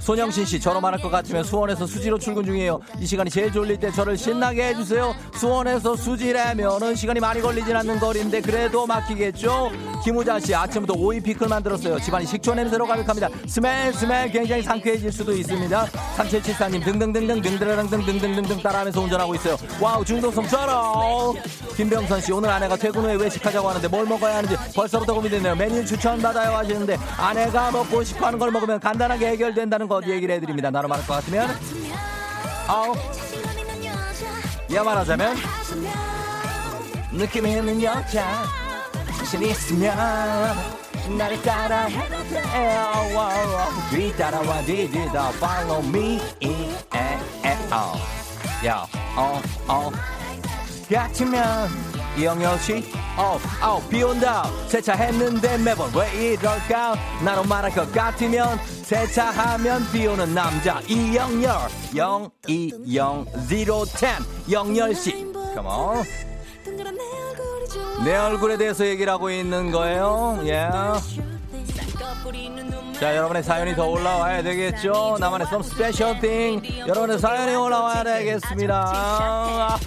손영신 0.01 0.47
씨 0.47 0.59
저로 0.59 0.81
말할 0.81 1.03
것 1.03 1.11
같으면 1.11 1.45
수원에서 1.45 1.87
수지로 1.87 2.19
출근 2.19 2.43
중이에요. 2.43 2.81
이 2.99 3.05
시간이 3.05 3.29
제일 3.29 3.53
졸릴 3.53 3.79
때 3.79 3.91
저를 3.93 4.17
신나게 4.17 4.69
해주세요. 4.69 5.15
수원에서 5.35 5.97
수지라면은 5.97 6.95
시간이 6.95 7.21
많이 7.21 7.43
걸리진 7.43 7.77
않는 7.77 8.01
거리인데 8.01 8.41
그래도 8.41 8.87
막히겠죠? 8.87 9.71
김우자 10.03 10.41
씨 10.41 10.55
아침부터 10.55 10.95
오이 10.99 11.21
피클 11.21 11.47
만들었어요. 11.47 12.01
집안이 12.01 12.25
식초 12.25 12.55
냄새로 12.55 12.87
가득합니다. 12.87 13.29
smell 13.47 13.93
smell 13.93 14.31
굉장히 14.31 14.63
상쾌해질 14.63 15.13
수도 15.13 15.33
있습니다. 15.37 15.85
3774님 16.17 16.83
등등등등 16.85 17.43
등등등등 17.43 18.07
등등등등 18.07 18.63
따라하면서 18.63 18.99
운전하고 18.99 19.35
있어요. 19.35 19.59
wow 19.79 20.03
중독성 20.07 20.49
쩔어. 20.49 21.35
김병선 21.77 22.23
씨 22.23 22.33
오늘 22.33 22.49
아내가 22.49 22.78
퇴근 22.79 23.03
후에 23.03 23.15
외식하자고 23.15 23.69
하는데 23.69 23.89
뭘 23.89 24.07
먹어야 24.07 24.39
하는지 24.39 24.57
벌써부터 24.75 25.15
고민되네요. 25.15 25.55
메뉴 25.55 25.85
추천받아요 25.85 26.57
하시는데 26.57 26.97
아내가 27.17 27.71
먹고 27.71 28.03
싶어 28.05 28.27
하는 28.27 28.39
걸 28.39 28.51
먹으면 28.51 28.81
간단하게 28.81 29.29
해결된다는 29.29 29.89
것 29.89 30.07
얘기를 30.07 30.35
해드립니다. 30.35 30.71
나로 30.71 30.89
말할 30.89 31.07
것 31.07 31.15
같으면 31.15 31.49
아우 32.67 32.95
야 34.75 34.83
말하자면 34.83 35.37
느낌 37.13 37.47
있는 37.47 37.83
여자 37.83 38.45
자신 39.17 39.43
있으면 39.43 39.97
나를 41.17 41.41
따라해 41.43 42.09
뒤따라와 43.91 44.63
뒤뒤다 44.63 45.31
follow 45.31 45.87
me 45.89 46.21
야, 48.65 48.85
어, 49.15 49.41
어. 49.69 49.91
같으면 50.93 51.69
이영열 52.17 52.59
씨, 52.59 52.85
어, 53.17 53.39
어, 53.63 53.81
비 53.89 54.03
온다. 54.03 54.45
세차했는데 54.69 55.59
매번 55.59 55.91
왜 55.95 56.33
이럴까? 56.33 56.97
나로 57.25 57.45
말할 57.45 57.73
것 57.73 57.91
같으면 57.93 58.59
세차하면 58.65 59.91
비 59.93 60.07
오는 60.07 60.35
남자 60.35 60.81
이영열, 60.89 61.69
020 62.47 63.29
010 63.49 64.51
영열 64.51 64.95
씨, 64.95 65.11
come 65.55 65.69
내 68.05 68.17
얼굴에 68.17 68.57
대해서 68.57 68.87
얘기를 68.87 69.13
하고 69.13 69.31
있는 69.31 69.71
거예요. 69.71 70.39
예. 70.45 70.55
Yeah. 70.55 71.39
자, 72.99 73.17
여러분의 73.17 73.45
사연이 73.45 73.77
더 73.77 73.87
올라와야 73.87 74.43
되겠죠? 74.43 75.19
나만의 75.21 75.47
some 75.47 75.65
special 75.65 76.21
thing. 76.21 76.81
여러분의 76.87 77.19
사연이 77.19 77.55
올라와야 77.55 78.03
되겠습니다. 78.03 79.79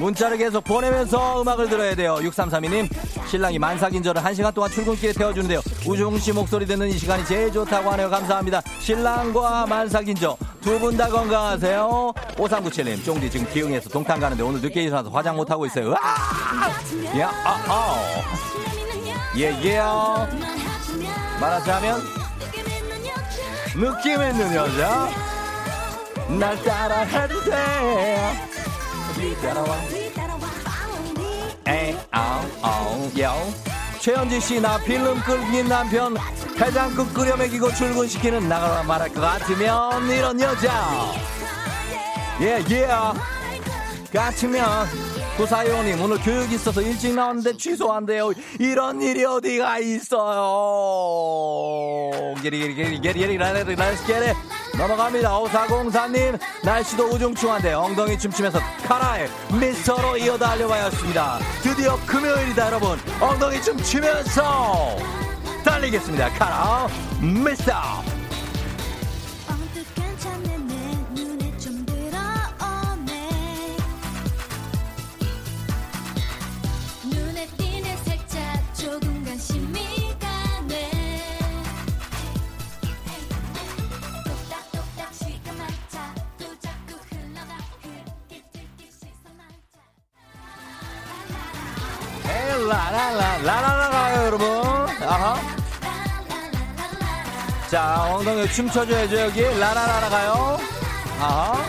문자를 0.00 0.38
계속 0.38 0.64
보내면서 0.64 1.42
음악을 1.42 1.68
들어야 1.68 1.94
돼요. 1.94 2.16
6332님, 2.22 2.88
신랑이 3.28 3.58
만삭인절을 3.58 4.22
1시간 4.22 4.54
동안 4.54 4.70
출근길에 4.70 5.12
태워주는데요. 5.12 5.60
우종 5.86 6.18
씨 6.18 6.32
목소리 6.32 6.64
듣는 6.64 6.88
이 6.88 6.92
시간이 6.96 7.24
제일 7.26 7.52
좋다고 7.52 7.90
하네요. 7.92 8.08
감사합니다. 8.08 8.62
신랑과 8.80 9.66
만삭인절 9.66 10.36
두분 10.62 10.96
다 10.96 11.06
건강하세요. 11.08 12.14
5397님, 12.36 13.04
쫑디 13.04 13.30
지금 13.30 13.46
기흥에서 13.52 13.90
동탄 13.90 14.18
가는데 14.18 14.42
오늘 14.42 14.62
늦게 14.62 14.82
일어나서 14.84 15.10
화장 15.10 15.36
못하고 15.36 15.66
있어요. 15.66 15.92
야, 15.92 17.30
아, 17.44 17.62
아. 17.68 17.96
예, 19.36 19.54
예. 19.62 19.80
말하자면 21.40 22.00
느낌 23.74 24.12
있는 24.22 24.54
여자 24.54 25.08
날 26.28 26.62
따라 26.62 27.00
해도 27.00 27.40
돼 27.44 28.50
따라와 29.42 29.76
에이 31.68 31.96
아우 32.10 33.10
요 33.20 33.52
최현지 34.00 34.40
씨 34.40 34.60
나 34.60 34.78
필름 34.78 35.20
끓인 35.20 35.68
남편 35.68 36.16
해장국 36.58 37.12
끓여 37.12 37.36
먹이고 37.36 37.70
출근시키는 37.74 38.48
나가라 38.48 38.82
말할 38.82 39.10
것 39.10 39.20
같으면 39.20 40.08
이런 40.08 40.40
여자 40.40 41.12
예예 42.40 42.52
yeah, 42.52 42.72
yeah. 42.72 43.20
같으면 44.12 44.88
구사위원님 45.36 46.00
오늘 46.02 46.18
교육 46.18 46.50
있어서 46.52 46.82
일찍 46.82 47.14
나왔는데 47.14 47.56
취소한대요. 47.56 48.32
이런 48.58 49.00
일이 49.00 49.24
어디가 49.24 49.78
있어요. 49.78 50.50
게리게리게리게리게리 52.42 53.38
라스게리 53.38 54.34
넘어갑니다. 54.76 55.38
오사공사님 55.38 56.38
날씨도 56.62 57.04
우중충한데 57.06 57.72
엉덩이 57.74 58.18
춤추면서 58.18 58.60
카라의 58.86 59.28
미스터로 59.52 60.16
이어 60.16 60.38
달려봐야습니다 60.38 61.38
드디어 61.62 61.96
금요일이다 62.06 62.66
여러분. 62.66 62.98
엉덩이 63.20 63.60
춤추면서 63.62 64.96
달리겠습니다. 65.64 66.30
카라 66.30 66.88
미스터. 67.20 68.19
라라라라라라라 93.44 94.26
여러분. 94.26 94.46
아하. 95.02 95.36
자 97.70 98.04
엉덩이 98.14 98.46
춤춰줘야죠 98.48 99.20
여기. 99.20 99.42
라라라라 99.42 100.08
가요. 100.08 100.58
아하. 101.20 101.64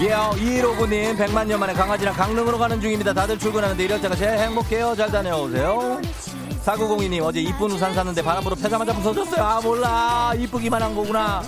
예요 0.00 0.30
2159님 0.34 1.16
100만 1.16 1.46
년 1.46 1.60
만에 1.60 1.72
강아지랑 1.74 2.14
강릉으로 2.14 2.58
가는 2.58 2.80
중입니다. 2.80 3.12
다들 3.12 3.38
출근하는데 3.38 3.84
이럴 3.84 4.00
때가 4.00 4.14
제일 4.16 4.38
행복해요. 4.38 4.94
잘 4.96 5.10
다녀오세요 5.10 6.00
4902님 6.64 7.22
어제 7.22 7.40
이쁜 7.40 7.70
우산 7.72 7.92
샀는데 7.94 8.22
바람으로 8.22 8.54
펴자마자 8.56 8.92
부서졌어요 8.92 9.42
아 9.42 9.60
몰라 9.60 10.32
이쁘기만 10.38 10.80
한 10.82 10.94
거구나 10.94 11.42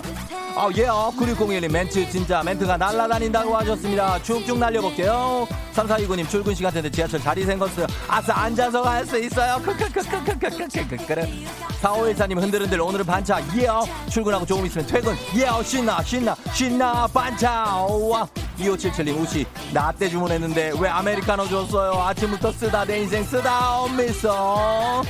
아, 0.56 0.68
예, 0.76 0.86
어, 0.86 1.12
9601님 1.16 1.68
멘트 1.68 2.08
진짜 2.10 2.40
멘트가 2.44 2.76
날라다닌다고 2.76 3.56
하셨습니다. 3.56 4.22
쭉쭉 4.22 4.56
날려볼게요. 4.56 5.48
3429님 5.74 6.28
출근 6.28 6.54
시간 6.54 6.72
때인데 6.72 6.92
지하철 6.92 7.20
자리 7.20 7.44
생겼어요. 7.44 7.88
아싸, 8.06 8.32
앉아서 8.34 8.82
갈 8.82 9.04
수 9.04 9.18
있어요. 9.18 9.56
크크크크크크크크크크크. 9.64 11.44
4514님 11.82 12.40
흔들흔들 12.40 12.80
오늘은 12.80 13.04
반차. 13.04 13.40
예, 13.56 13.66
어, 13.66 13.82
출근하고 14.08 14.46
조금 14.46 14.64
있으면 14.66 14.86
퇴근. 14.86 15.16
예, 15.34 15.46
어, 15.46 15.60
신나, 15.60 16.00
신나, 16.04 16.36
신나, 16.52 17.08
반차. 17.08 17.74
와. 17.74 18.24
2577님 18.58 19.20
우시 19.20 19.46
나때 19.72 20.08
주문했는데 20.08 20.72
왜 20.78 20.88
아메리카노 20.88 21.48
줬어요? 21.48 22.00
아침부터 22.02 22.52
쓰다 22.52 22.84
내 22.84 23.00
인생 23.00 23.24
쓰다 23.24 23.80
엄미써 23.80 25.02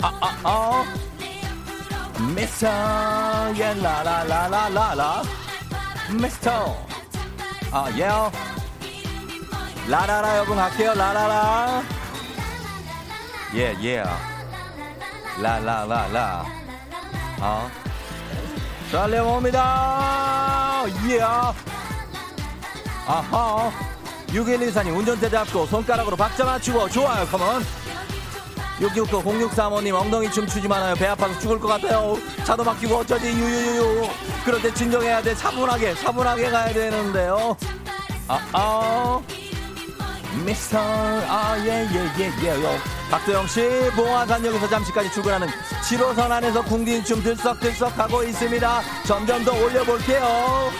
아아 0.00 0.10
아 0.20 0.34
아, 0.44 0.84
미스터 2.34 2.66
예 3.56 3.74
라라라라라라. 3.74 5.22
미스터. 6.20 6.76
아예. 7.70 8.08
라라라 9.88 10.38
여분 10.38 10.56
갈게요. 10.56 10.94
라라라. 10.94 11.82
예예. 13.54 14.02
라라라라. 15.40 16.44
어 17.40 17.70
달려봅니다. 18.90 20.84
예 21.08 21.20
아하. 23.08 23.72
6114님 24.28 24.94
운전대 24.94 25.30
잡고 25.30 25.64
손가락으로 25.66 26.14
박자 26.14 26.44
맞추고 26.44 26.90
좋아요 26.90 27.24
컴온 27.26 27.64
669 28.80 29.48
0635님 29.48 29.94
엉덩이 29.94 30.30
춤추지 30.30 30.68
말아요. 30.68 30.94
배 30.94 31.06
아파서 31.06 31.36
죽을 31.40 31.58
것 31.58 31.66
같아요. 31.66 32.16
차도 32.44 32.62
막히고 32.62 32.98
어쩌지? 32.98 33.26
유유유유. 33.26 34.08
때 34.62 34.72
진정해야 34.72 35.20
돼. 35.20 35.34
차분하게 35.34 35.96
차분하게 35.96 36.50
가야 36.50 36.72
되는데요. 36.72 37.56
아아 38.28 39.20
미스터 40.44 40.78
아예예예예요. 40.78 42.78
박도영씨 43.10 43.90
봉화산역에서 43.96 44.68
잠시까지 44.68 45.10
출근하는 45.10 45.48
7호선 45.82 46.30
안에서 46.30 46.62
궁디춤 46.62 47.22
들썩들썩 47.22 47.98
하고 47.98 48.22
있습니다. 48.22 48.82
점점 49.06 49.44
더 49.44 49.52
올려볼게요 49.52 50.70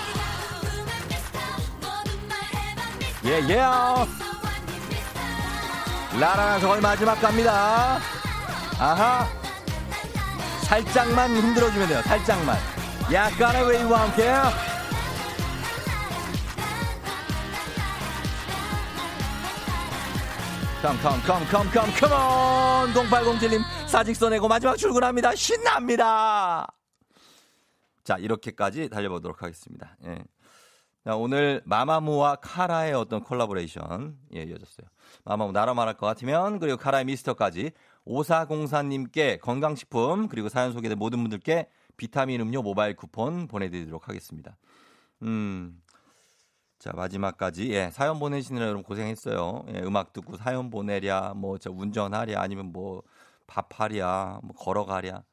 예 3.28 3.42
예 3.50 3.56
라라나 6.18 6.58
저걸 6.58 6.80
마지막 6.80 7.14
갑니다. 7.20 7.98
아하. 8.78 9.26
살짝만 10.62 11.30
흔들어주면 11.36 11.88
돼요. 11.88 12.02
살짝만. 12.02 12.56
약간의 13.12 13.68
웨이브와 13.68 14.00
함께. 14.00 14.32
컴컴컴컴컴 20.80 21.92
컴온 22.00 22.92
0807님 22.94 23.60
사직서 23.88 24.28
내고 24.28 24.46
마지막 24.46 24.76
출근합니다 24.76 25.34
신납니다 25.34 26.68
자 28.04 28.16
이렇게까지 28.16 28.88
달려보도록 28.88 29.42
하겠습니다 29.42 29.96
예. 30.06 30.22
자, 31.04 31.16
오늘 31.16 31.62
마마무와 31.64 32.36
카라의 32.36 32.92
어떤 32.94 33.22
콜라보레이션 33.22 34.18
예, 34.34 34.42
이어졌어요 34.42 34.86
마마무 35.24 35.52
나라 35.52 35.74
말할 35.74 35.96
것 35.96 36.06
같으면 36.06 36.58
그리고 36.58 36.76
카라의 36.76 37.04
미스터까지 37.06 37.70
5404님께 38.06 39.40
건강식품 39.40 40.28
그리고 40.28 40.48
사연 40.48 40.72
소개된 40.72 40.98
모든 40.98 41.20
분들께 41.20 41.68
비타민 41.96 42.40
음료 42.40 42.62
모바일 42.62 42.96
쿠폰 42.96 43.48
보내드리도록 43.48 44.08
하겠습니다. 44.08 44.56
음, 45.22 45.82
자, 46.78 46.92
마지막까지, 46.94 47.70
예, 47.72 47.90
사연 47.90 48.20
보내시느라 48.20 48.66
여러분 48.66 48.84
고생했어요. 48.84 49.64
예, 49.74 49.80
음악 49.80 50.12
듣고 50.12 50.36
사연 50.36 50.70
보내랴, 50.70 51.34
뭐, 51.34 51.58
저 51.58 51.72
운전하랴, 51.72 52.40
아니면 52.40 52.66
뭐, 52.72 53.02
밥하랴, 53.48 54.40
뭐, 54.44 54.54
걸어가랴. 54.56 55.24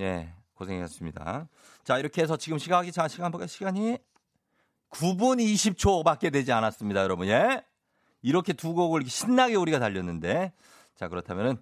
예, 0.00 0.34
고생하셨습니다. 0.52 1.48
자, 1.84 1.98
이렇게 1.98 2.20
해서 2.20 2.36
지금 2.36 2.58
시각이, 2.58 2.92
자, 2.92 3.08
시간 3.08 3.32
시간이 3.46 3.98
9분 4.94 5.42
20초밖에 5.42 6.32
되지 6.32 6.52
않았습니다, 6.52 7.02
여러분. 7.02 7.26
예? 7.26 7.64
이렇게 8.22 8.52
두 8.52 8.74
곡을 8.74 9.04
신나게 9.06 9.56
우리가 9.56 9.78
달렸는데. 9.78 10.52
자, 10.94 11.08
그렇다면은, 11.08 11.56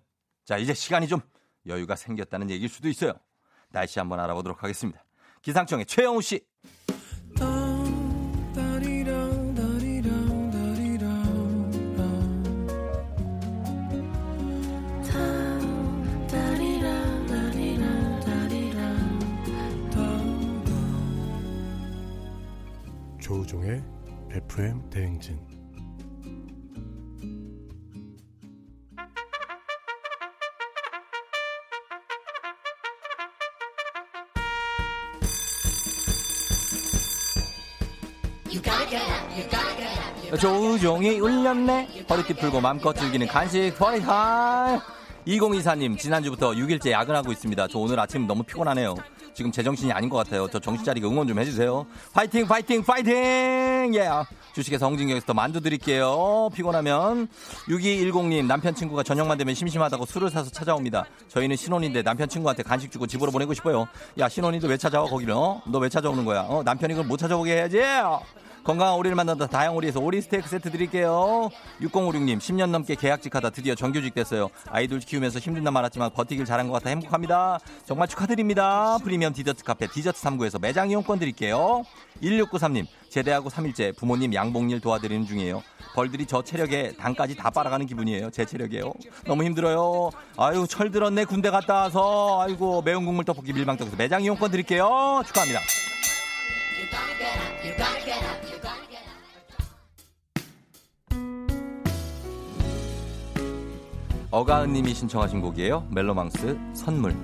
자, 0.44 0.58
이제 0.58 0.74
시간이 0.74 1.08
좀 1.08 1.20
여유가 1.66 1.96
생겼다는 1.96 2.50
얘기일 2.50 2.68
수도 2.68 2.88
있어요. 2.88 3.14
날씨 3.70 3.98
한번 3.98 4.20
알아보도록 4.20 4.62
하겠습니다. 4.62 5.02
기상청의 5.40 5.86
최영우 5.86 6.20
씨. 6.20 6.44
조우종의 23.52 23.82
FM 24.30 24.88
대행진 24.88 25.38
조우종이 40.40 41.20
울렸네. 41.20 42.06
허리띠 42.08 42.34
풀고 42.34 42.60
맘껏 42.62 42.96
즐기는 42.96 43.26
간식 43.26 43.78
허리하이. 43.78 44.78
2024님, 45.26 45.98
지난주부터 45.98 46.52
6일째 46.52 46.90
야근하고 46.90 47.30
있습니다. 47.30 47.68
저 47.68 47.78
오늘 47.78 48.00
아침 48.00 48.26
너무 48.26 48.42
피곤하네요. 48.42 48.94
지금 49.34 49.50
제정신이 49.50 49.92
아닌 49.92 50.08
것 50.10 50.16
같아요. 50.18 50.48
저 50.50 50.58
정신 50.58 50.84
차리게 50.84 51.06
응원 51.06 51.26
좀 51.26 51.38
해주세요. 51.38 51.86
파이팅, 52.12 52.46
파이팅, 52.46 52.82
파이팅! 52.82 53.12
예. 53.94 54.00
Yeah. 54.00 54.28
주식회사 54.52 54.86
홍진경에서 54.86 55.32
만두 55.32 55.60
드릴게요. 55.60 56.50
피곤하면. 56.54 57.28
6210님, 57.68 58.46
남편 58.46 58.74
친구가 58.74 59.02
저녁만 59.02 59.38
되면 59.38 59.54
심심하다고 59.54 60.04
술을 60.04 60.30
사서 60.30 60.50
찾아옵니다. 60.50 61.06
저희는 61.28 61.56
신혼인데 61.56 62.02
남편 62.02 62.28
친구한테 62.28 62.62
간식 62.62 62.90
주고 62.92 63.06
집으로 63.06 63.32
보내고 63.32 63.54
싶어요. 63.54 63.86
야, 64.18 64.28
신혼인데 64.28 64.68
왜 64.68 64.76
찾아와, 64.76 65.08
거기는? 65.08 65.34
어? 65.34 65.62
너 65.66 65.77
왜 65.77 65.88
찾아오는 65.88 66.24
거야? 66.24 66.42
어? 66.42 66.62
남편이 66.62 66.92
그걸 66.94 67.06
못 67.06 67.16
찾아오게 67.16 67.52
해야지! 67.52 67.80
건강한 68.64 68.94
오리를 68.94 69.16
만난다 69.16 69.48
다향오리에서 69.48 69.98
오리 69.98 70.20
스테이크 70.20 70.48
세트 70.48 70.70
드릴게요. 70.70 71.50
6056님 71.80 72.38
10년 72.38 72.70
넘게 72.70 72.94
계약직하다 72.94 73.50
드디어 73.50 73.74
정규직 73.74 74.14
됐어요. 74.14 74.50
아이 74.68 74.81
둘 74.81 75.00
키우면서 75.00 75.40
힘든 75.40 75.64
날 75.64 75.72
많았지만 75.72 76.10
버티길 76.12 76.44
잘한 76.44 76.68
것 76.68 76.74
같아 76.74 76.90
행복합니다. 76.90 77.58
정말 77.84 78.06
축하드립니다. 78.06 78.98
프리미엄 78.98 79.32
디저트 79.32 79.64
카페 79.64 79.88
디저트 79.88 80.20
3구에서 80.20 80.60
매장 80.60 80.90
이용권 80.90 81.18
드릴게요. 81.18 81.82
1693님 82.22 82.86
제대하고 83.08 83.50
3일째 83.50 83.96
부모님 83.96 84.32
양복일 84.32 84.80
도와드리는 84.80 85.26
중이에요. 85.26 85.62
벌들이 85.94 86.24
저 86.24 86.42
체력에 86.42 86.92
당까지 86.96 87.34
다 87.36 87.50
빨아가는 87.50 87.84
기분이에요. 87.86 88.30
제 88.30 88.44
체력이에요. 88.44 88.92
너무 89.26 89.42
힘들어요. 89.42 90.10
아유 90.36 90.66
철 90.68 90.92
들었네 90.92 91.24
군대 91.24 91.50
갔다 91.50 91.74
와서 91.74 92.40
아이고 92.42 92.82
매운 92.82 93.04
국물 93.04 93.24
떡볶이 93.24 93.52
밀방떡에서 93.52 93.96
매장 93.96 94.22
이용권 94.22 94.52
드릴게요. 94.52 95.22
축하합니다. 95.26 95.60
어가은 104.32 104.72
님이 104.72 104.94
신청하신 104.94 105.42
곡이에요. 105.42 105.86
멜로망스 105.90 106.58
선물. 106.72 107.14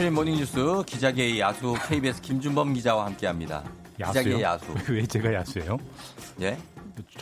간추린 0.00 0.14
모닝뉴스 0.14 0.82
기자계의 0.86 1.40
야수 1.40 1.74
KBS 1.86 2.22
김준범 2.22 2.72
기자와 2.72 3.04
함께합니다. 3.06 3.62
기자계의 3.98 4.40
야수. 4.40 4.74
왜 4.90 5.06
제가 5.06 5.32
야수예요? 5.34 5.76
예? 6.40 6.56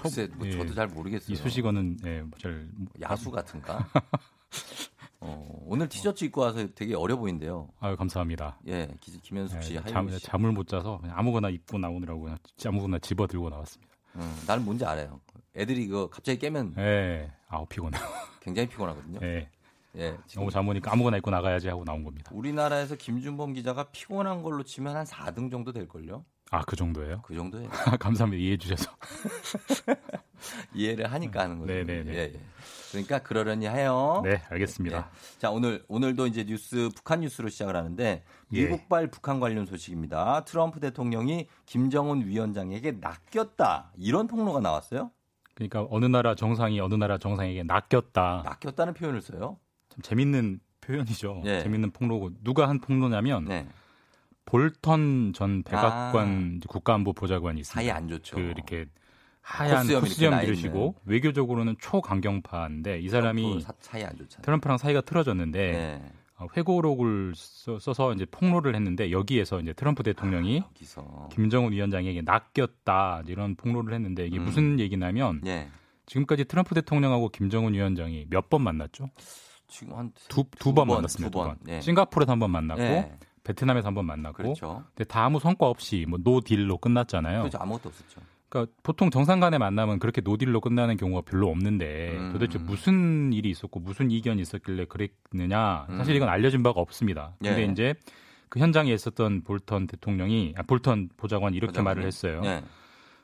글쎄, 0.01 0.29
뭐 0.37 0.49
저도 0.49 0.75
잘 0.75 0.87
모르겠어요. 0.87 1.35
이 1.35 1.37
수식어는 1.37 1.99
예, 2.07 2.23
잘 2.41 2.69
야수 3.01 3.33
같은가? 3.33 3.85
어, 5.19 5.61
오늘 5.67 5.89
티셔츠 5.89 6.25
입고 6.27 6.41
와서 6.41 6.69
되게 6.77 6.95
어려 6.95 7.17
보인대요. 7.17 7.69
아유 7.81 7.97
감사합니다. 7.97 8.61
예, 8.69 8.89
기, 9.01 9.19
김현숙 9.23 9.61
씨, 9.61 9.75
예, 9.75 9.83
잠, 9.91 10.09
씨. 10.09 10.21
잠을 10.21 10.53
못 10.53 10.69
자서 10.69 11.01
아무거나 11.11 11.51
입고 11.51 11.79
나오느라고 11.79 12.21
그냥 12.23 12.39
아무거나 12.65 13.01
집어 13.01 13.27
들고 13.27 13.51
나왔습니다. 13.51 13.93
음, 14.15 14.43
나는 14.47 14.65
뭔지 14.65 14.85
알아요. 14.85 15.21
애들이 15.57 15.83
이거 15.83 16.09
갑자기 16.09 16.39
깨면 16.39 16.75
예, 16.79 17.33
아우 17.49 17.67
피곤해. 17.67 17.99
굉장히 18.41 18.69
피곤하거든요. 18.69 19.19
예, 19.23 19.51
예, 19.99 20.17
지금 20.27 20.43
너무 20.43 20.51
잠 20.51 20.69
오니까 20.69 20.93
아무거나 20.93 21.17
입고 21.19 21.31
나가야지 21.31 21.69
하고 21.69 21.85
나온 21.85 22.05
겁니다. 22.05 22.31
우리나라에서 22.35 22.97
김준범 22.97 23.53
기자가 23.55 23.85
피곤한 23.91 24.43
걸로 24.43 24.63
치면 24.63 24.97
한 24.97 25.05
4등 25.05 25.51
정도 25.51 25.73
될 25.73 25.89
걸요. 25.89 26.25
아 26.51 26.63
그 26.63 26.77
정도예요? 26.77 27.21
그 27.23 27.35
정도예요. 27.35 27.69
감사합니다 28.01 28.41
이해해 28.41 28.57
주셔서. 28.57 28.91
이해를 30.75 31.13
하니까 31.13 31.43
하는 31.43 31.59
거죠. 31.59 31.73
네네네. 31.73 32.13
예, 32.15 32.19
예. 32.35 32.41
그러니까 32.91 33.19
그러려니 33.19 33.67
해요. 33.69 34.23
네 34.25 34.41
알겠습니다. 34.49 34.97
예. 34.97 35.39
자 35.39 35.51
오늘 35.51 35.85
오늘도 35.89 36.27
이제 36.27 36.45
뉴스 36.45 36.89
북한 36.95 37.21
뉴스로 37.21 37.49
시작을 37.49 37.77
하는데 37.77 38.25
예. 38.53 38.63
미국발 38.63 39.09
북한 39.11 39.41
관련 39.41 39.67
소식입니다. 39.67 40.45
트럼프 40.45 40.81
대통령이 40.81 41.49
김정은 41.67 42.27
위원장에게 42.27 42.93
낚였다 42.93 43.93
이런 43.99 44.27
폭로가 44.27 44.61
나왔어요. 44.61 45.11
그러니까 45.55 45.87
어느 45.91 46.07
나라 46.07 46.35
정상이 46.35 46.81
어느 46.81 46.95
나라 46.95 47.19
정상에게 47.19 47.65
낚였다. 47.65 48.43
낚였다는 48.45 48.95
표현을 48.95 49.21
써요. 49.21 49.59
참 49.99 50.03
재밌는 50.03 50.61
표현이죠. 50.81 51.43
예. 51.45 51.61
재밌는 51.63 51.91
폭로고 51.91 52.31
누가 52.43 52.69
한 52.69 52.79
폭로냐면 52.81 53.45
네. 53.45 53.67
볼턴 54.45 55.33
전 55.35 55.63
백악관 55.63 56.61
국가안보 56.69 57.13
보좌관이 57.13 57.61
있습니다. 57.61 57.79
아. 57.81 57.83
사이 57.83 57.91
안 57.91 58.09
좋죠. 58.09 58.37
그 58.37 58.43
이렇게 58.43 58.87
하얀 59.43 59.87
코스염 59.87 60.41
들으시고. 60.41 60.95
외교적으로는 61.05 61.77
초강경파인데 61.81 63.01
이 63.01 63.09
사람이 63.09 63.43
트럼프 63.43 63.61
사, 63.61 63.73
사이 63.81 64.03
안 64.05 64.17
좋잖아요. 64.17 64.43
트럼프랑 64.43 64.79
사이가 64.79 65.01
틀어졌는데 65.03 65.73
네. 65.73 66.13
어, 66.37 66.47
회고록을 66.57 67.33
써- 67.35 67.79
써서 67.79 68.13
이제 68.15 68.25
폭로를 68.31 68.75
했는데 68.75 69.11
여기에서 69.11 69.61
이제 69.61 69.73
트럼프 69.73 70.03
대통령이 70.03 70.59
여기서 70.69 71.29
김정은 71.33 71.73
위원장에게 71.73 72.23
낚였다 72.23 73.23
이런 73.27 73.57
폭로를 73.57 73.93
했는데 73.95 74.27
이게 74.27 74.39
음. 74.39 74.45
무슨 74.45 74.81
얘기냐면 74.81 75.41
예. 75.47 75.69
지금까지 76.07 76.45
트럼프 76.45 76.75
대통령하고 76.75 77.29
김정은 77.31 77.75
위원장이 77.75 78.27
몇 78.31 78.49
번 78.49 78.63
만났죠? 78.63 79.11
지금 79.69 79.97
한두두두번 79.97 80.87
번, 80.89 80.97
만났습니다. 80.97 81.31
두두 81.31 81.39
번. 81.39 81.59
번. 81.59 81.75
예. 81.75 81.81
싱가포르에서 81.81 82.33
한 82.33 82.39
번 82.41 82.51
만났고 82.51 82.83
예. 82.83 83.13
베트남에서 83.45 83.87
한 83.89 83.95
번 83.95 84.05
만났고 84.07 84.37
그렇죠. 84.43 84.85
근데 84.95 85.05
다 85.05 85.25
아무 85.25 85.39
성과 85.41 85.67
없이 85.67 86.05
뭐 86.09 86.19
no 86.23 86.37
deal로 86.37 86.79
끝났잖아요. 86.79 87.41
그렇죠. 87.41 87.59
아무것도 87.59 87.89
없었죠. 87.91 88.21
그러니까 88.49 88.73
보통 88.83 89.11
정상 89.11 89.41
간의 89.41 89.59
만남은 89.59 89.99
그렇게 89.99 90.23
no 90.23 90.32
deal로 90.32 90.61
끝나는 90.63 90.97
경우가 90.97 91.23
별로 91.31 91.49
없는데 91.51 92.17
음. 92.17 92.33
도대체 92.33 92.59
무슨 92.59 93.31
일이 93.33 93.51
있었고 93.51 93.79
무슨 93.81 94.11
이견이 94.11 94.41
있었길래 94.41 94.87
그랬느냐 94.87 95.87
사실 95.99 96.15
음. 96.15 96.17
이건 96.17 96.29
알려진 96.31 96.63
바가 96.63 96.81
없습니다. 96.81 97.35
근데 97.43 97.63
예. 97.63 97.67
이제 97.71 97.95
그 98.49 98.59
현장에 98.59 98.91
있었던 98.93 99.43
볼턴 99.45 99.87
대통령이 99.87 100.55
아, 100.57 100.63
볼턴 100.63 101.11
보좌관이 101.19 101.57
이렇게 101.59 101.73
보좌관이. 101.73 101.85
말을 101.97 102.07
했어요. 102.07 102.41
예. 102.45 102.63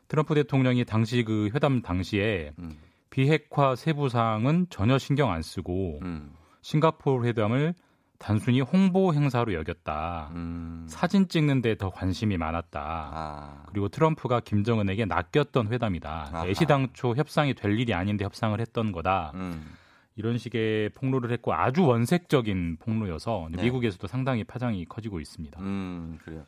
트럼프 0.09 0.35
대통령이 0.35 0.85
당시 0.85 1.25
그 1.25 1.49
회담 1.55 1.81
당시에 1.81 2.53
음. 2.59 2.77
비핵화 3.15 3.77
세부 3.77 4.09
사항은 4.09 4.67
전혀 4.71 4.99
신경 4.99 5.31
안 5.31 5.41
쓰고 5.41 6.01
음. 6.03 6.33
싱가포르 6.63 7.25
회담을 7.29 7.73
단순히 8.19 8.61
홍보 8.61 9.15
행사로 9.15 9.55
여겼다. 9.55 10.31
음. 10.35 10.85
사진 10.89 11.29
찍는 11.29 11.63
데 11.63 11.77
더 11.77 11.91
관심이 11.91 12.37
많았다. 12.37 12.81
아. 12.81 13.63
그리고 13.67 13.89
트럼프가 13.89 14.41
김정은에게 14.41 15.05
낚였던 15.05 15.73
회담이다. 15.73 16.43
애시당초 16.47 17.15
협상이 17.15 17.55
될 17.55 17.79
일이 17.79 17.95
아닌데 17.95 18.25
협상을 18.25 18.59
했던 18.61 18.91
거다. 18.91 19.31
음. 19.35 19.65
이런 20.17 20.39
식의 20.39 20.91
폭로를 20.91 21.33
했고 21.33 21.53
아주 21.55 21.85
원색적인 21.85 22.77
폭로여서 22.79 23.49
네. 23.51 23.63
미국에서도 23.63 24.07
상당히 24.07 24.45
파장이 24.45 24.85
커지고 24.85 25.19
있습니다. 25.19 25.61
음, 25.61 26.19
그래요. 26.23 26.47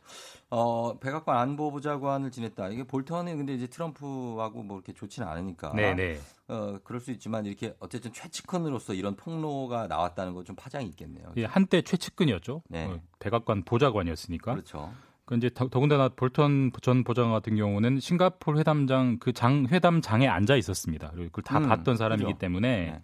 어, 0.51 0.97
백악관 1.01 1.37
안보부 1.37 1.81
장관을 1.81 2.31
지냈다. 2.31 2.69
이게 2.69 2.85
볼턴은 2.85 3.37
근데 3.37 3.55
이제 3.55 3.67
트럼프하고 3.67 4.63
뭐 4.63 4.77
이렇게 4.79 4.93
좋지는 4.93 5.27
않으니까. 5.27 5.73
네 5.75 5.95
네. 5.95 6.19
어, 6.47 6.79
그럴 6.85 7.01
수 7.01 7.11
있지만 7.11 7.45
이렇게 7.45 7.75
어쨌든 7.81 8.13
최측근으로서 8.13 8.95
이런 8.95 9.17
폭로가 9.17 9.89
나왔다는 9.89 10.33
건 10.35 10.45
좀 10.45 10.55
파장이 10.55 10.87
있겠네요. 10.91 11.33
예, 11.39 11.45
한때 11.45 11.83
최측근이었죠. 11.83 12.63
네. 12.69 12.85
어, 12.87 13.01
백악관 13.19 13.65
보좌관이었으니까. 13.65 14.53
그렇죠. 14.53 14.93
그 15.25 15.35
이제 15.37 15.51
더- 15.53 15.69
더군다나 15.69 16.09
볼턴 16.09 16.71
전 16.83 17.03
보좌관 17.03 17.33
같은 17.33 17.57
경우는 17.57 17.99
싱가포르 17.99 18.61
회담장 18.61 19.19
그 19.19 19.33
장 19.33 19.67
회담장에 19.69 20.29
앉아 20.29 20.55
있었습니다. 20.55 21.11
그리고 21.11 21.31
그걸 21.33 21.43
다 21.43 21.59
음, 21.59 21.67
봤던 21.69 21.97
사람이기 21.97 22.27
그죠. 22.35 22.39
때문에 22.39 22.77
네. 22.93 23.03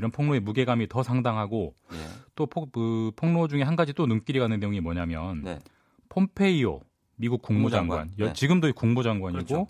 이런 0.00 0.10
폭로의 0.10 0.40
무게감이 0.40 0.88
더 0.88 1.02
상당하고 1.02 1.74
예. 1.92 1.96
또 2.34 2.46
폭, 2.46 2.72
그 2.72 3.12
폭로 3.16 3.48
중에 3.48 3.62
한 3.62 3.76
가지 3.76 3.92
또 3.92 4.06
눈길이 4.06 4.38
가는 4.38 4.58
내용이 4.58 4.80
뭐냐면 4.80 5.42
네. 5.42 5.58
폼페이오 6.08 6.80
미국 7.16 7.42
국무장관, 7.42 7.86
국무장관. 8.08 8.14
여- 8.18 8.26
네. 8.28 8.32
지금도 8.32 8.72
국무장관이고 8.72 9.44
그렇죠. 9.44 9.68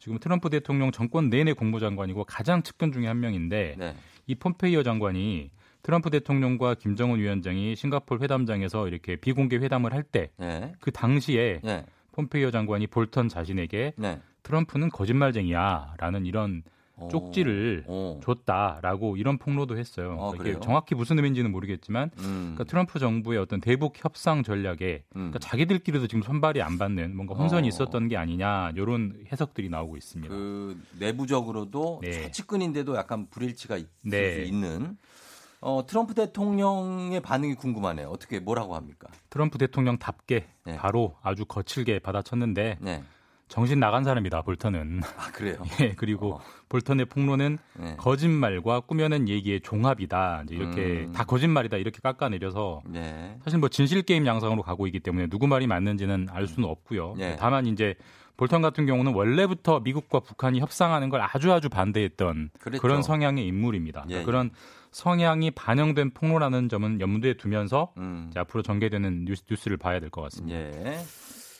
지금 0.00 0.18
트럼프 0.18 0.50
대통령 0.50 0.90
정권 0.90 1.30
내내 1.30 1.52
국무장관이고 1.52 2.24
가장 2.24 2.62
측근 2.64 2.90
중에 2.90 3.06
한 3.06 3.20
명인데 3.20 3.76
네. 3.78 3.94
이 4.26 4.34
폼페이오 4.34 4.82
장관이 4.82 5.50
트럼프 5.84 6.10
대통령과 6.10 6.74
김정은 6.74 7.20
위원장이 7.20 7.76
싱가포르 7.76 8.20
회담장에서 8.24 8.88
이렇게 8.88 9.14
비공개 9.14 9.58
회담을 9.58 9.92
할 9.94 10.02
때그 10.02 10.32
네. 10.40 10.72
당시에 10.92 11.60
네. 11.62 11.86
폼페이오 12.12 12.50
장관이 12.50 12.88
볼턴 12.88 13.28
자신에게 13.28 13.92
네. 13.96 14.20
트럼프는 14.42 14.88
거짓말쟁이야라는 14.90 16.26
이런 16.26 16.62
어. 16.98 17.08
쪽지를 17.08 17.84
어. 17.86 18.20
줬다라고 18.22 19.16
이런 19.16 19.38
폭로도 19.38 19.78
했어요. 19.78 20.16
어, 20.18 20.30
이게 20.34 20.38
그래요? 20.38 20.60
정확히 20.60 20.94
무슨 20.94 21.16
의미인지는 21.16 21.50
모르겠지만 21.50 22.10
음. 22.18 22.52
그러니까 22.54 22.64
트럼프 22.64 22.98
정부의 22.98 23.38
어떤 23.38 23.60
대북 23.60 24.02
협상 24.02 24.42
전략에 24.42 25.04
음. 25.10 25.30
그러니까 25.30 25.38
자기들끼리도 25.38 26.06
지금 26.08 26.22
선발이 26.22 26.62
안 26.62 26.78
받는 26.78 27.14
뭔가 27.16 27.34
혼선이 27.34 27.66
어. 27.66 27.68
있었던 27.68 28.08
게 28.08 28.16
아니냐 28.16 28.72
이런 28.76 29.24
해석들이 29.30 29.68
나오고 29.68 29.96
있습니다. 29.96 30.34
그 30.34 30.80
내부적으로도 30.98 32.00
네. 32.02 32.10
최측근인데도 32.10 32.96
약간 32.96 33.28
불일치가 33.30 33.76
있을 33.76 33.88
네. 34.02 34.34
수 34.34 34.40
있는 34.42 34.96
어, 35.60 35.84
트럼프 35.86 36.14
대통령의 36.14 37.20
반응이 37.20 37.54
궁금하네요. 37.54 38.08
어떻게 38.08 38.38
뭐라고 38.38 38.76
합니까? 38.76 39.08
트럼프 39.28 39.58
대통령답게 39.58 40.46
네. 40.64 40.76
바로 40.76 41.16
아주 41.22 41.44
거칠게 41.44 41.98
받아쳤는데 41.98 42.78
네. 42.80 43.02
정신 43.48 43.80
나간 43.80 44.04
사람이다 44.04 44.42
볼턴은. 44.42 45.00
아 45.16 45.30
그래요. 45.32 45.56
예, 45.80 45.94
그리고 45.96 46.34
어. 46.34 46.40
볼턴의 46.68 47.06
폭로는 47.06 47.58
네. 47.78 47.96
거짓말과 47.96 48.80
꾸며낸 48.80 49.28
얘기의 49.28 49.60
종합이다. 49.62 50.42
이제 50.44 50.54
이렇게 50.54 50.82
음. 51.06 51.12
다 51.12 51.24
거짓말이다 51.24 51.78
이렇게 51.78 51.98
깎아내려서 52.02 52.82
네. 52.86 53.36
사실 53.44 53.58
뭐 53.58 53.68
진실 53.68 54.02
게임 54.02 54.26
양상으로 54.26 54.62
가고 54.62 54.86
있기 54.86 55.00
때문에 55.00 55.28
누구 55.28 55.46
말이 55.46 55.66
맞는지는 55.66 56.28
알 56.30 56.46
수는 56.46 56.68
없고요. 56.68 57.14
네. 57.16 57.36
다만 57.38 57.66
이제 57.66 57.94
볼턴 58.36 58.62
같은 58.62 58.86
경우는 58.86 59.14
원래부터 59.14 59.80
미국과 59.80 60.20
북한이 60.20 60.60
협상하는 60.60 61.08
걸 61.08 61.20
아주 61.22 61.52
아주 61.52 61.68
반대했던 61.68 62.50
그랬죠. 62.60 62.80
그런 62.82 63.02
성향의 63.02 63.44
인물입니다. 63.46 64.04
예, 64.10 64.18
예. 64.18 64.22
그런 64.22 64.50
성향이 64.92 65.50
반영된 65.50 66.10
폭로라는 66.12 66.68
점은 66.68 67.00
염두에 67.00 67.34
두면서 67.34 67.92
음. 67.96 68.30
앞으로 68.36 68.62
전개되는 68.62 69.24
뉴스, 69.24 69.42
뉴스를 69.50 69.76
봐야 69.76 69.98
될 70.00 70.10
것 70.10 70.20
같습니다. 70.22 70.56
예. 70.58 70.98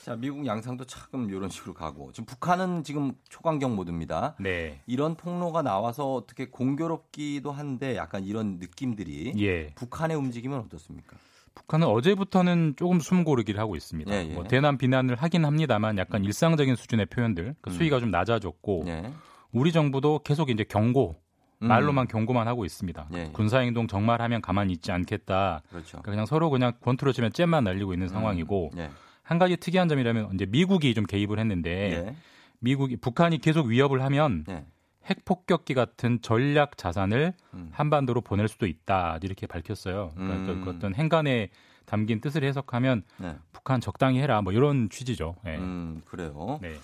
자, 0.05 0.17
미국 0.17 0.47
양상도 0.47 0.85
차금 0.85 1.29
이런 1.31 1.49
식으로 1.49 1.75
가고 1.75 2.13
지금 2.13 2.27
북한은 2.27 2.83
지금 2.85 3.13
초강경 3.29 3.77
모드입니다. 3.77 4.37
네. 4.41 4.81
이런 4.87 5.17
폭로가 5.17 5.63
나와서 5.63 6.15
어떻게 6.15 6.49
공교롭기도 6.49 7.53
한데 7.53 7.97
약간 7.97 8.25
이런 8.25 8.59
느낌들이 8.59 9.35
예. 9.39 9.75
북한의 9.75 10.17
움직임은 10.17 10.59
어떻습니까? 10.61 11.17
북한은 11.55 11.89
어제부터는 11.89 12.75
조금 12.77 13.01
숨 13.01 13.25
고르기를 13.25 13.61
하고 13.61 13.75
있습니다. 13.77 14.13
예, 14.13 14.29
예. 14.31 14.35
뭐 14.35 14.45
대남 14.45 14.79
비난을 14.79 15.17
하긴 15.17 15.45
합니다만 15.45 15.99
약간 15.99 16.25
일상적인 16.25 16.77
수준의 16.77 17.07
표현들, 17.07 17.57
음. 17.67 17.71
수위가 17.71 17.99
좀 18.01 18.11
낮아졌고 18.11 18.85
네. 18.87 19.13
우리 19.53 19.73
정부도 19.73 20.21
계속 20.21 20.51
이제 20.51 20.63
경고, 20.63 21.17
음. 21.61 21.69
말로만 21.69 22.07
경고만 22.07 22.47
하고 22.47 22.65
있습니다. 22.65 23.09
예, 23.15 23.19
예. 23.19 23.31
군사 23.33 23.59
행동 23.59 23.89
정말 23.89 24.23
하면 24.23 24.41
가만히 24.41 24.73
있지 24.73 24.93
않겠다. 24.93 25.63
그렇죠. 25.69 25.89
그러니까 25.89 26.11
그냥 26.13 26.27
서로 26.27 26.49
그냥 26.49 26.73
권투로 26.81 27.13
치면 27.13 27.33
잼만 27.33 27.65
날리고 27.65 27.93
있는 27.93 28.07
상황이고 28.09 28.71
예. 28.77 28.91
한 29.29 29.39
가지 29.39 29.59
특이한 29.59 29.91
점이라면 29.91 30.31
이제 30.33 30.47
미국이 30.47 30.95
좀 30.95 31.05
개입을 31.05 31.39
했는데 31.39 31.71
예. 31.93 32.17
미국이 32.61 32.97
북한이 32.97 33.37
계속 33.39 33.67
위협을 33.67 34.03
하면 34.03 34.47
예. 34.49 34.65
핵 35.05 35.27
폭격기 35.27 35.75
같은 35.75 36.23
전략 36.23 36.79
자산을 36.79 37.35
음. 37.53 37.69
한반도로 37.71 38.23
보낼 38.23 38.49
수도 38.49 38.67
있다 38.67 39.19
이렇게 39.23 39.47
밝혔어요. 39.47 40.13
그러니까 40.15 40.53
음. 40.53 40.65
그 40.65 40.71
어떤 40.71 40.95
행간에 40.95 41.51
담긴 41.85 42.23
뜻을 42.23 42.43
해석하면 42.43 43.03
네. 43.19 43.37
북한 43.53 43.83
적당히 43.83 44.19
해라 44.19 44.41
뭐 44.41 44.55
이런 44.55 44.89
취지죠. 44.89 45.37
예. 45.45 45.57
음, 45.57 46.01
그래요. 46.07 46.59
네. 46.63 46.77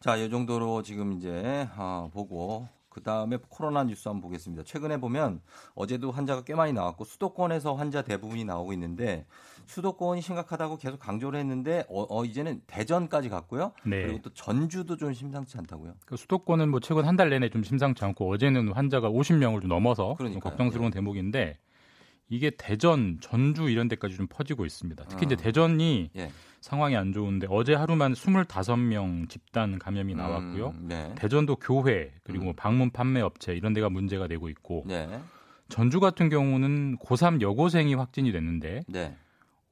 자, 0.00 0.16
이 0.16 0.28
정도로 0.28 0.82
지금 0.82 1.12
이제 1.12 1.68
아, 1.76 2.08
보고 2.12 2.66
그 2.92 3.02
다음에 3.02 3.38
코로나 3.48 3.84
뉴스 3.84 4.06
한번 4.08 4.20
보겠습니다. 4.22 4.64
최근에 4.64 4.98
보면 4.98 5.40
어제도 5.74 6.10
환자가 6.10 6.44
꽤 6.44 6.54
많이 6.54 6.74
나왔고 6.74 7.04
수도권에서 7.04 7.74
환자 7.74 8.02
대부분이 8.02 8.44
나오고 8.44 8.74
있는데 8.74 9.24
수도권이 9.64 10.20
심각하다고 10.20 10.76
계속 10.76 10.98
강조를 10.98 11.38
했는데 11.40 11.86
어, 11.88 12.04
어, 12.10 12.24
이제는 12.26 12.60
대전까지 12.66 13.30
갔고요. 13.30 13.72
네. 13.84 14.02
그리고 14.02 14.20
또 14.20 14.30
전주도 14.34 14.98
좀 14.98 15.14
심상치 15.14 15.56
않다고요. 15.56 15.94
그 16.04 16.16
수도권은 16.16 16.68
뭐 16.70 16.80
최근 16.80 17.06
한 17.06 17.16
달 17.16 17.30
내내 17.30 17.48
좀 17.50 17.62
심상치 17.62 18.04
않고 18.04 18.30
어제는 18.30 18.72
환자가 18.72 19.08
50명을 19.10 19.60
좀 19.62 19.68
넘어서 19.68 20.08
좀 20.08 20.16
그러니까요. 20.16 20.40
걱정스러운 20.50 20.90
대목인데 20.90 21.58
이게 22.28 22.50
대전, 22.50 23.18
전주 23.20 23.68
이런 23.68 23.88
데까지 23.88 24.16
좀 24.16 24.26
퍼지고 24.26 24.64
있습니다. 24.66 25.04
특히 25.08 25.26
이제 25.26 25.34
아. 25.38 25.42
대전이 25.42 26.10
예. 26.16 26.30
상황이 26.62 26.96
안 26.96 27.12
좋은데 27.12 27.48
어제 27.50 27.74
하루만 27.74 28.12
25명 28.12 29.28
집단 29.28 29.78
감염이 29.80 30.14
나왔고요. 30.14 30.68
음, 30.68 30.86
네. 30.88 31.12
대전도 31.16 31.56
교회 31.56 32.12
그리고 32.22 32.44
음. 32.44 32.46
뭐 32.46 32.54
방문 32.56 32.90
판매 32.90 33.20
업체 33.20 33.52
이런 33.52 33.72
데가 33.72 33.90
문제가 33.90 34.28
되고 34.28 34.48
있고 34.48 34.84
네. 34.86 35.20
전주 35.68 35.98
같은 35.98 36.28
경우는 36.28 36.98
고3 36.98 37.40
여고생이 37.40 37.94
확진이 37.94 38.30
됐는데 38.30 38.82
네. 38.86 39.16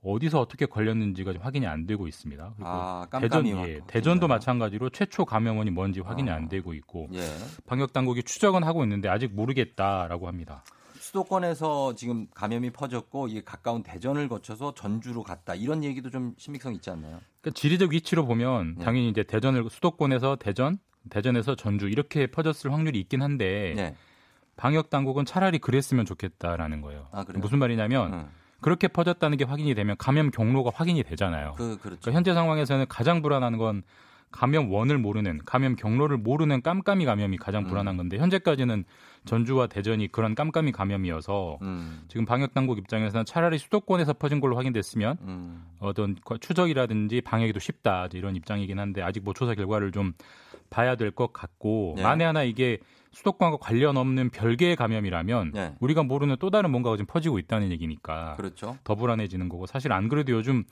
어디서 0.03 0.41
어떻게 0.41 0.67
걸렸는지가 0.67 1.33
좀 1.35 1.43
확인이 1.43 1.67
안 1.67 1.87
되고 1.87 2.09
있습니다. 2.09 2.53
그리고 2.57 2.69
아, 2.69 3.07
대전, 3.21 3.47
예, 3.47 3.53
확- 3.53 3.87
대전도? 3.87 4.27
마찬가지로 4.29 4.89
최초 4.91 5.25
감염원이 5.25 5.71
뭔지 5.71 6.01
확인이 6.01 6.29
아. 6.31 6.35
안 6.37 6.49
되고 6.49 6.75
있고 6.75 7.09
예. 7.13 7.21
방역 7.67 7.93
당국이 7.93 8.23
추적은 8.25 8.65
하고 8.65 8.83
있는데 8.83 9.09
아직 9.09 9.33
모르겠다라고 9.35 10.27
합니다. 10.27 10.65
수도권에서 11.11 11.95
지금 11.97 12.29
감염이 12.35 12.71
퍼졌고 12.71 13.29
이게 13.29 13.43
가까운 13.43 13.83
대전을 13.83 14.29
거쳐서 14.29 14.75
전주로 14.75 15.23
갔다 15.23 15.55
이런 15.55 15.83
얘기도 15.83 16.09
좀 16.09 16.35
신빙성 16.39 16.75
있지 16.75 16.91
않나요? 16.91 17.21
그러니까 17.41 17.59
지리적 17.59 17.91
위치로 17.93 18.27
보면 18.27 18.77
네. 18.79 18.85
당연히 18.85 19.09
이제 19.09 19.25
대전을 19.25 19.69
수도권에서 19.69 20.37
대전, 20.37 20.79
대전에서 21.11 21.57
전주 21.57 21.89
이렇게 21.89 22.29
퍼졌을 22.29 22.73
확률이 22.73 23.01
있긴 23.01 23.23
한데 23.23 23.75
네. 23.77 23.97
방역 24.57 24.91
당국은 24.91 25.25
차라리 25.25 25.59
그랬으면 25.59 26.07
좋겠다라는 26.07 26.81
거예요. 26.81 27.09
아? 27.11 27.25
무슨 27.35 27.59
말이냐면 27.59 28.13
음. 28.13 28.29
그렇게 28.61 28.87
퍼졌다는 28.87 29.37
게 29.37 29.45
확인이 29.45 29.75
되면 29.75 29.97
감염 29.99 30.31
경로가 30.31 30.71
확인이 30.73 31.03
되잖아요. 31.03 31.55
그 31.57 31.79
그렇죠. 31.79 32.01
그러니까 32.03 32.13
현재 32.13 32.35
상황에서는 32.35 32.87
가장 32.89 33.23
불안한 33.23 33.57
건 33.57 33.83
감염 34.33 34.71
원을 34.73 34.99
모르는 34.99 35.41
감염 35.45 35.77
경로를 35.77 36.17
모르는 36.17 36.63
깜깜이 36.63 37.05
감염이 37.05 37.37
가장 37.37 37.67
불안한 37.67 37.97
건데 37.97 38.19
현재까지는 38.19 38.85
전주와 39.25 39.67
대전이 39.67 40.09
그런 40.09 40.35
깜깜이 40.35 40.73
감염이어서 40.73 41.59
음. 41.63 42.03
지금 42.09 42.25
방역 42.25 42.55
당국 42.55 42.79
입장에서는 42.79 43.25
차라리 43.27 43.59
수도권에서 43.59 44.15
퍼진 44.15 44.41
걸로 44.41 44.57
확인됐으면 44.57 45.19
음. 45.23 45.65
어떤 45.81 46.17
추적이라든지 46.41 47.21
방역이 47.23 47.53
더 47.53 47.59
쉽다 47.59 48.09
이런 48.13 48.37
입장이긴 48.37 48.79
한데 48.79 49.03
아직 49.03 49.23
뭐 49.25 49.35
조사 49.35 49.55
결과를 49.55 49.93
좀 49.93 50.13
봐야 50.71 50.95
될 50.95 51.11
것 51.11 51.33
같고 51.33 51.95
네. 51.97 52.03
만에 52.05 52.25
하나 52.25 52.45
이게 52.45 52.79
수도권과 53.13 53.57
관련 53.61 53.97
없는 53.97 54.31
별개의 54.31 54.77
감염이라면 54.77 55.51
네. 55.53 55.75
우리가 55.81 56.05
모르는 56.05 56.37
또 56.39 56.51
다른 56.51 56.71
뭔가가 56.71 56.97
지금 56.97 57.07
퍼지고 57.07 57.41
있다는 57.41 57.73
얘기니까 57.73 58.37
그렇죠. 58.37 58.79
더 58.85 58.95
불안해지는 58.95 59.49
거고 59.49 59.67
사실 59.67 59.93
안 59.93 60.09
그래도 60.09 60.33
요즘 60.33 60.63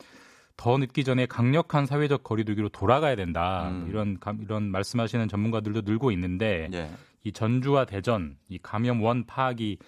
더 0.58 0.76
늦기 0.76 1.04
전에 1.04 1.24
강력한 1.24 1.86
사회적 1.86 2.24
거리두기로 2.24 2.68
돌아가야 2.68 3.16
된다 3.16 3.68
음. 3.70 3.86
이런 3.88 4.18
감- 4.20 4.42
이런 4.42 4.64
말씀하시는 4.64 5.26
전문가들도 5.28 5.82
늘고 5.82 6.10
있는데 6.10 6.68
예. 6.74 6.90
이 7.24 7.32
전주와 7.32 7.86
대전 7.86 8.36
이 8.48 8.58
감염 8.60 9.00
원 9.02 9.24
파악이 9.24 9.78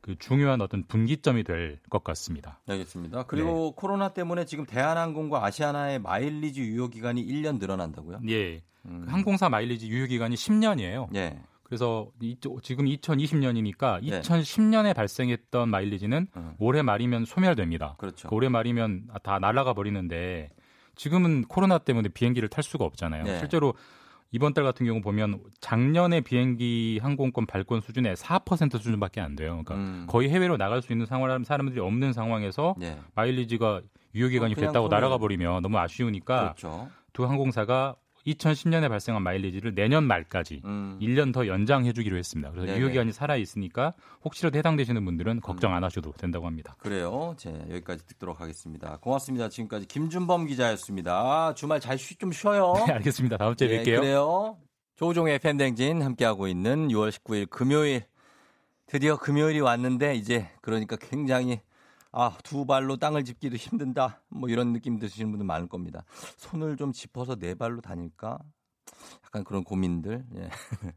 그 0.00 0.16
중요한 0.18 0.60
어떤 0.60 0.84
분기점이 0.86 1.42
될 1.44 1.78
것 1.90 2.02
같습니다. 2.04 2.60
알겠습니다. 2.68 3.24
그리고 3.24 3.72
코로나 3.72 4.08
때문에 4.10 4.44
지금 4.46 4.64
대한항공과 4.64 5.44
아시아나의 5.44 5.98
마일리지 5.98 6.60
유효 6.62 6.88
기간이 6.88 7.24
1년 7.26 7.58
늘어난다고요? 7.58 8.20
예. 8.28 8.62
음. 8.86 9.04
항공사 9.08 9.48
마일리지 9.48 9.88
유효 9.90 10.06
기간이 10.06 10.34
10년이에요. 10.36 11.14
예. 11.16 11.38
그래서 11.72 12.06
이, 12.20 12.36
지금 12.60 12.84
2020년이니까 12.84 14.04
네. 14.04 14.20
2010년에 14.20 14.94
발생했던 14.94 15.70
마일리지는 15.70 16.26
음. 16.36 16.54
올해 16.58 16.82
말이면 16.82 17.24
소멸됩니다. 17.24 17.94
그렇죠. 17.96 18.28
올해 18.30 18.50
말이면 18.50 19.08
다 19.22 19.38
날아가 19.38 19.72
버리는데 19.72 20.50
지금은 20.96 21.44
코로나 21.44 21.78
때문에 21.78 22.10
비행기를 22.10 22.50
탈 22.50 22.62
수가 22.62 22.84
없잖아요. 22.84 23.24
네. 23.24 23.38
실제로 23.38 23.72
이번 24.32 24.52
달 24.52 24.64
같은 24.64 24.84
경우 24.84 25.00
보면 25.00 25.40
작년에 25.62 26.20
비행기 26.20 27.00
항공권 27.02 27.46
발권 27.46 27.80
수준의 27.80 28.16
4% 28.16 28.72
수준밖에 28.72 29.22
안 29.22 29.34
돼요. 29.34 29.52
그러니까 29.64 29.76
음. 29.76 30.04
거의 30.10 30.28
해외로 30.28 30.58
나갈 30.58 30.82
수 30.82 30.92
있는 30.92 31.06
상황 31.06 31.42
사람들이 31.42 31.80
없는 31.80 32.12
상황에서 32.12 32.74
네. 32.76 32.98
마일리지가 33.14 33.80
유효 34.14 34.28
기간이 34.28 34.52
어, 34.52 34.56
됐다고 34.56 34.88
소멸. 34.88 34.90
날아가 34.90 35.16
버리면 35.16 35.62
너무 35.62 35.78
아쉬우니까 35.78 36.52
그렇죠. 36.54 36.90
두 37.14 37.24
항공사가 37.24 37.96
2010년에 38.26 38.88
발생한 38.88 39.22
마일리지를 39.22 39.74
내년 39.74 40.04
말까지 40.04 40.62
음. 40.64 40.98
1년 41.00 41.32
더 41.32 41.46
연장해 41.46 41.92
주기로 41.92 42.16
했습니다. 42.16 42.50
그래서 42.50 42.66
네네. 42.66 42.78
유효 42.78 42.88
기간이 42.90 43.12
살아 43.12 43.36
있으니까 43.36 43.94
혹시라도 44.24 44.58
해당되시는 44.58 45.04
분들은 45.04 45.40
걱정 45.40 45.74
안 45.74 45.82
하셔도 45.82 46.12
된다고 46.12 46.46
합니다. 46.46 46.76
그래요. 46.78 47.34
제 47.36 47.50
여기까지 47.70 48.06
듣도록 48.06 48.40
하겠습니다. 48.40 48.98
고맙습니다. 49.00 49.48
지금까지 49.48 49.86
김준범 49.86 50.46
기자였습니다. 50.46 51.54
주말 51.54 51.80
잘 51.80 51.98
좀 52.18 52.32
쉬어요. 52.32 52.74
네, 52.86 52.92
알겠습니다. 52.94 53.36
다음 53.36 53.54
주에 53.54 53.70
예, 53.70 53.82
뵐게요. 53.82 54.00
그래요. 54.00 54.56
조종의 54.96 55.38
팬댕진 55.38 56.02
함께하고 56.02 56.48
있는 56.48 56.88
6월 56.88 57.10
19일 57.10 57.48
금요일 57.48 58.04
드디어 58.86 59.16
금요일이 59.16 59.60
왔는데 59.60 60.14
이제 60.16 60.48
그러니까 60.60 60.96
굉장히 60.96 61.60
아, 62.12 62.36
두 62.44 62.66
발로 62.66 62.96
땅을 62.98 63.24
짚기도 63.24 63.56
힘든다. 63.56 64.20
뭐 64.28 64.48
이런 64.50 64.72
느낌 64.74 64.98
드시는 64.98 65.30
분들 65.30 65.46
많을 65.46 65.66
겁니다. 65.66 66.04
손을 66.36 66.76
좀 66.76 66.92
짚어서 66.92 67.36
네 67.36 67.54
발로 67.54 67.80
다닐까? 67.80 68.38
약간 69.24 69.44
그런 69.44 69.64
고민들. 69.64 70.24
예. 70.36 70.50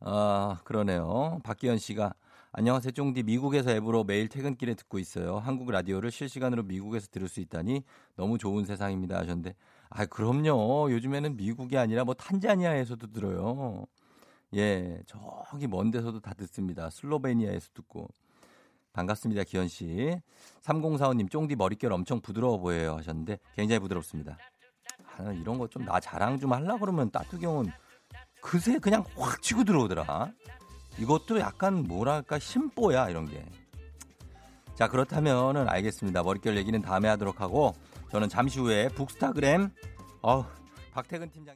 아, 0.00 0.58
그러네요. 0.64 1.38
박기현 1.44 1.78
씨가 1.78 2.14
안녕하세요. 2.52 2.90
쫑디 2.90 3.22
미국에서 3.22 3.70
앱으로 3.70 4.02
매일 4.02 4.28
퇴근길에 4.28 4.74
듣고 4.74 4.98
있어요. 4.98 5.38
한국 5.38 5.70
라디오를 5.70 6.10
실시간으로 6.10 6.64
미국에서 6.64 7.06
들을 7.12 7.28
수 7.28 7.38
있다니 7.38 7.84
너무 8.16 8.38
좋은 8.38 8.64
세상입니다 8.64 9.18
하셨는데 9.18 9.54
아, 9.88 10.04
그럼요. 10.06 10.90
요즘에는 10.90 11.36
미국이 11.36 11.78
아니라 11.78 12.02
뭐 12.02 12.14
탄자니아에서도 12.14 13.12
들어요. 13.12 13.86
예, 14.54 15.00
저기 15.06 15.68
먼 15.68 15.92
데서도 15.92 16.18
다 16.18 16.34
듣습니다. 16.34 16.90
슬로베니아에서 16.90 17.68
듣고. 17.72 18.08
반갑습니다, 18.92 19.44
기현 19.44 19.68
씨. 19.68 20.16
3045님, 20.62 21.30
쫑디 21.30 21.56
머릿결 21.56 21.92
엄청 21.92 22.20
부드러워 22.20 22.58
보여요 22.58 22.96
하셨는데 22.96 23.38
굉장히 23.54 23.78
부드럽습니다. 23.80 24.36
아, 25.16 25.32
이런 25.32 25.58
거 25.58 25.66
좀 25.68 25.84
나 25.84 26.00
자랑 26.00 26.38
좀 26.38 26.52
하려고 26.52 26.80
그러면 26.80 27.10
따뚜기 27.10 27.44
형은 27.44 27.70
그새 28.40 28.78
그냥 28.78 29.04
확 29.16 29.42
치고 29.42 29.64
들어오더라. 29.64 30.32
이것도 30.98 31.38
약간 31.40 31.84
뭐랄까 31.84 32.38
심보야 32.38 33.08
이런 33.10 33.26
게. 33.26 33.44
자 34.74 34.88
그렇다면은 34.88 35.68
알겠습니다. 35.68 36.22
머릿결 36.22 36.56
얘기는 36.56 36.80
다음에 36.80 37.08
하도록 37.08 37.38
하고 37.40 37.74
저는 38.10 38.28
잠시 38.28 38.58
후에 38.60 38.88
북스타그램 38.88 39.70
어 40.22 40.44
박태근 40.92 41.30
팀장. 41.30 41.54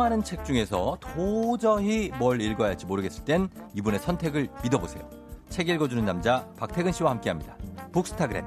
수많은 0.00 0.24
책 0.24 0.44
중에서 0.46 0.96
도저히 1.00 2.10
뭘 2.18 2.40
읽어야 2.40 2.68
할지 2.70 2.86
모르겠을 2.86 3.24
땐 3.24 3.50
이분의 3.74 4.00
선택을 4.00 4.48
믿어보세요. 4.62 5.08
책 5.50 5.68
읽어주는 5.68 6.02
남자 6.04 6.48
박태근 6.56 6.92
씨와 6.92 7.10
함께합니다. 7.10 7.56
북스타그램. 7.92 8.46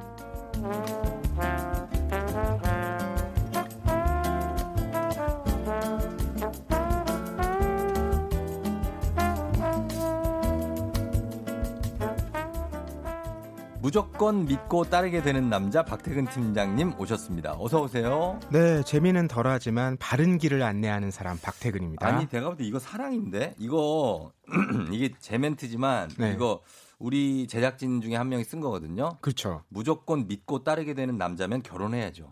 무조건 13.98 14.46
믿고 14.46 14.86
따르게 14.86 15.22
되는 15.22 15.52
남자 15.52 15.86
박태근 15.86 16.26
팀장님 16.26 17.00
오셨습니다. 17.00 17.54
어서 17.60 17.84
오세요. 17.84 18.40
네, 18.50 18.82
재미는 18.82 19.28
덜하지만 19.28 19.98
바른 19.98 20.40
길을 20.40 20.64
안내하는 20.64 21.12
사람 21.12 21.38
박태근입니다. 21.40 22.08
아니 22.08 22.28
내가 22.28 22.48
볼 22.48 22.58
때 22.58 22.64
이거 22.64 22.80
사랑인데 22.80 23.54
이거 23.60 24.32
이게 24.92 25.12
제 25.20 25.38
멘트지만 25.38 26.10
네. 26.18 26.32
이거 26.34 26.64
우리 26.98 27.46
제작진 27.46 28.02
중에 28.02 28.16
한 28.16 28.30
명이 28.30 28.44
쓴 28.46 28.62
거거든요. 28.62 29.12
그렇죠. 29.22 29.62
무조건 29.70 30.26
믿고 30.28 30.64
따르게 30.64 30.96
되는 30.96 31.16
남자면 31.20 31.62
결혼해야죠. 31.62 32.32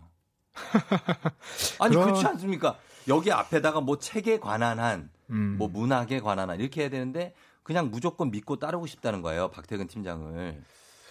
아니 1.78 1.94
그런- 1.94 2.06
그렇지 2.08 2.26
않습니까? 2.26 2.76
여기 3.06 3.30
앞에다가 3.30 3.80
뭐 3.80 4.00
책에 4.00 4.40
관한 4.40 4.80
한, 4.80 5.10
음. 5.30 5.54
뭐 5.58 5.68
문학에 5.68 6.18
관한 6.18 6.50
한 6.50 6.58
이렇게 6.58 6.80
해야 6.80 6.90
되는데 6.90 7.34
그냥 7.62 7.92
무조건 7.92 8.32
믿고 8.32 8.56
따르고 8.58 8.88
싶다는 8.88 9.22
거예요. 9.22 9.52
박태근 9.52 9.86
팀장을. 9.86 10.60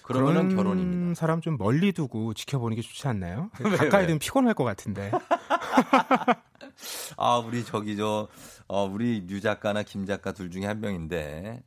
그러면은 0.03 0.49
그런 0.49 0.55
결혼입니다. 0.55 1.19
사람 1.19 1.41
좀 1.41 1.57
멀리 1.57 1.91
두고 1.91 2.33
지켜보는 2.33 2.75
게 2.75 2.81
좋지 2.81 3.07
않나요? 3.07 3.49
왜, 3.63 3.71
가까이 3.77 4.01
왜? 4.01 4.07
두면 4.07 4.19
피곤할 4.19 4.53
것 4.53 4.63
같은데. 4.63 5.11
아, 7.17 7.37
우리 7.37 7.63
저기 7.63 7.97
저 7.97 8.27
어, 8.67 8.85
우리 8.85 9.25
류 9.27 9.41
작가나 9.41 9.83
김 9.83 10.05
작가 10.05 10.31
둘 10.31 10.49
중에 10.49 10.65
한 10.65 10.79
명인데 10.79 11.61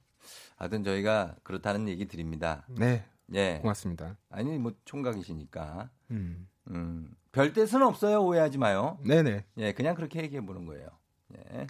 하여튼 0.56 0.84
저희가 0.84 1.36
그렇다는 1.42 1.88
얘기 1.88 2.06
드립니다. 2.06 2.64
네. 2.68 3.04
예. 3.34 3.58
고맙습니다. 3.62 4.16
아니 4.30 4.58
뭐 4.58 4.72
총각이시니까. 4.84 5.90
음. 6.10 6.48
음. 6.70 7.10
별 7.32 7.52
뜻은 7.52 7.82
없어요. 7.82 8.22
오해하지 8.22 8.58
마요. 8.58 8.98
네네. 9.04 9.44
예, 9.58 9.72
그냥 9.72 9.94
그렇게 9.94 10.22
얘기해 10.22 10.44
보는 10.44 10.66
거예요. 10.66 10.88
예. 11.36 11.66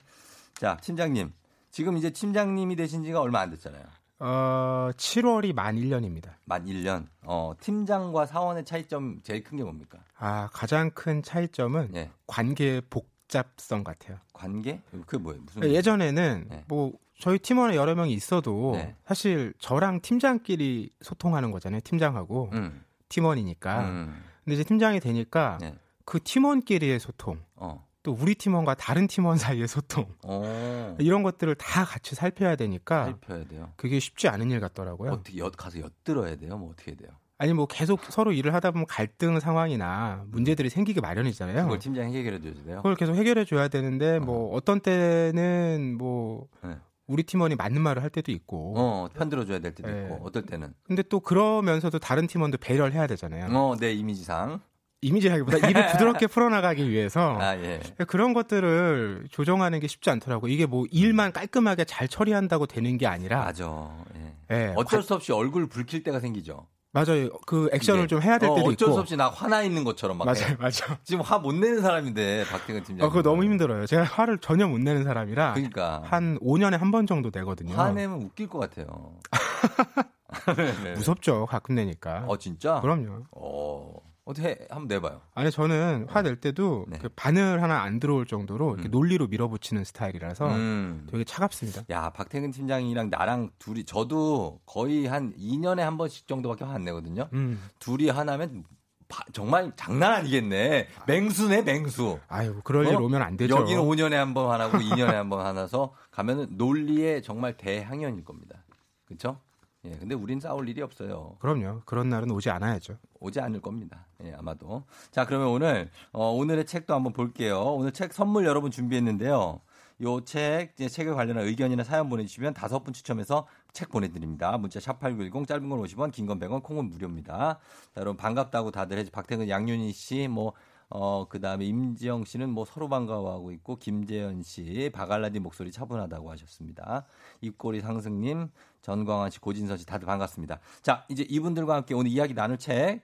자, 0.55 0.77
팀장님. 0.77 1.33
지금 1.71 1.97
이제 1.97 2.11
팀장님이 2.11 2.77
되신 2.77 3.03
지가 3.03 3.21
얼마 3.21 3.41
안 3.41 3.51
됐잖아요. 3.51 3.83
어, 4.27 4.91
7월이 4.97 5.55
만 5.55 5.77
1년입니다. 5.77 6.31
만 6.47 6.65
1년. 6.65 7.07
어, 7.25 7.53
팀장과 7.61 8.25
사원의 8.25 8.65
차이점 8.65 9.21
제일 9.23 9.45
큰 9.45 9.57
게 9.59 9.63
뭡니까? 9.63 9.99
아, 10.19 10.49
가장 10.53 10.91
큰 10.91 11.23
차이점은 11.23 11.91
예. 11.95 12.11
관계의 12.27 12.83
복잡성 12.89 13.85
같아요. 13.85 14.17
관계? 14.33 14.81
그게 15.07 15.19
뭐예요? 15.19 15.43
무슨 15.43 15.61
그러니까 15.61 15.77
예전에는 15.79 16.47
네. 16.49 16.65
뭐 16.69 16.93
저희 17.21 17.39
팀원에 17.39 17.77
여러 17.77 17.95
명이 17.95 18.13
있어도 18.15 18.73
네. 18.77 18.97
사실 19.07 19.53
저랑 19.59 20.01
팀장끼리 20.01 20.91
소통하는 21.03 21.51
거잖아요. 21.51 21.81
팀장하고 21.83 22.49
음. 22.55 22.83
팀원이니까. 23.11 23.85
음. 23.89 24.23
근데 24.45 24.55
이제 24.55 24.65
팀장이 24.65 25.01
되니까 25.01 25.59
네. 25.61 25.75
그 26.07 26.19
팀원끼리의 26.23 26.99
소통, 26.99 27.39
어. 27.57 27.87
또 28.05 28.13
우리 28.13 28.35
팀원과 28.35 28.75
다른 28.75 29.07
팀원 29.09 29.39
사이의 29.39 29.67
소통 29.67 30.07
어. 30.23 30.95
이런 31.01 31.23
것들을 31.25 31.55
다 31.57 31.85
같이 31.85 32.15
살펴야 32.15 32.55
되니까 32.55 33.07
살펴야 33.07 33.45
돼요. 33.45 33.73
그게 33.77 33.99
쉽지 33.99 34.29
않은 34.29 34.51
일 34.51 34.61
같더라고요. 34.61 35.11
어떻게 35.11 35.39
엿 35.39 35.57
가서 35.57 35.81
엿들어야 35.81 36.37
돼요? 36.37 36.59
뭐 36.59 36.71
어떻게 36.71 36.95
돼요? 36.95 37.09
아니 37.39 37.55
뭐 37.55 37.67
계속 37.67 38.05
서로 38.05 38.33
일을 38.33 38.55
하다 38.55 38.73
보면 38.73 38.87
갈등 38.87 39.41
상황이나 39.41 40.23
문제들이 40.29 40.69
생기기 40.69 41.01
마련이잖아요. 41.01 41.63
그걸 41.63 41.79
팀장이 41.79 42.15
해결해 42.17 42.41
줘야 42.41 42.53
돼요. 42.63 42.77
그걸 42.77 42.95
계속 42.95 43.15
해결해 43.17 43.47
줘야 43.47 43.69
되는데 43.69 44.19
뭐 44.19 44.55
어떤 44.55 44.81
때는 44.81 45.97
뭐 45.99 46.47
네. 46.63 46.77
우리 47.07 47.23
팀원이 47.23 47.57
맞는 47.57 47.81
말을 47.81 48.03
할 48.03 48.11
때도 48.11 48.33
있고. 48.33 48.75
어, 48.77 49.09
편 49.15 49.29
들어 49.31 49.45
줘야 49.45 49.59
될 49.59 49.75
때도 49.75 49.91
네. 49.91 50.03
있고, 50.05 50.25
어떨 50.25 50.45
때는. 50.47 50.73
근데 50.85 51.03
또 51.03 51.21
그러면서도 51.21 51.99
다른 51.99 52.27
팀원도 52.27 52.59
배려를 52.59 52.95
해야 52.95 53.07
되잖아요. 53.07 53.55
어, 53.55 53.77
내 53.79 53.93
이미지상. 53.93 54.61
이미지라기보다 55.05 55.69
일을 55.69 55.87
부드럽게 55.93 56.27
풀어나가기 56.27 56.89
위해서 56.91 57.37
아, 57.41 57.57
예. 57.57 57.81
그런 58.09 58.33
것들을 58.33 59.27
조정하는 59.31 59.81
게 59.81 59.87
쉽지 59.87 60.11
않더라고. 60.11 60.49
이게 60.49 60.67
뭐 60.67 60.85
일만 60.91 61.33
깔끔하게 61.33 61.85
잘 61.85 62.09
처리한다고 62.09 62.67
되는 62.67 62.97
게 62.99 63.07
아니라 63.07 63.41
맞아. 63.45 63.91
예. 64.17 64.57
예, 64.57 64.73
어쩔 64.77 64.99
관- 65.01 65.03
수 65.07 65.15
없이 65.15 65.33
얼굴 65.33 65.69
붉힐 65.69 66.03
때가 66.03 66.21
생기죠. 66.21 66.67
맞아요. 66.93 67.29
그 67.45 67.69
액션을. 67.73 68.07
좀 68.07 68.23
해야 68.23 68.39
될 68.39 68.49
어, 68.51 68.55
때도 68.55 68.69
어쩔 68.69 68.87
있고. 68.89 68.95
수 68.95 69.01
없이 69.01 69.17
나 69.17 69.29
화나 69.29 69.63
있는 69.65 69.83
것처럼 69.83 70.17
막. 70.17 70.27
맞아요, 70.27 70.51
해. 70.51 70.57
맞아요. 70.61 70.97
지금 71.03 71.23
화 71.23 71.39
못 71.41 71.53
내는 71.53 71.83
사람인데 71.83 72.45
박태근 72.49 72.85
팀장. 72.85 73.07
어, 73.07 73.11
그거 73.11 73.23
너무 73.23 73.43
힘들어요. 73.43 73.85
제가 73.87 74.05
화를 74.05 74.39
전혀 74.39 74.69
못 74.69 74.79
내는 74.79 75.03
사람이라 75.03 75.55
그러니까 75.55 76.03
한 76.05 76.39
5년에 76.39 76.79
한 76.79 76.93
번 76.93 77.07
정도 77.09 77.31
내거든요. 77.35 77.75
화내면 77.75 78.23
웃길 78.23 78.49
것 78.49 78.61
같아요. 78.61 79.17
네. 80.85 80.93
무섭죠. 80.95 81.47
가끔 81.47 81.75
내니까. 81.75 82.25
어 82.29 82.37
진짜? 82.39 82.81
그럼요. 82.81 83.25
어 83.33 83.97
어떻게 84.25 84.49
해? 84.49 84.59
한번 84.71 84.89
내봐요. 84.89 85.21
아니 85.35 85.51
저는 85.51 86.07
화낼 86.09 86.37
때도 86.37 86.87
네. 86.89 86.99
그 86.99 87.11
바늘 87.15 87.63
하나 87.63 87.83
안 87.83 88.01
들어올 88.01 88.25
정도로 88.27 88.75
이렇게 88.75 88.89
논리로 88.89 89.27
밀어붙이는 89.27 89.85
스타일이라서 89.85 90.49
음. 90.55 91.07
되게 91.11 91.25
차갑습니다. 91.25 91.83
야 91.91 92.09
박태근 92.11 92.51
팀장이랑 92.53 93.11
나랑 93.11 93.51
둘이 93.59 93.85
저도 93.85 94.61
거의 94.65 95.07
한 95.07 95.35
2년에 95.37 95.81
한 95.81 95.99
번씩 95.99 96.27
정도밖에 96.27 96.65
화 96.65 96.75
안 96.75 96.85
내거든요. 96.85 97.29
음. 97.35 97.63
둘이 97.79 98.09
하나면 98.09 98.65
바- 99.09 99.23
정말 99.33 99.71
장난 99.77 100.13
아니겠네. 100.15 100.89
맹수네 101.07 101.61
맹수. 101.63 102.19
아유 102.27 102.61
그럴 102.65 102.87
일 102.87 102.97
어? 102.97 103.01
오면 103.01 103.21
안 103.23 103.37
되죠. 103.37 103.55
여기는 103.57 103.83
5년에 103.83 104.13
한 104.15 104.33
번 104.33 104.51
하나고 104.51 104.79
2년에 104.79 105.13
한 105.13 105.29
번 105.29 105.45
하나서 105.45 105.93
가면은 106.11 106.47
논리의 106.53 107.23
정말 107.23 107.57
대항연일 107.59 108.25
겁니다. 108.25 108.65
그렇죠? 109.05 109.39
예, 109.87 109.91
근데 109.99 110.15
우린 110.15 110.41
싸울 110.41 110.69
일이 110.69 110.81
없어요. 110.81 111.37
그럼요. 111.41 111.83
그런 111.85 112.09
날은 112.09 112.31
오지 112.31 112.49
않아야죠. 112.51 112.97
오지 113.21 113.41
않을 113.41 113.61
겁니다. 113.61 114.07
예, 114.25 114.33
아마도. 114.33 114.85
자, 115.11 115.27
그러면 115.27 115.49
오늘 115.49 115.91
어, 116.13 116.31
오늘의 116.31 116.65
책도 116.65 116.95
한번 116.95 117.13
볼게요. 117.13 117.61
오늘 117.61 117.93
책 117.93 118.13
선물 118.15 118.47
여러분 118.47 118.71
준비했는데요. 118.71 119.61
요 120.03 120.21
책, 120.25 120.73
이제 120.75 120.89
책에 120.89 121.11
관련한 121.11 121.45
의견이나 121.45 121.85
사연 121.85 122.09
보내주시면 122.09 122.55
다섯 122.55 122.83
분 122.83 122.93
추첨해서 122.93 123.47
책 123.73 123.91
보내드립니다. 123.91 124.57
문자 124.59 124.81
샵8910 124.81 125.47
짧은 125.47 125.69
건 125.69 125.81
50원, 125.83 126.11
긴 126.11 126.27
건 126.27 126.41
100원, 126.41 126.63
콩은 126.63 126.91
무료입니다. 126.91 127.59
자, 127.95 128.01
여러분 128.01 128.17
반갑다고 128.17 128.71
다들 128.73 128.99
해주 128.99 129.11
박태근, 129.13 129.49
양윤희 129.49 129.93
씨, 129.93 130.27
뭐, 130.29 130.53
어, 130.91 131.27
그 131.29 131.41
다음에 131.41 131.65
임지영 131.65 132.25
씨는 132.25 132.51
뭐 132.51 132.65
서로 132.65 132.89
반가워하고 132.89 133.53
있고, 133.53 133.77
김재현 133.77 134.43
씨, 134.43 134.91
박알라딘 134.93 135.43
목소리 135.43 135.73
차분하다고 135.73 136.31
하셨습니다. 136.31 137.07
입꼬리 137.41 137.81
상승님, 137.81 138.49
전광환 138.83 139.31
씨, 139.31 139.41
고진선 139.41 139.79
씨 139.79 139.87
다들 139.87 140.07
반갑습니다. 140.07 140.61
자, 140.83 141.05
이제 141.09 141.25
이분들과 141.29 141.75
함께 141.75 141.95
오늘 141.95 142.11
이야기 142.11 142.35
나눌 142.35 142.59
책, 142.59 143.03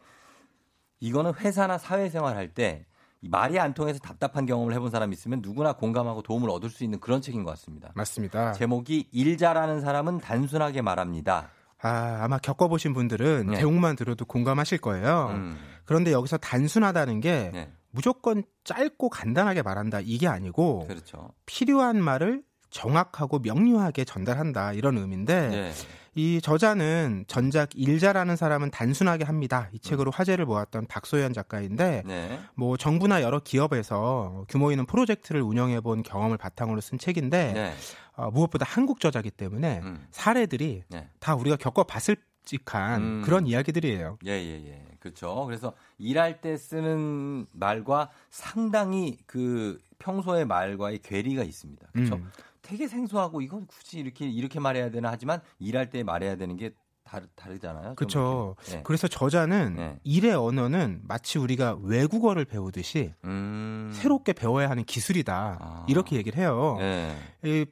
이거는 1.01 1.35
회사나 1.35 1.79
사회생활 1.79 2.37
할 2.37 2.53
때 2.53 2.87
말이 3.23 3.59
안 3.61 3.75
통해서 3.75 3.99
답답한 3.99 4.47
경험을 4.47 4.73
해본 4.73 4.91
사람이 4.91 5.13
있으면 5.13 5.41
누구나 5.43 5.75
공감하고 5.75 6.23
도움을 6.23 6.49
얻을 6.49 6.71
수 6.71 6.85
있는 6.85 6.99
그런 7.01 7.21
책인 7.21 7.45
것 7.45 7.51
같습니다. 7.51 7.93
맞습니다. 7.95 8.53
제목이 8.55 9.09
일 9.13 9.37
잘하는 9.37 9.83
사람은 9.83 10.19
단순하게 10.19 10.81
말합니다. 10.81 11.51
아, 11.83 12.19
아마 12.23 12.39
겪어보신 12.39 12.93
분들은 12.93 13.47
네. 13.49 13.57
제목만 13.59 13.97
들어도 13.97 14.25
공감하실 14.25 14.79
거예요. 14.79 15.31
음. 15.35 15.59
그런데 15.85 16.13
여기서 16.13 16.37
단순하다는 16.39 17.21
게 17.21 17.51
네. 17.53 17.73
무조건 17.91 18.45
짧고 18.65 19.09
간단하게 19.09 19.63
말한다 19.63 20.01
이게 20.01 20.29
아니고 20.29 20.87
그렇죠. 20.87 21.31
필요한 21.47 22.01
말을 22.03 22.43
정확하고 22.71 23.41
명료하게 23.41 24.05
전달한다 24.05 24.73
이런 24.75 24.97
의미인데 24.99 25.49
네. 25.49 25.73
이 26.15 26.41
저자는 26.41 27.25
전작 27.29 27.71
일자라는 27.75 28.37
사람은 28.37 28.71
단순하게 28.71 29.25
합니다. 29.25 29.69
이 29.73 29.79
책으로 29.79 30.11
화제를 30.11 30.45
모았던 30.45 30.87
박소연 30.87 31.33
작가인데 31.33 32.03
네. 32.05 32.41
뭐 32.55 32.77
정부나 32.77 33.23
여러 33.23 33.39
기업에서 33.41 34.45
규모 34.49 34.73
있는 34.73 34.87
프로젝트를 34.87 35.41
운영해 35.41 35.81
본 35.81 36.03
경험을 36.03 36.37
바탕으로 36.37 36.81
쓴 36.81 36.99
책인데 36.99 37.53
네. 37.53 37.75
어, 38.21 38.31
무엇보다 38.31 38.67
한국 38.69 39.01
저자기 39.01 39.31
때문에 39.31 39.81
음. 39.83 40.07
사례들이 40.11 40.85
네. 40.89 41.09
다 41.19 41.35
우리가 41.35 41.57
겪어봤을 41.57 42.17
직한 42.45 43.03
음. 43.03 43.23
그런 43.25 43.47
이야기들이에요. 43.47 44.19
예, 44.27 44.31
예, 44.31 44.67
예. 44.67 44.85
그렇죠. 44.99 45.45
그래서 45.47 45.75
일할 45.99 46.41
때 46.41 46.57
쓰는 46.57 47.47
말과 47.53 48.11
상당히 48.29 49.19
그 49.27 49.79
평소의 49.99 50.47
말과의 50.47 51.01
괴리가 51.03 51.43
있습니다. 51.45 51.89
그렇죠. 51.93 52.17
음. 52.17 52.31
되게 52.63 52.87
생소하고 52.89 53.41
이건 53.41 53.67
굳이 53.67 53.99
이렇게 53.99 54.29
이렇게 54.29 54.61
말해야 54.61 54.91
되나 54.91 55.11
하지만 55.11 55.41
일할 55.59 55.91
때 55.91 56.03
말해야 56.03 56.37
되는 56.37 56.57
게 56.57 56.73
다르, 57.05 57.27
다르잖아요. 57.35 57.87
좀 57.87 57.95
그렇죠. 57.97 58.57
네. 58.69 58.83
그래서 58.85 59.09
저자는 59.09 59.75
네. 59.77 59.99
일의 60.05 60.35
언어는 60.35 61.01
마치 61.05 61.39
우리가 61.39 61.79
외국어를 61.83 62.45
배우듯이 62.45 63.13
음. 63.25 63.91
새롭게 63.95 64.33
배워야 64.33 64.71
하는 64.71 64.85
기술이다. 64.85 65.59
아. 65.61 65.87
이렇게 65.89 66.17
얘기를 66.17 66.39
해요. 66.39 66.77
네. 66.79 67.17
이 67.43 67.67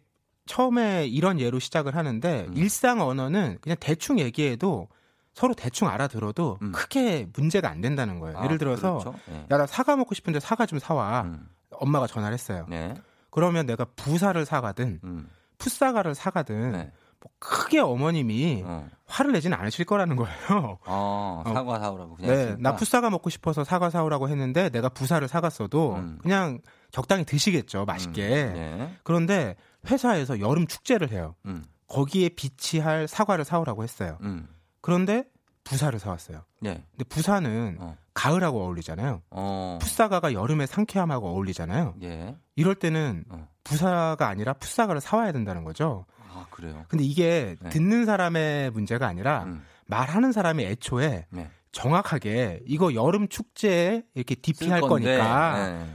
처음에 0.48 1.06
이런 1.06 1.38
예로 1.38 1.60
시작을 1.60 1.94
하는데 1.94 2.46
음. 2.48 2.56
일상 2.56 3.00
언어는 3.00 3.58
그냥 3.60 3.76
대충 3.78 4.18
얘기해도 4.18 4.88
서로 5.34 5.54
대충 5.54 5.86
알아들어도 5.88 6.58
음. 6.62 6.72
크게 6.72 7.28
문제가 7.32 7.70
안 7.70 7.80
된다는 7.80 8.18
거예요. 8.18 8.38
아, 8.38 8.44
예를 8.44 8.58
들어서 8.58 8.98
그렇죠. 8.98 9.14
네. 9.28 9.46
야나 9.52 9.66
사과 9.66 9.94
먹고 9.94 10.14
싶은데 10.16 10.40
사과 10.40 10.66
좀 10.66 10.80
사와. 10.80 11.22
음. 11.22 11.48
엄마가 11.70 12.08
전화를 12.08 12.34
했어요. 12.34 12.66
네. 12.68 12.94
그러면 13.30 13.66
내가 13.66 13.84
부사를 13.94 14.44
사가든 14.44 15.00
음. 15.04 15.28
풋사과를 15.58 16.14
사가든 16.14 16.72
네. 16.72 16.92
뭐 17.20 17.30
크게 17.38 17.78
어머님이 17.80 18.62
어. 18.64 18.88
화를 19.06 19.32
내지는 19.32 19.56
않으실 19.58 19.84
거라는 19.84 20.16
거예요. 20.16 20.78
어, 20.86 21.42
어. 21.46 21.52
사과 21.52 21.78
사오라고 21.78 22.16
그냥 22.16 22.30
네, 22.32 22.38
했으니까. 22.38 22.70
나 22.70 22.76
풋사과 22.76 23.10
먹고 23.10 23.30
싶어서 23.30 23.64
사과 23.64 23.90
사오라고 23.90 24.28
했는데 24.28 24.70
내가 24.70 24.88
부사를 24.88 25.26
사갔어도 25.28 25.94
음. 25.96 26.18
그냥 26.22 26.58
적당히 26.90 27.24
드시겠죠, 27.24 27.84
맛있게. 27.84 28.44
음. 28.44 28.52
네. 28.54 28.96
그런데 29.04 29.56
회사에서 29.86 30.40
여름 30.40 30.66
축제를 30.66 31.10
해요. 31.12 31.34
음. 31.46 31.64
거기에 31.86 32.30
비치할 32.30 33.08
사과를 33.08 33.44
사오라고 33.44 33.82
했어요. 33.82 34.18
음. 34.22 34.48
그런데 34.80 35.24
부사를 35.64 35.98
사왔어요. 35.98 36.44
네. 36.60 36.82
근데 36.92 37.04
부사는 37.04 37.76
어. 37.80 37.96
가을하고 38.14 38.62
어울리잖아요. 38.62 39.22
어. 39.30 39.78
풋사과가 39.80 40.32
여름의 40.32 40.66
상쾌함하고 40.66 41.28
어울리잖아요. 41.28 41.94
예. 42.02 42.36
이럴 42.56 42.74
때는 42.74 43.24
어. 43.28 43.48
부사가 43.64 44.28
아니라 44.28 44.54
풋사과를 44.54 45.00
사와야 45.00 45.32
된다는 45.32 45.64
거죠. 45.64 46.06
아, 46.30 46.46
그래요. 46.50 46.84
근데 46.88 47.04
이게 47.04 47.56
네. 47.60 47.68
듣는 47.68 48.06
사람의 48.06 48.70
문제가 48.70 49.06
아니라 49.06 49.44
음. 49.44 49.62
말하는 49.86 50.32
사람이 50.32 50.64
애초에 50.64 51.26
네. 51.30 51.50
정확하게 51.72 52.60
이거 52.66 52.94
여름 52.94 53.28
축제에 53.28 54.02
이렇게 54.14 54.34
건데, 54.80 55.18
거니까 55.18 55.66
네. 55.66 55.86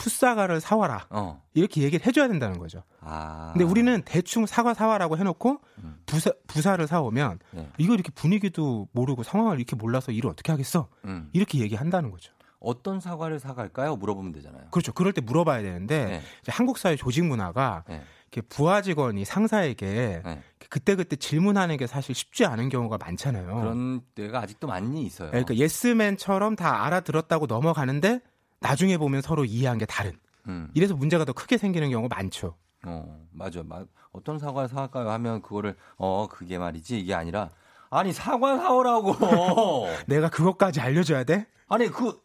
풋사과를 0.00 0.60
사와라. 0.60 1.06
어. 1.10 1.42
이렇게 1.52 1.82
얘기를 1.82 2.04
해줘야 2.04 2.26
된다는 2.26 2.58
거죠. 2.58 2.82
아. 3.00 3.50
근데 3.52 3.64
우리는 3.64 4.02
대충 4.04 4.46
사과 4.46 4.72
사와라고 4.72 5.18
해놓고 5.18 5.60
음. 5.84 5.98
부사, 6.06 6.32
부사를 6.46 6.84
사오면 6.86 7.38
네. 7.52 7.68
이거 7.76 7.94
이렇게 7.94 8.10
분위기도 8.10 8.88
모르고 8.92 9.22
상황을 9.22 9.58
이렇게 9.58 9.76
몰라서 9.76 10.10
일을 10.10 10.30
어떻게 10.30 10.52
하겠어? 10.52 10.88
음. 11.04 11.28
이렇게 11.34 11.58
얘기한다는 11.58 12.10
거죠. 12.10 12.32
어떤 12.60 13.00
사과를 13.00 13.38
사갈까요? 13.40 13.96
물어보면 13.96 14.32
되잖아요. 14.32 14.64
그렇죠. 14.70 14.92
그럴 14.92 15.12
때 15.12 15.20
물어봐야 15.20 15.62
되는데 15.62 16.04
네. 16.04 16.22
한국 16.48 16.78
사회 16.78 16.96
조직 16.96 17.24
문화가 17.24 17.84
네. 17.88 18.02
이렇게 18.32 18.46
부하 18.48 18.80
직원이 18.80 19.24
상사에게 19.24 20.22
네. 20.24 20.42
그때그때 20.68 21.16
질문하는 21.16 21.76
게 21.76 21.86
사실 21.86 22.14
쉽지 22.14 22.44
않은 22.44 22.68
경우가 22.68 22.98
많잖아요. 22.98 23.54
그런 23.60 24.02
때가 24.14 24.40
아직도 24.40 24.66
많이 24.66 25.02
있어요. 25.04 25.30
그러니까 25.30 25.56
예스맨처럼 25.56 26.54
다 26.54 26.84
알아들었다고 26.84 27.46
넘어가는데 27.46 28.20
나중에 28.60 28.98
보면 28.98 29.22
서로 29.22 29.44
이해한 29.44 29.78
게 29.78 29.86
다른. 29.86 30.12
음. 30.46 30.70
이래서 30.74 30.94
문제가 30.94 31.24
더 31.24 31.32
크게 31.32 31.58
생기는 31.58 31.90
경우가 31.90 32.14
많죠. 32.14 32.54
어, 32.86 33.26
맞아. 33.32 33.62
마, 33.62 33.84
어떤 34.12 34.38
사과를 34.38 34.68
사갈까요? 34.68 35.10
하면 35.10 35.42
그거를 35.42 35.76
어, 35.96 36.28
그게 36.30 36.58
말이지. 36.58 37.00
이게 37.00 37.14
아니라 37.14 37.50
아니, 37.90 38.12
사과 38.12 38.56
사오라고. 38.56 39.16
내가 40.06 40.30
그것까지 40.30 40.80
알려줘야 40.80 41.24
돼? 41.24 41.46
아니, 41.68 41.88
그 41.88 42.22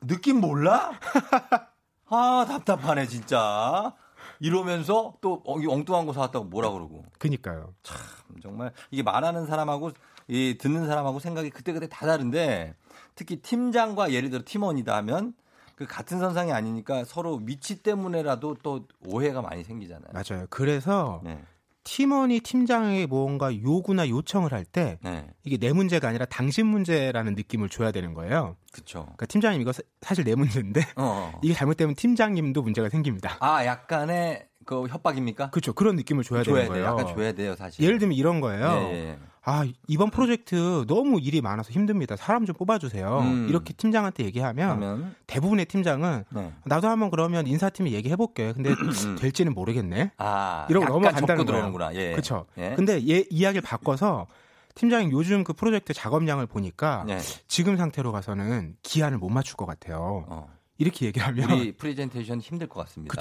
느낌 0.00 0.40
몰라? 0.40 0.92
아, 2.08 2.46
답답하네, 2.48 3.06
진짜. 3.06 3.94
이러면서 4.40 5.14
또 5.20 5.42
엉뚱한 5.44 6.06
거 6.06 6.12
사왔다고 6.12 6.46
뭐라 6.46 6.70
그러고. 6.70 7.04
그니까요. 7.18 7.74
참, 7.82 7.98
정말 8.42 8.72
이게 8.90 9.02
말하는 9.02 9.46
사람하고 9.46 9.92
이 10.28 10.56
듣는 10.58 10.86
사람하고 10.86 11.20
생각이 11.20 11.50
그때그때 11.50 11.88
다 11.88 12.06
다른데 12.06 12.74
특히 13.14 13.36
팀장과 13.36 14.12
예를 14.12 14.30
들어 14.30 14.42
팀원이다 14.44 14.94
하면 14.96 15.34
그 15.76 15.86
같은 15.86 16.18
선상이 16.18 16.52
아니니까 16.52 17.04
서로 17.04 17.40
위치 17.44 17.82
때문에라도 17.82 18.56
또 18.62 18.86
오해가 19.06 19.42
많이 19.42 19.62
생기잖아요. 19.62 20.08
맞아요. 20.12 20.46
그래서 20.50 21.20
네. 21.22 21.38
팀원이 21.84 22.40
팀장에게 22.40 23.06
뭔가 23.06 23.54
요구나 23.62 24.08
요청을 24.08 24.52
할때 24.52 24.98
네. 25.02 25.28
이게 25.44 25.56
내 25.56 25.72
문제가 25.72 26.08
아니라 26.08 26.24
당신 26.24 26.66
문제라는 26.66 27.34
느낌을 27.36 27.68
줘야 27.68 27.92
되는 27.92 28.12
거예요. 28.14 28.56
그렇죠. 28.72 29.02
그러니까 29.02 29.26
팀장님 29.26 29.60
이거 29.60 29.70
사- 29.72 29.82
사실 30.00 30.24
내 30.24 30.34
문제인데 30.34 30.80
어, 30.96 31.30
어. 31.32 31.40
이게 31.44 31.54
잘못되면 31.54 31.94
팀장님도 31.94 32.62
문제가 32.62 32.88
생깁니다. 32.88 33.36
아, 33.40 33.64
약간의 33.64 34.48
그 34.64 34.86
협박입니까? 34.88 35.50
그렇죠. 35.50 35.74
그런 35.74 35.94
느낌을 35.94 36.24
줘야, 36.24 36.42
줘야 36.42 36.62
되는 36.62 36.72
돼요. 36.72 36.84
거예요. 36.86 36.98
약간 37.00 37.14
줘야 37.14 37.32
돼요, 37.32 37.54
사실. 37.54 37.84
예를 37.84 37.98
들면 37.98 38.16
이런 38.16 38.40
거예요. 38.40 38.66
예, 38.90 38.94
예. 39.10 39.18
아, 39.48 39.64
이번 39.86 40.10
프로젝트 40.10 40.84
너무 40.88 41.20
일이 41.20 41.40
많아서 41.40 41.70
힘듭니다. 41.70 42.16
사람 42.16 42.44
좀 42.46 42.56
뽑아주세요. 42.56 43.20
음. 43.20 43.46
이렇게 43.48 43.72
팀장한테 43.72 44.24
얘기하면 44.24 44.70
하면 44.70 45.14
대부분의 45.28 45.66
팀장은 45.66 46.24
네. 46.30 46.52
나도 46.64 46.88
한번 46.88 47.10
그러면 47.10 47.46
인사팀에 47.46 47.92
얘기해볼게. 47.92 48.52
근데 48.52 48.74
될지는 49.20 49.54
모르겠네. 49.54 50.10
아, 50.18 50.66
이러고 50.68 50.86
넘어간다는 50.86 51.46
거예요. 51.46 51.90
예. 51.94 52.10
그렇죠. 52.10 52.46
예. 52.58 52.74
근데 52.74 53.00
얘 53.08 53.24
이야기를 53.30 53.62
바꿔서 53.62 54.26
팀장님 54.74 55.12
요즘 55.12 55.44
그 55.44 55.52
프로젝트 55.52 55.94
작업량을 55.94 56.46
보니까 56.46 57.04
네. 57.06 57.20
지금 57.46 57.76
상태로 57.76 58.10
가서는 58.10 58.74
기한을 58.82 59.18
못 59.18 59.28
맞출 59.28 59.56
것 59.56 59.64
같아요. 59.64 60.48
이렇게 60.78 61.06
얘기를 61.06 61.24
하면 61.24 61.52
우리 61.52 61.70
프레젠테이션 61.70 62.40
힘들 62.40 62.66
것 62.68 62.80
같습니다. 62.80 63.14
그 63.14 63.16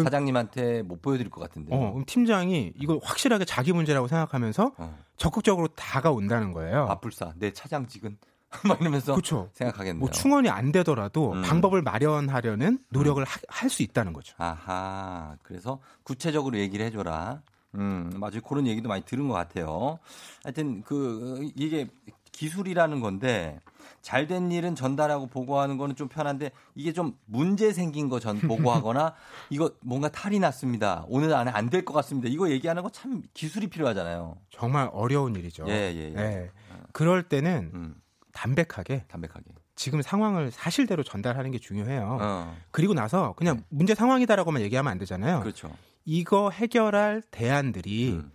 쵸. 0.00 0.04
사장님한테 0.04 0.82
못 0.82 1.00
보여드릴 1.02 1.30
것 1.30 1.40
같은데. 1.40 1.74
어, 1.74 1.92
그럼 1.92 2.04
팀장이 2.06 2.72
이걸 2.80 2.98
확실하게 3.02 3.44
자기 3.44 3.72
문제라고 3.72 4.08
생각하면서 4.08 4.72
적극적으로 5.16 5.68
다가온다는 5.68 6.52
거예요. 6.52 6.84
어. 6.84 6.90
아불싸 6.90 7.32
내 7.36 7.52
차장직은 7.52 8.18
막 8.66 8.80
이러면서 8.80 9.14
그쵸. 9.14 9.48
생각하겠네요. 9.52 10.00
뭐 10.00 10.10
충원이 10.10 10.48
안 10.48 10.72
되더라도 10.72 11.32
음. 11.32 11.42
방법을 11.42 11.82
마련하려는 11.82 12.80
노력을 12.88 13.24
할수 13.48 13.82
있다는 13.82 14.12
거죠. 14.12 14.34
아하. 14.38 15.36
그래서 15.42 15.80
구체적으로 16.02 16.58
얘기를 16.58 16.84
해줘라. 16.86 17.42
음, 17.76 18.10
맞아요. 18.16 18.40
그런 18.40 18.66
얘기도 18.66 18.88
많이 18.88 19.04
들은 19.04 19.28
것 19.28 19.34
같아요. 19.34 20.00
하여튼, 20.42 20.82
그, 20.82 21.48
이게 21.54 21.86
기술이라는 22.32 22.98
건데, 23.00 23.60
잘 24.02 24.26
된 24.26 24.50
일은 24.52 24.74
전달하고 24.74 25.26
보고하는 25.26 25.76
거는 25.76 25.96
좀 25.96 26.08
편한데, 26.08 26.50
이게 26.74 26.92
좀 26.92 27.16
문제 27.26 27.72
생긴 27.72 28.08
거 28.08 28.18
전 28.20 28.38
보고하거나, 28.40 29.14
이거 29.50 29.70
뭔가 29.80 30.08
탈이 30.10 30.38
났습니다. 30.38 31.04
오늘 31.08 31.32
안에 31.34 31.50
안 31.50 31.68
될 31.70 31.84
것 31.84 31.92
같습니다. 31.94 32.28
이거 32.28 32.50
얘기하는 32.50 32.82
거 32.82 32.90
참 32.90 33.22
기술이 33.34 33.66
필요하잖아요. 33.68 34.36
정말 34.50 34.88
어려운 34.92 35.34
일이죠. 35.36 35.64
예, 35.68 35.72
예, 35.94 36.14
예. 36.16 36.20
예. 36.20 36.50
그럴 36.92 37.22
때는 37.22 37.70
음. 37.74 37.94
담백하게, 38.32 39.04
담백하게. 39.08 39.44
지금 39.76 40.02
상황을 40.02 40.50
사실대로 40.50 41.02
전달하는 41.02 41.50
게 41.50 41.58
중요해요. 41.58 42.18
어. 42.20 42.56
그리고 42.70 42.92
나서 42.94 43.32
그냥 43.36 43.62
문제 43.70 43.94
상황이다라고만 43.94 44.60
얘기하면 44.62 44.90
안 44.92 44.98
되잖아요. 44.98 45.40
그렇죠. 45.40 45.70
이거 46.04 46.50
해결할 46.50 47.22
대안들이 47.30 48.12
음. 48.12 48.30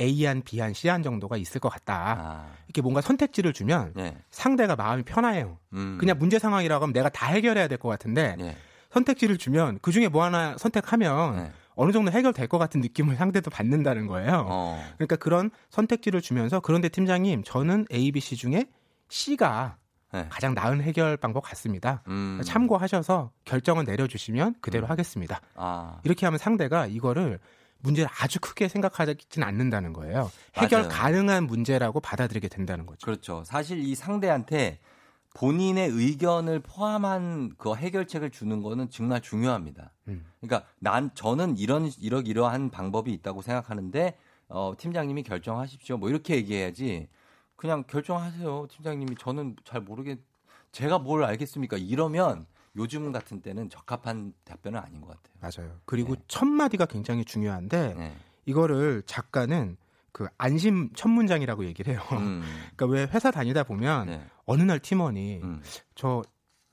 A안, 0.00 0.42
B안, 0.42 0.72
C안 0.74 1.02
정도가 1.02 1.36
있을 1.36 1.60
것 1.60 1.68
같다. 1.68 2.16
아. 2.18 2.46
이렇게 2.66 2.82
뭔가 2.82 3.00
선택지를 3.00 3.52
주면 3.52 3.92
네. 3.94 4.16
상대가 4.30 4.74
마음이 4.76 5.02
편해요. 5.04 5.58
음. 5.72 5.96
그냥 6.00 6.18
문제 6.18 6.38
상황이라고 6.38 6.82
하면 6.82 6.92
내가 6.92 7.08
다 7.08 7.26
해결해야 7.26 7.68
될 7.68 7.78
것 7.78 7.88
같은데 7.88 8.36
네. 8.38 8.56
선택지를 8.90 9.38
주면 9.38 9.78
그 9.82 9.92
중에 9.92 10.08
뭐 10.08 10.24
하나 10.24 10.56
선택하면 10.58 11.36
네. 11.36 11.52
어느 11.76 11.90
정도 11.92 12.12
해결될 12.12 12.46
것 12.46 12.58
같은 12.58 12.80
느낌을 12.80 13.16
상대도 13.16 13.50
받는다는 13.50 14.06
거예요. 14.06 14.46
어. 14.48 14.84
그러니까 14.96 15.16
그런 15.16 15.50
선택지를 15.70 16.20
주면서 16.20 16.60
그런데 16.60 16.88
팀장님 16.88 17.42
저는 17.44 17.86
A, 17.92 18.12
B, 18.12 18.20
C 18.20 18.36
중에 18.36 18.66
C가 19.08 19.76
네. 20.12 20.26
가장 20.30 20.54
나은 20.54 20.80
해결 20.80 21.16
방법 21.16 21.40
같습니다. 21.42 22.02
음. 22.06 22.40
참고하셔서 22.44 23.32
결정을 23.44 23.84
내려주시면 23.84 24.56
그대로 24.60 24.86
하겠습니다. 24.86 25.40
아. 25.56 25.98
이렇게 26.04 26.24
하면 26.26 26.38
상대가 26.38 26.86
이거를 26.86 27.40
문제를 27.84 28.08
아주 28.18 28.40
크게 28.40 28.68
생각하지는 28.68 29.46
않는다는 29.46 29.92
거예요. 29.92 30.32
해결 30.54 30.82
맞아요. 30.82 30.92
가능한 30.92 31.46
문제라고 31.46 32.00
받아들이게 32.00 32.48
된다는 32.48 32.86
거죠. 32.86 33.04
그렇죠. 33.04 33.44
사실 33.44 33.78
이 33.78 33.94
상대한테 33.94 34.80
본인의 35.34 35.90
의견을 35.90 36.60
포함한 36.60 37.54
그 37.58 37.74
해결책을 37.74 38.30
주는 38.30 38.62
거는 38.62 38.88
정말 38.90 39.20
중요합니다. 39.20 39.92
음. 40.08 40.24
그러니까 40.40 40.68
난 40.78 41.10
저는 41.14 41.58
이런 41.58 41.90
이러 42.00 42.20
이러한 42.20 42.70
방법이 42.70 43.12
있다고 43.12 43.42
생각하는데 43.42 44.16
어, 44.48 44.72
팀장님이 44.78 45.22
결정하십시오. 45.22 45.98
뭐 45.98 46.08
이렇게 46.08 46.36
얘기해야지. 46.36 47.08
그냥 47.56 47.84
결정하세요. 47.86 48.68
팀장님이 48.70 49.16
저는 49.18 49.56
잘 49.64 49.80
모르겠 49.80 50.18
제가 50.72 50.98
뭘 50.98 51.24
알겠습니까? 51.24 51.76
이러면 51.76 52.46
요즘 52.76 53.12
같은 53.12 53.40
때는 53.40 53.70
적합한 53.70 54.32
답변은 54.44 54.78
아닌 54.78 55.00
것 55.00 55.08
같아요. 55.08 55.34
맞아요. 55.40 55.80
그리고 55.84 56.16
네. 56.16 56.22
첫 56.28 56.46
마디가 56.46 56.86
굉장히 56.86 57.24
중요한데 57.24 58.16
이거를 58.46 59.02
작가는 59.06 59.76
그 60.14 60.28
안심 60.38 60.90
첫 60.94 61.08
문장이라고 61.08 61.64
얘기를 61.64 61.92
해요. 61.92 62.00
음. 62.12 62.42
그러니까 62.76 62.86
왜 62.86 63.02
회사 63.12 63.32
다니다 63.32 63.64
보면 63.64 64.06
네. 64.06 64.24
어느 64.46 64.62
날 64.62 64.78
팀원이 64.78 65.40
음. 65.42 65.60
저 65.96 66.22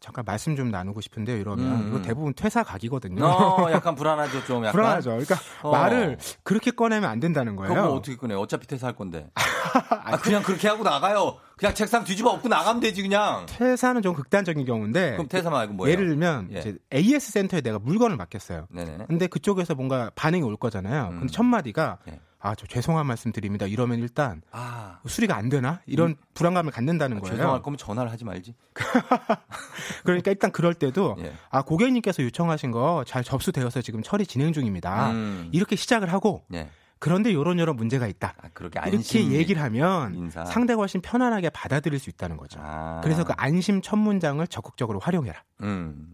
잠깐 0.01 0.25
말씀 0.25 0.55
좀 0.55 0.71
나누고 0.71 0.99
싶은데요. 0.99 1.37
이러면 1.37 1.65
음, 1.65 1.87
이거 1.89 1.97
음. 1.97 2.01
대부분 2.01 2.33
퇴사 2.33 2.63
각이거든요. 2.63 3.23
어, 3.23 3.67
약간 3.71 3.93
불안하죠, 3.93 4.43
좀 4.45 4.65
약간. 4.65 4.71
불안하죠. 4.71 5.11
그러니까 5.11 5.35
어. 5.61 5.71
말을 5.71 6.17
그렇게 6.41 6.71
꺼내면 6.71 7.07
안 7.07 7.19
된다는 7.19 7.55
거예요. 7.55 7.71
그럼 7.71 7.87
뭐 7.87 7.95
어떻게 7.97 8.17
꺼내? 8.17 8.33
어차피 8.33 8.65
퇴사할 8.65 8.95
건데. 8.95 9.29
아, 9.35 10.17
그냥 10.17 10.41
그렇게 10.41 10.67
하고 10.67 10.83
나가요. 10.83 11.37
그냥 11.55 11.75
책상 11.75 12.03
뒤집어 12.03 12.31
엎고 12.31 12.49
나가면 12.49 12.81
되지 12.81 13.03
그냥. 13.03 13.45
퇴사는 13.45 14.01
좀 14.01 14.15
극단적인 14.15 14.65
경우인데 14.65 15.11
그럼 15.11 15.27
퇴사 15.27 15.51
말고 15.51 15.73
뭐예요? 15.75 15.93
예를 15.93 16.07
들면 16.07 16.49
예. 16.53 16.59
이제 16.59 16.77
AS 16.91 17.31
센터에 17.31 17.61
내가 17.61 17.77
물건을 17.77 18.17
맡겼어요. 18.17 18.65
네네. 18.71 19.05
근데 19.07 19.27
그쪽에서 19.27 19.75
뭔가 19.75 20.09
반응이 20.15 20.41
올 20.41 20.57
거잖아요. 20.57 21.09
음. 21.11 21.19
근데 21.19 21.31
첫 21.31 21.43
마디가 21.43 21.99
예. 22.09 22.19
아, 22.43 22.55
저 22.55 22.65
죄송한 22.65 23.05
말씀 23.05 23.31
드립니다. 23.31 23.67
이러면 23.67 23.99
일단 23.99 24.41
아, 24.51 24.99
수리가 25.05 25.35
안 25.35 25.49
되나? 25.49 25.79
이런 25.85 26.15
불안감을 26.33 26.71
갖는다는 26.71 27.19
거예요. 27.19 27.35
죄송할 27.37 27.61
거면 27.61 27.77
전화를 27.77 28.11
하지 28.11 28.25
말지. 28.25 28.55
그러니까 30.03 30.31
일단 30.31 30.51
그럴 30.51 30.73
때도 30.73 31.15
예. 31.19 31.33
아, 31.49 31.61
고객님께서 31.61 32.23
요청하신 32.23 32.71
거 32.71 33.03
잘 33.05 33.23
접수되어서 33.23 33.81
지금 33.81 34.01
처리 34.03 34.25
진행 34.25 34.53
중입니다. 34.53 35.11
음. 35.11 35.49
이렇게 35.51 35.75
시작을 35.75 36.11
하고 36.13 36.43
예. 36.53 36.69
그런데 36.99 37.33
요런 37.33 37.57
요런 37.59 37.75
문제가 37.75 38.07
있다. 38.07 38.35
아, 38.41 38.49
그렇게 38.53 38.79
이렇게 38.87 39.31
얘기를 39.31 39.61
하면 39.63 40.13
인사. 40.15 40.45
상대가 40.45 40.79
훨씬 40.81 41.01
편안하게 41.01 41.49
받아들일 41.49 41.99
수 41.99 42.09
있다는 42.09 42.37
거죠. 42.37 42.59
아. 42.61 43.01
그래서 43.03 43.23
그 43.23 43.33
안심 43.37 43.81
첫 43.81 43.95
문장을 43.97 44.45
적극적으로 44.47 44.99
활용해라. 44.99 45.41
음. 45.61 46.13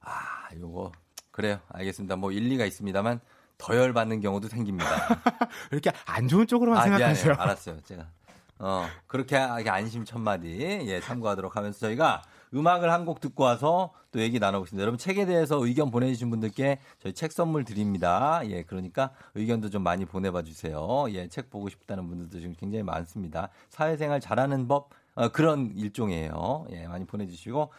아, 0.00 0.48
요거 0.58 0.92
그래요. 1.30 1.60
알겠습니다. 1.70 2.16
뭐 2.16 2.30
일리가 2.30 2.66
있습니다만 2.66 3.20
더 3.62 3.76
열받는 3.76 4.20
경우도 4.20 4.48
생깁니다. 4.48 4.90
이렇게 5.70 5.92
안 6.04 6.26
좋은 6.26 6.46
쪽으로만 6.48 6.80
아, 6.80 6.82
생각하세요. 6.82 7.24
미안해요. 7.26 7.42
알았어요. 7.42 7.80
제가. 7.84 8.06
어, 8.58 8.86
그렇게 9.06 9.36
안심 9.36 10.04
첫마디, 10.04 10.48
예, 10.86 11.00
참고하도록 11.00 11.54
하면서 11.56 11.78
저희가 11.78 12.22
음악을 12.54 12.92
한 12.92 13.04
곡 13.04 13.20
듣고 13.20 13.44
와서 13.44 13.92
또 14.10 14.20
얘기 14.20 14.38
나눠보겠습니다. 14.40 14.82
여러분 14.82 14.98
책에 14.98 15.26
대해서 15.26 15.64
의견 15.64 15.90
보내주신 15.90 16.28
분들께 16.30 16.78
저희 17.02 17.12
책 17.12 17.30
선물 17.32 17.64
드립니다. 17.64 18.40
예, 18.46 18.62
그러니까 18.62 19.10
의견도 19.34 19.70
좀 19.70 19.82
많이 19.82 20.04
보내봐 20.06 20.42
주세요. 20.42 21.06
예, 21.10 21.28
책 21.28 21.48
보고 21.48 21.68
싶다는 21.68 22.08
분들도 22.08 22.40
지금 22.40 22.54
굉장히 22.58 22.82
많습니다. 22.82 23.48
사회생활 23.70 24.20
잘하는 24.20 24.66
법, 24.68 24.90
어, 25.14 25.28
그런 25.28 25.72
일종이에요. 25.76 26.66
예, 26.72 26.86
많이 26.88 27.04
보내주시고. 27.06 27.72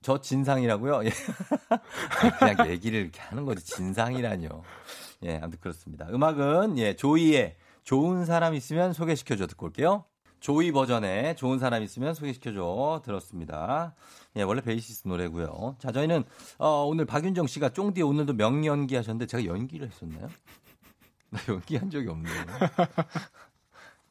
저 0.00 0.20
진상이라고요? 0.20 1.04
예. 1.06 1.10
그냥 2.38 2.70
얘기를 2.70 3.00
이렇게 3.00 3.20
하는 3.20 3.44
거지. 3.44 3.64
진상이라뇨. 3.66 4.62
예, 5.24 5.36
아무튼 5.42 5.58
그렇습니다. 5.60 6.06
음악은, 6.10 6.78
예, 6.78 6.94
조이의 6.94 7.56
좋은 7.82 8.24
사람 8.24 8.54
있으면 8.54 8.92
소개시켜줘 8.92 9.46
듣고 9.46 9.66
올게요. 9.66 10.04
조이 10.40 10.70
버전의 10.70 11.36
좋은 11.36 11.58
사람 11.58 11.82
있으면 11.82 12.14
소개시켜줘 12.14 13.02
들었습니다. 13.04 13.94
예, 14.36 14.42
원래 14.42 14.60
베이시스 14.60 15.08
노래고요. 15.08 15.76
자, 15.78 15.90
저희는 15.90 16.24
어, 16.58 16.84
오늘 16.84 17.04
박윤정 17.06 17.46
씨가 17.46 17.70
쫑디 17.70 18.02
오늘도 18.02 18.34
명연기 18.34 18.94
하셨는데 18.94 19.26
제가 19.26 19.44
연기를 19.46 19.88
했었나요? 19.88 20.28
나 21.30 21.40
연기한 21.48 21.90
적이 21.90 22.08
없네요. 22.08 22.34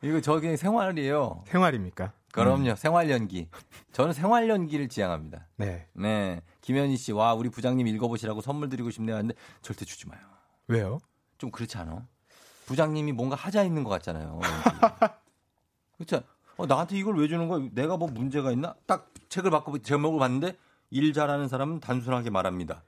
이거 0.04 0.22
저기 0.22 0.58
생활이에요. 0.58 1.44
생활입니까? 1.48 2.12
그럼요. 2.32 2.76
생활 2.76 3.10
연기. 3.10 3.50
저는 3.94 4.14
생활 4.14 4.48
연기를 4.48 4.90
지향합니다. 4.90 5.48
네. 5.56 5.88
네. 5.94 6.42
김현희 6.62 6.98
씨, 6.98 7.12
와, 7.12 7.34
우리 7.34 7.50
부장님 7.50 7.88
읽어보시라고 7.88 8.42
선물 8.42 8.70
드리고 8.70 8.92
싶네요. 8.92 9.16
하는데 9.16 9.34
절대 9.62 9.86
주지 9.86 10.08
마요. 10.08 10.20
왜요? 10.68 11.00
좀 11.38 11.52
그렇지 11.52 11.78
않아? 11.78 12.06
부장님이 12.66 13.14
뭔가 13.14 13.36
하자 13.36 13.64
있는 13.64 13.84
것 13.84 13.90
같잖아요. 13.90 14.40
그렇죠? 15.98 16.22
어, 16.58 16.66
나한테 16.66 16.98
이걸 16.98 17.18
왜 17.18 17.28
주는 17.28 17.48
거야? 17.48 17.68
내가 17.72 17.98
뭐 17.98 18.10
문제가 18.10 18.52
있나? 18.52 18.76
딱 18.86 19.14
책을 19.30 19.52
받고 19.52 19.80
제목을 19.80 20.20
봤는데 20.20 20.58
일 20.90 21.14
잘하는 21.14 21.48
사람은 21.48 21.80
단순하게 21.80 22.30
말합니다. 22.30 22.84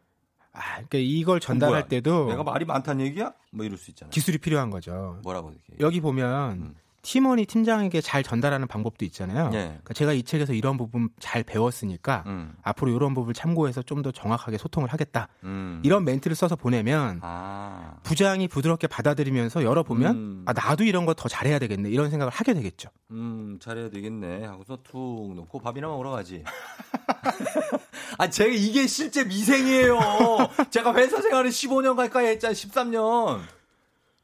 아, 0.51 0.60
그러니까 0.76 0.97
이걸 0.97 1.39
전달할 1.39 1.81
뭐야? 1.81 1.88
때도 1.88 2.27
내가 2.27 2.43
말이 2.43 2.65
많다는 2.65 3.06
얘기야? 3.06 3.34
뭐 3.51 3.65
이럴 3.65 3.77
수 3.77 3.91
있잖아요. 3.91 4.10
기술이 4.11 4.39
필요한 4.39 4.69
거죠. 4.69 5.19
뭐라고 5.23 5.51
이렇게. 5.51 5.76
여기 5.80 6.01
보면 6.01 6.51
음. 6.51 6.76
팀원이 7.01 7.45
팀장에게 7.45 8.01
잘 8.01 8.23
전달하는 8.23 8.67
방법도 8.67 9.05
있잖아요. 9.05 9.49
예. 9.53 9.57
그러니까 9.65 9.93
제가 9.93 10.13
이 10.13 10.23
책에서 10.23 10.53
이런 10.53 10.77
부분 10.77 11.09
잘 11.19 11.43
배웠으니까 11.43 12.23
음. 12.27 12.53
앞으로 12.63 12.91
이런 12.91 13.13
부분을 13.13 13.34
참고해서 13.34 13.81
좀 13.84 13.99
더 13.99 14.11
정확하게 14.11 14.57
소통을 14.57 14.88
하겠다. 14.89 15.27
음. 15.43 15.81
이런 15.84 16.05
멘트를 16.05 16.34
써서 16.35 16.55
보내면 16.55 17.19
아. 17.21 17.95
부장이 18.03 18.47
부드럽게 18.47 18.88
받아들이면서 18.88 19.63
열어보면 19.63 20.15
음. 20.15 20.43
아 20.45 20.53
나도 20.53 20.85
이런 20.85 21.05
거 21.05 21.13
더 21.13 21.27
잘해야 21.27 21.59
되겠네 21.59 21.89
이런 21.89 22.09
생각을 22.09 22.31
하게 22.31 22.53
되겠죠. 22.53 22.89
음, 23.11 23.57
잘해야 23.61 23.89
되겠네. 23.89 24.45
하고서 24.45 24.77
툭 24.84 25.34
놓고 25.35 25.59
밥이나 25.59 25.88
먹으러 25.88 26.11
가지. 26.11 26.43
아, 28.17 28.30
제가 28.30 28.51
이게 28.53 28.88
실제 28.88 29.23
미생이에요. 29.23 29.97
제가 30.69 30.93
회사 30.95 31.21
생활을 31.21 31.49
15년 31.49 31.95
가까이 31.95 32.27
했잖아요. 32.27 32.53
13년. 32.55 33.39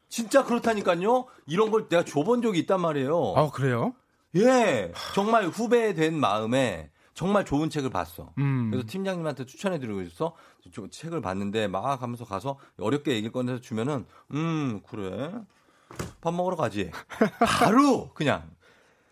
진짜 0.09 0.43
그렇다니까요. 0.43 1.25
이런 1.47 1.71
걸 1.71 1.87
내가 1.89 2.03
줘본 2.03 2.41
적이 2.41 2.59
있단 2.59 2.79
말이에요. 2.81 3.33
아 3.35 3.49
그래요? 3.49 3.93
예. 4.35 4.91
정말 5.13 5.47
후배 5.47 5.93
된 5.93 6.13
마음에 6.19 6.89
정말 7.13 7.45
좋은 7.45 7.69
책을 7.69 7.89
봤어. 7.89 8.33
음. 8.37 8.69
그래서 8.71 8.85
팀장님한테 8.87 9.45
추천해드리고 9.45 10.01
있어. 10.01 10.35
저 10.73 10.87
책을 10.89 11.21
봤는데 11.21 11.67
막 11.67 12.01
하면서 12.01 12.25
가서 12.25 12.57
어렵게 12.79 13.11
얘기를 13.11 13.31
꺼내서 13.31 13.61
주면은 13.61 14.05
음 14.33 14.81
그래 14.87 15.33
밥 16.21 16.33
먹으러 16.33 16.55
가지. 16.55 16.91
바로 17.39 18.09
그냥 18.13 18.49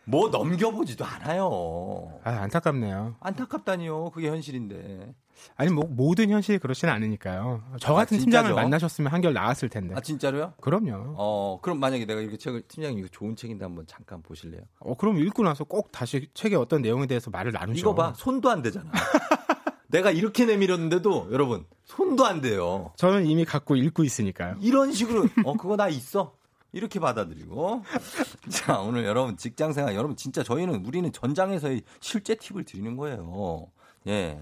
뭐 0.05 0.27
넘겨보지도 0.29 1.05
않아요. 1.05 2.19
아, 2.25 2.31
안타깝네요. 2.31 3.15
안타깝다니요. 3.21 4.11
그게 4.11 4.27
현실인데. 4.29 5.13
아니 5.55 5.71
뭐 5.71 5.85
모든 5.87 6.29
현실이 6.29 6.59
그렇지는 6.59 6.93
않으니까요. 6.93 7.63
저 7.79 7.93
아, 7.93 7.97
같은 7.97 8.19
진짜죠? 8.19 8.43
팀장을 8.47 8.53
만나셨으면 8.63 9.11
한결 9.11 9.33
나았을 9.33 9.69
텐데. 9.69 9.95
아 9.95 10.01
진짜로요? 10.01 10.53
그럼요. 10.61 11.15
어 11.17 11.59
그럼 11.61 11.79
만약에 11.79 12.05
내가 12.05 12.21
이렇게 12.21 12.37
책을 12.37 12.63
팀장님 12.67 12.99
이거 12.99 13.07
좋은 13.11 13.35
책인데 13.35 13.65
한번 13.65 13.85
잠깐 13.87 14.21
보실래요? 14.21 14.61
어, 14.79 14.95
그럼 14.95 15.17
읽고 15.17 15.43
나서 15.43 15.63
꼭 15.63 15.91
다시 15.91 16.27
책의 16.33 16.57
어떤 16.57 16.81
내용에 16.81 17.05
대해서 17.07 17.29
말을 17.29 17.51
나누죠. 17.51 17.79
이거 17.79 17.95
봐 17.95 18.13
손도 18.15 18.49
안 18.49 18.61
되잖아. 18.61 18.91
내가 19.87 20.09
이렇게 20.09 20.45
내밀었는데도 20.45 21.29
여러분 21.31 21.65
손도 21.85 22.25
안 22.25 22.41
돼요. 22.41 22.93
저는 22.97 23.27
이미 23.27 23.45
갖고 23.45 23.75
읽고 23.75 24.03
있으니까요. 24.03 24.55
이런 24.59 24.91
식으로 24.91 25.27
어 25.45 25.53
그거 25.53 25.75
나 25.75 25.87
있어 25.87 26.33
이렇게 26.71 26.99
받아들이고 26.99 27.83
자 28.49 28.79
오늘 28.79 29.05
여러분 29.05 29.37
직장생활 29.37 29.93
여러분 29.95 30.15
진짜 30.17 30.41
저희는 30.43 30.85
우리는 30.85 31.11
전장에서의 31.11 31.83
실제 31.99 32.33
팁을 32.33 32.63
드리는 32.63 32.97
거예요 32.97 33.67
예 34.07 34.41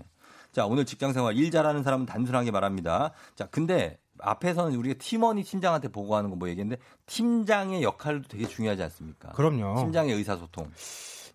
자 0.51 0.65
오늘 0.65 0.85
직장생활 0.85 1.35
일 1.37 1.49
잘하는 1.51 1.83
사람은 1.83 2.05
단순하게 2.05 2.51
말합니다 2.51 3.11
자 3.35 3.47
근데 3.51 3.97
앞에서는 4.19 4.75
우리가 4.77 4.95
팀원이 4.99 5.43
팀장한테 5.43 5.87
보고하는 5.87 6.29
거 6.29 6.35
뭐 6.35 6.49
얘기했는데 6.49 6.81
팀장의 7.05 7.83
역할도 7.83 8.27
되게 8.27 8.45
중요하지 8.47 8.83
않습니까 8.83 9.29
그럼요. 9.29 9.75
팀장의 9.81 10.13
의사소통 10.15 10.69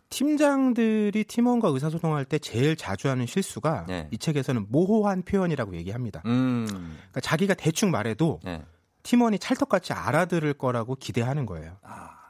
팀장들이 0.08 1.24
팀원과 1.24 1.68
의사소통할 1.68 2.24
때 2.24 2.38
제일 2.38 2.76
자주 2.76 3.08
하는 3.08 3.26
실수가 3.26 3.86
네. 3.88 4.08
이 4.12 4.18
책에서는 4.18 4.66
모호한 4.68 5.22
표현이라고 5.22 5.74
얘기합니다. 5.76 6.22
음 6.26 6.66
그러니까 6.68 7.20
자기가 7.20 7.54
대충 7.54 7.90
말해도 7.90 8.40
네. 8.44 8.62
팀원이 9.02 9.38
찰떡같이 9.40 9.92
알아들을 9.92 10.54
거라고 10.54 10.94
기대하는 10.96 11.44
거예요. 11.46 11.76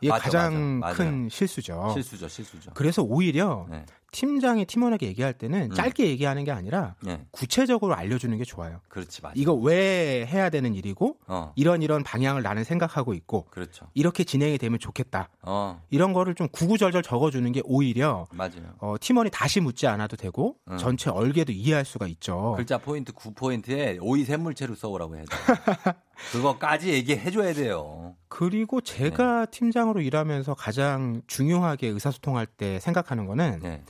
이게 0.01 0.11
맞아, 0.11 0.25
가장 0.25 0.79
맞아, 0.81 0.95
맞아요. 1.03 1.11
큰 1.13 1.29
실수죠. 1.31 1.91
실수죠 1.93 2.29
실수죠 2.29 2.71
그래서 2.75 3.03
오히려 3.03 3.67
네. 3.71 3.85
팀장이 4.17 4.65
팀원에게 4.65 5.07
얘기할 5.09 5.35
때는 5.35 5.65
음. 5.65 5.75
짧게 5.75 6.07
얘기하는 6.07 6.45
게 6.45 6.51
아니라 6.51 6.95
네. 7.03 7.27
구체적으로 7.33 7.95
알려주는 7.95 8.35
게 8.39 8.45
좋아요. 8.45 8.81
그렇지 8.89 9.21
맞아 9.21 9.35
이거 9.37 9.53
왜 9.53 10.25
해야 10.25 10.49
되는 10.49 10.75
일이고 10.75 11.19
어 11.27 11.53
이런 11.55 11.83
이런 11.83 12.03
방향을 12.03 12.43
나는 12.43 12.65
생각하고 12.65 13.13
있고 13.13 13.45
그렇죠 13.51 13.91
이렇게 13.93 14.25
진행이 14.25 14.57
되면 14.57 14.79
좋겠다. 14.79 15.29
어 15.43 15.83
이런 15.91 16.15
거를 16.15 16.35
좀 16.35 16.49
구구절절 16.49 17.03
적어주는 17.03 17.53
게 17.53 17.61
오히려 17.67 18.27
맞아요 18.31 18.75
어, 18.79 18.95
팀원이 18.99 19.29
다시 19.31 19.61
묻지 19.61 19.87
않아도 19.87 20.17
되고 20.17 20.57
음. 20.71 20.79
전체 20.79 21.11
얼개도 21.11 21.53
이해할 21.53 21.85
수가 21.85 22.07
있죠. 22.07 22.55
글자 22.57 22.79
포인트 22.79 23.13
9 23.13 23.35
포인트에 23.35 23.99
오이 24.01 24.25
샘물체로 24.25 24.75
써오라고 24.75 25.17
해야 25.17 25.25
돼. 25.25 25.37
그거까지 26.33 26.89
얘기해 26.95 27.31
줘야 27.31 27.53
돼요. 27.53 28.15
그리고 28.29 28.81
제가 28.81 29.45
네. 29.45 29.51
팀장으로 29.51 30.01
일하면서 30.01 30.55
가장 30.55 31.21
중요하게 31.27 31.89
의사소통할 31.89 32.47
때 32.47 32.81
생각하는 32.81 33.27
거는 33.27 33.61
네. 33.63 33.83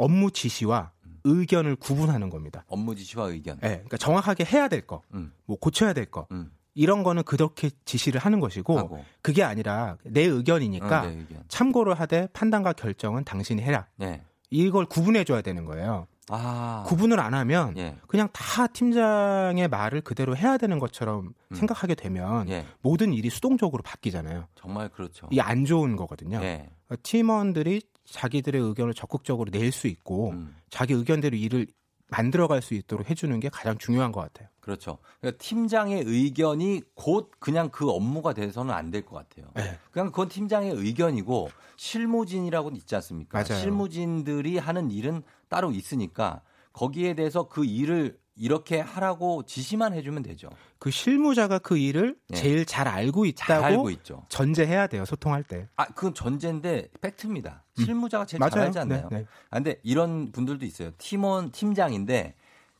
업무 0.00 0.30
지시와 0.30 0.92
의견을 1.24 1.76
구분하는 1.76 2.30
겁니다. 2.30 2.64
업무 2.68 2.94
지시와 2.94 3.26
의견. 3.26 3.58
네, 3.60 3.68
그러니까 3.68 3.98
정확하게 3.98 4.44
해야 4.44 4.68
될 4.68 4.86
거, 4.86 5.02
음. 5.12 5.32
뭐 5.44 5.58
고쳐야 5.58 5.92
될 5.92 6.06
거, 6.06 6.26
음. 6.32 6.50
이런 6.74 7.02
거는 7.02 7.24
그렇게 7.24 7.70
지시를 7.84 8.18
하는 8.20 8.40
것이고 8.40 8.78
하고. 8.78 9.04
그게 9.20 9.42
아니라 9.42 9.98
내 10.04 10.22
의견이니까 10.22 11.00
어, 11.02 11.06
내 11.06 11.16
의견. 11.16 11.44
참고를 11.48 11.94
하되 11.94 12.28
판단과 12.32 12.72
결정은 12.72 13.24
당신이 13.24 13.60
해라. 13.60 13.88
네. 13.96 14.22
이걸 14.48 14.86
구분해 14.86 15.24
줘야 15.24 15.42
되는 15.42 15.66
거예요. 15.66 16.06
아. 16.28 16.84
구분을 16.86 17.20
안 17.20 17.34
하면 17.34 17.76
예. 17.76 17.96
그냥 18.06 18.28
다 18.32 18.68
팀장의 18.68 19.68
말을 19.68 20.00
그대로 20.00 20.36
해야 20.36 20.56
되는 20.56 20.78
것처럼 20.78 21.34
음. 21.50 21.54
생각하게 21.56 21.96
되면 21.96 22.48
예. 22.48 22.64
모든 22.80 23.12
일이 23.12 23.28
수동적으로 23.28 23.82
바뀌잖아요. 23.82 24.46
정말 24.54 24.88
그렇죠. 24.88 25.26
이게 25.30 25.40
안 25.40 25.64
좋은 25.64 25.96
거거든요. 25.96 26.40
예. 26.42 26.70
팀원들이 27.02 27.82
자기들의 28.10 28.60
의견을 28.60 28.94
적극적으로 28.94 29.50
낼 29.50 29.72
수 29.72 29.86
있고 29.86 30.30
음. 30.30 30.56
자기 30.68 30.94
의견대로 30.94 31.36
일을 31.36 31.66
만들어갈 32.08 32.60
수 32.60 32.74
있도록 32.74 33.08
해주는 33.08 33.38
게 33.38 33.48
가장 33.48 33.78
중요한 33.78 34.10
것 34.10 34.20
같아요. 34.20 34.48
그렇죠. 34.60 34.98
그러니까 35.20 35.42
팀장의 35.42 36.02
의견이 36.04 36.82
곧 36.94 37.30
그냥 37.38 37.68
그 37.70 37.88
업무가 37.88 38.32
돼서는 38.34 38.74
안 38.74 38.90
될 38.90 39.04
것 39.04 39.16
같아요. 39.16 39.50
네. 39.54 39.78
그냥 39.92 40.08
그건 40.10 40.28
팀장의 40.28 40.72
의견이고 40.72 41.50
실무진이라고는 41.76 42.76
있지 42.78 42.94
않습니까? 42.96 43.42
맞아요. 43.44 43.60
실무진들이 43.60 44.58
하는 44.58 44.90
일은 44.90 45.22
따로 45.48 45.70
있으니까 45.70 46.42
거기에 46.72 47.14
대해서 47.14 47.44
그 47.48 47.64
일을 47.64 48.18
이렇게 48.36 48.80
하라고 48.80 49.44
지시만 49.44 49.92
해주면 49.92 50.22
되죠. 50.22 50.48
그 50.78 50.90
실무자가 50.90 51.58
그 51.58 51.76
일을 51.76 52.16
네. 52.28 52.36
제일 52.36 52.64
잘 52.64 52.88
알고 52.88 53.30
잘 53.32 53.58
있다고 53.58 53.64
알고 53.64 53.90
있죠. 53.90 54.24
전제해야 54.28 54.86
돼요. 54.86 55.04
소통할 55.04 55.42
때. 55.42 55.68
아, 55.76 55.86
그건 55.86 56.14
전제인데 56.14 56.88
팩트입니다. 57.00 57.64
실무자가 57.76 58.24
제일 58.24 58.38
음. 58.38 58.40
맞아요. 58.40 58.50
잘 58.50 58.62
알지 58.62 58.78
않나요? 58.78 59.08
네, 59.10 59.18
네. 59.18 59.26
아, 59.50 59.56
근데 59.56 59.80
이런 59.82 60.32
분들도 60.32 60.64
있어요. 60.64 60.90
팀원 60.96 61.50
팀장인데 61.50 62.34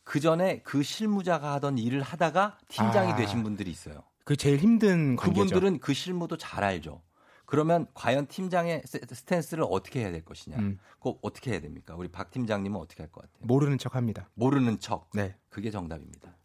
그 0.05 0.19
전에 0.19 0.61
그 0.65 0.83
실무자가 0.83 1.53
하던 1.55 1.79
일을 1.79 2.03
하다가 2.03 2.59
팀장이 2.69 3.13
아. 3.13 3.17
되신 3.17 3.43
분들이 3.43 3.71
있어요. 3.71 4.03
그 4.25 4.37
제일 4.37 4.59
힘든 4.59 5.17
관계죠. 5.17 5.45
그분들은 5.45 5.81
그 5.81 5.93
실무도 5.93 6.37
잘 6.37 6.65
알죠. 6.65 7.03
그러면 7.51 7.87
과연 7.95 8.27
팀장의 8.29 8.83
s- 8.87 9.01
stance를 9.12 9.65
어떻게 9.69 10.01
해야 10.03 10.13
될 10.13 10.25
것이냐? 10.25 10.57
음. 10.59 10.79
꼭 11.01 11.19
어떻게 11.23 11.51
해야 11.51 11.61
됩니까? 11.61 11.97
우리 11.97 12.07
박 12.07 12.31
팀장님은 12.31 12.79
어떻게 12.79 13.03
할 13.03 13.11
것 13.11 13.23
같아요? 13.23 13.45
모르는 13.45 13.77
척합니다. 13.77 14.31
모르는 14.35 14.79
척. 14.79 15.11
네. 15.15 15.35
그게 15.49 15.71
정답입니다. 15.73 16.37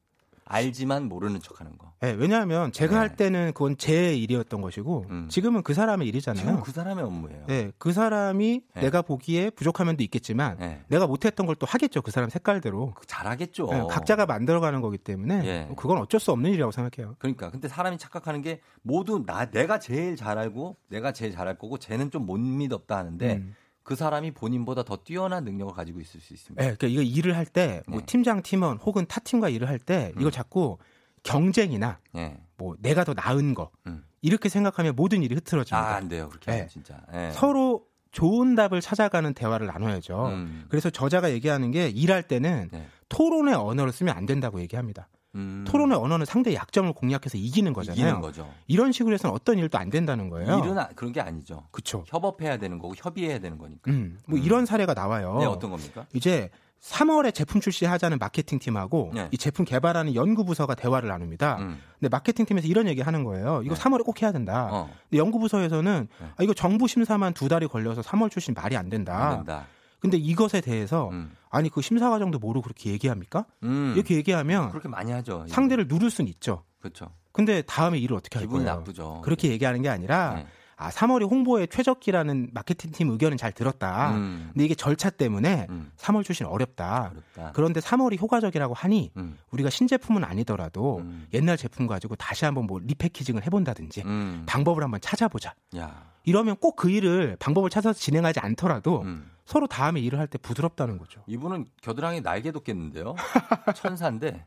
알지만 0.48 1.10
모르는 1.10 1.40
척하는 1.42 1.76
거. 1.78 1.92
네, 2.02 2.12
왜냐하면 2.12 2.72
제가 2.72 2.94
네. 2.94 3.00
할 3.00 3.16
때는 3.16 3.52
그건 3.54 3.78
제 3.78 4.16
일이었던 4.16 4.62
것이고 4.62 5.06
음. 5.10 5.28
지금은 5.30 5.64
그 5.64 5.74
사람의 5.74 6.08
일이잖아요. 6.08 6.46
지금 6.46 6.62
그 6.62 6.72
사람의 6.72 7.04
업무예요. 7.04 7.46
네, 7.48 7.72
그 7.80 7.92
사람이 7.92 8.62
네. 8.76 8.82
내가 8.82 9.02
보기에 9.02 9.50
부족한 9.50 9.88
면도 9.88 10.04
있겠지만 10.04 10.58
네. 10.60 10.84
내가 10.88 11.08
못했던 11.08 11.46
걸 11.48 11.56
또 11.58 11.66
하겠죠. 11.66 12.02
그 12.02 12.12
사람 12.12 12.30
색깔대로. 12.30 12.94
잘하겠죠. 13.08 13.68
네, 13.72 13.84
각자가 13.90 14.26
만들어가는 14.26 14.82
거기 14.82 14.98
때문에 14.98 15.46
예. 15.46 15.70
그건 15.78 15.98
어쩔 16.00 16.20
수 16.20 16.32
없는 16.34 16.50
일이라고 16.52 16.72
생각해요. 16.72 17.16
그러니까 17.18 17.50
근데 17.50 17.68
사람이 17.68 17.98
착각하는 17.98 18.42
게 18.42 18.60
모두 18.82 19.24
나 19.26 19.46
내가 19.50 19.80
제일 19.80 20.16
잘 20.18 20.38
알고 20.38 20.76
내가 20.90 21.12
제일 21.14 21.32
잘할 21.32 21.58
거고 21.58 21.78
쟤는 21.78 22.12
좀 22.12 22.26
못 22.26 22.38
믿었다 22.40 22.98
하는데 22.98 23.36
음. 23.36 23.56
그 23.86 23.96
사람이 23.96 24.32
본인보다 24.32 24.84
더 24.84 24.98
뛰어난 24.98 25.44
능력을 25.46 25.72
가지고 25.74 26.02
있을 26.02 26.20
수 26.20 26.34
있습니다. 26.34 26.60
네, 26.62 26.76
그러니까 26.76 26.88
이거 26.88 27.02
일을 27.04 27.38
할 27.38 27.46
때뭐 27.46 28.00
네. 28.00 28.06
팀장 28.08 28.42
팀원 28.42 28.78
혹은 28.80 29.06
타 29.08 29.20
팀과 29.22 29.48
일을 29.50 29.70
할 29.70 29.80
때 29.80 30.12
이거 30.18 30.30
음. 30.30 30.32
자꾸 30.32 30.78
경쟁이나 31.24 32.00
예. 32.18 32.38
뭐 32.58 32.76
내가 32.80 33.04
더 33.04 33.14
나은 33.14 33.54
거 33.54 33.70
음. 33.86 34.04
이렇게 34.22 34.50
생각하면 34.50 34.96
모든 34.96 35.22
일이 35.22 35.36
흐트러집니다. 35.36 35.78
아, 35.78 35.96
안 35.96 36.08
돼요. 36.10 36.30
그렇게 36.30 36.50
하면 36.52 36.66
네. 36.68 36.74
진짜. 36.74 37.00
예. 37.14 37.30
서로 37.32 37.86
좋은 38.12 38.56
답을 38.56 38.82
찾아가는 38.82 39.34
대화를 39.34 39.68
나눠야죠. 39.68 40.28
음. 40.30 40.66
그래서 40.70 40.90
저자가 40.90 41.32
얘기하는 41.32 41.70
게 41.72 41.88
일할 41.90 42.24
때는 42.24 42.70
네. 42.72 42.88
토론의 43.10 43.54
언어를 43.54 43.92
쓰면 43.92 44.16
안 44.18 44.26
된다고 44.26 44.60
얘기합니다. 44.62 45.08
음. 45.36 45.66
토론의 45.68 45.98
언어는 45.98 46.26
상대의 46.26 46.56
약점을 46.56 46.92
공략해서 46.94 47.38
이기는 47.38 47.72
거잖아요. 47.74 48.02
이기는 48.02 48.22
거죠. 48.22 48.50
이런 48.68 48.92
식으로 48.92 49.14
해서는 49.14 49.34
어떤 49.36 49.58
일도 49.58 49.78
안 49.78 49.90
된다는 49.90 50.30
거예요. 50.30 50.60
일은 50.60 50.78
아- 50.80 50.90
그런 50.96 51.12
게 51.12 51.22
아니죠. 51.22 51.68
그렇죠. 51.72 52.04
협업해야 52.08 52.58
되는 52.58 52.80
거고 52.80 52.94
협의해야 52.98 53.40
되는 53.40 53.58
거니까. 53.58 53.92
음, 53.92 54.18
뭐 54.28 54.40
음. 54.40 54.44
이런 54.44 54.66
사례가 54.66 54.94
나와요. 54.94 55.38
네, 55.40 55.46
어떤 55.46 55.72
겁니까? 55.72 56.06
이제 56.14 56.50
3월에 56.82 57.34
제품 57.34 57.62
출시하자는 57.62 58.20
마케팅 58.20 58.60
팀하고 58.60 59.12
네. 59.14 59.28
이 59.32 59.38
제품 59.38 59.66
개발하는 59.66 60.14
연구 60.14 60.46
부서가 60.46 60.76
대화를 60.76 61.10
나눕니다. 61.10 61.58
음. 61.58 61.80
근데 62.00 62.10
마케팅 62.10 62.46
팀에서 62.46 62.68
이런 62.68 62.88
얘기 62.88 63.02
하는 63.02 63.24
거예요. 63.24 63.62
이거 63.64 63.74
네. 63.76 63.82
3월에 63.82 64.06
꼭 64.06 64.22
해야 64.22 64.32
된다. 64.32 64.70
어. 64.72 64.90
근데 65.10 65.18
연구 65.18 65.40
부서에서는 65.40 66.08
네. 66.20 66.26
아, 66.38 66.44
이거 66.44 66.54
정부 66.54 66.88
심사만 66.88 67.34
두 67.34 67.48
달이 67.48 67.68
걸려서 67.68 68.02
3월 68.02 68.30
출시 68.30 68.52
말이 68.52 68.78
안 68.78 68.90
된다. 68.90 69.30
안 69.30 69.36
된다. 69.38 69.66
근데 70.00 70.18
이것에 70.18 70.62
대해서 70.62 71.10
음. 71.10 71.32
아니 71.50 71.70
그 71.70 71.82
심사 71.82 72.10
과정도 72.10 72.38
모르고 72.40 72.64
그렇게 72.64 72.92
얘기합니까? 72.92 73.46
음. 73.64 73.94
이렇게 73.96 74.16
얘기하면 74.16 74.70
그렇게 74.70 74.88
많이 74.90 75.12
하죠. 75.12 75.46
상대를 75.48 75.88
누를 75.88 76.10
수는 76.10 76.30
있죠. 76.30 76.64
그렇죠. 76.80 77.12
근데 77.32 77.62
다음에 77.64 77.98
일을 77.98 78.16
어떻게 78.16 78.38
할 78.40 78.46
기분이 78.48 78.64
거예요? 78.66 78.78
나쁘죠. 78.80 79.22
그렇게 79.24 79.50
얘기하는 79.50 79.82
게 79.82 79.90
아니라 79.90 80.36
네. 80.36 80.48
아 80.78 80.90
3월이 80.90 81.30
홍보의 81.30 81.70
최적기라는 81.70 82.50
마케팅 82.54 82.92
팀 82.92 83.10
의견은 83.10 83.38
잘 83.38 83.54
들었다. 83.54 84.12
음. 84.12 84.50
근데 84.54 84.66
이게 84.66 84.76
절차 84.76 85.10
때문에 85.10 85.68
음. 85.70 85.92
3월 85.98 86.24
출시는 86.26 86.52
어렵다. 86.52 87.12
어렵다. 87.14 87.52
그런데 87.56 87.80
3월이 87.80 88.20
효과적이라고 88.20 88.74
하니 88.74 89.12
음. 89.16 89.38
우리가 89.52 89.70
신제품은 89.70 90.24
아니더라도 90.26 90.98
음. 90.98 91.28
옛날 91.34 91.56
제품 91.56 91.88
가지고 91.88 92.16
다시 92.18 92.44
한번 92.44 92.68
뭐 92.68 92.80
리패키징을 92.84 93.44
해본다든지 93.46 94.04
음. 94.06 94.44
방법을 94.48 94.84
한번 94.84 95.00
찾아보자. 95.00 95.54
야. 95.78 96.12
이러면 96.26 96.58
꼭 96.58 96.76
그 96.76 96.90
일을 96.90 97.38
방법을 97.40 97.70
찾아서 97.70 97.98
진행하지 97.98 98.40
않더라도 98.42 99.02
음. 99.04 99.32
서로 99.46 99.68
다음에 99.68 100.00
일을 100.02 100.20
할 100.20 100.28
때 100.28 100.38
부드럽다는 100.38 100.98
거죠. 100.98 101.22
이분은 101.28 101.66
겨드랑이 101.82 102.22
날개 102.22 102.52
돋겠는데요. 102.52 103.16
천사인데 103.76 104.46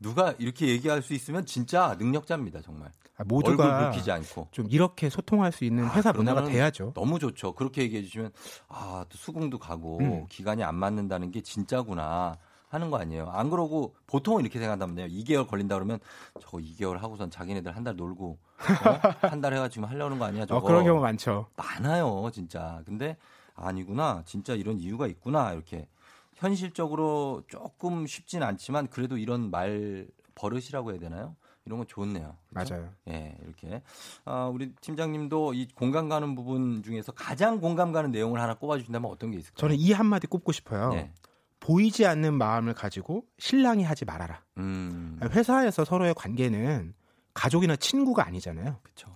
누가 0.00 0.34
이렇게 0.38 0.66
얘기할 0.68 1.00
수 1.00 1.14
있으면 1.14 1.46
진짜 1.46 1.94
능력자입니다, 1.98 2.60
정말. 2.60 2.88
아, 3.18 3.22
얼굴 3.22 3.52
모두가 3.52 3.90
붉히지 3.90 4.10
않고. 4.10 4.48
좀 4.50 4.66
이렇게 4.68 5.08
소통할 5.08 5.52
수 5.52 5.64
있는 5.64 5.84
아, 5.84 5.94
회사 5.94 6.12
문화가 6.12 6.40
그러면은 6.40 6.52
돼야죠. 6.58 6.92
너무 6.94 7.20
좋죠. 7.20 7.52
그렇게 7.54 7.82
얘기해 7.82 8.02
주시면 8.02 8.32
아, 8.68 9.04
또 9.08 9.16
수긍도 9.16 9.58
가고 9.60 9.98
음. 10.00 10.26
기간이 10.28 10.64
안 10.64 10.74
맞는다는 10.74 11.30
게 11.30 11.40
진짜구나. 11.40 12.36
하는 12.68 12.90
거 12.90 12.96
아니에요. 12.98 13.28
안 13.28 13.50
그러고 13.50 13.94
보통은 14.06 14.40
이렇게 14.40 14.58
생각한다면요. 14.58 15.06
2개월 15.14 15.46
걸린다 15.46 15.74
그러면 15.76 15.98
저거 16.40 16.56
2개월 16.56 16.96
하고선 16.98 17.30
자기네들 17.30 17.76
한 17.76 17.84
달 17.84 17.96
놀고 17.96 18.38
어? 18.58 19.28
한달 19.28 19.52
해가지고 19.52 19.84
하려는 19.86 20.18
거 20.18 20.24
아니야? 20.24 20.46
저거. 20.46 20.56
어, 20.58 20.62
그런 20.62 20.82
경우 20.84 20.98
많죠. 21.02 21.48
많아요, 21.54 22.30
진짜. 22.32 22.80
근데 22.86 23.18
아니구나. 23.54 24.22
진짜 24.26 24.54
이런 24.54 24.78
이유가 24.78 25.06
있구나. 25.06 25.52
이렇게 25.52 25.88
현실적으로 26.34 27.42
조금 27.48 28.06
쉽진 28.06 28.42
않지만 28.42 28.88
그래도 28.88 29.16
이런 29.16 29.50
말 29.50 30.06
버릇이라고 30.34 30.92
해야 30.92 30.98
되나요? 30.98 31.36
이런 31.64 31.78
건 31.78 31.86
좋네요. 31.86 32.36
그죠? 32.54 32.74
맞아요. 32.74 32.90
예, 33.08 33.36
이렇게. 33.44 33.82
아, 34.24 34.46
우리 34.46 34.72
팀장님도 34.80 35.54
이 35.54 35.68
공감 35.74 36.08
가는 36.08 36.34
부분 36.34 36.82
중에서 36.82 37.12
가장 37.12 37.60
공감 37.60 37.92
가는 37.92 38.10
내용을 38.10 38.40
하나 38.40 38.54
꼽아주신다면 38.54 39.10
어떤 39.10 39.30
게 39.30 39.38
있을까요? 39.38 39.58
저는 39.58 39.76
이 39.76 39.92
한마디 39.92 40.26
꼽고 40.26 40.50
싶어요. 40.50 40.90
네. 40.90 41.12
보이지 41.60 42.04
않는 42.06 42.34
마음을 42.34 42.74
가지고 42.74 43.24
신랑이 43.38 43.84
하지 43.84 44.04
말아라. 44.04 44.42
음, 44.58 45.20
회사에서 45.22 45.84
서로의 45.84 46.14
관계는 46.14 46.94
가족이나 47.34 47.76
친구가 47.76 48.26
아니잖아요. 48.26 48.78
그쵸. 48.82 49.14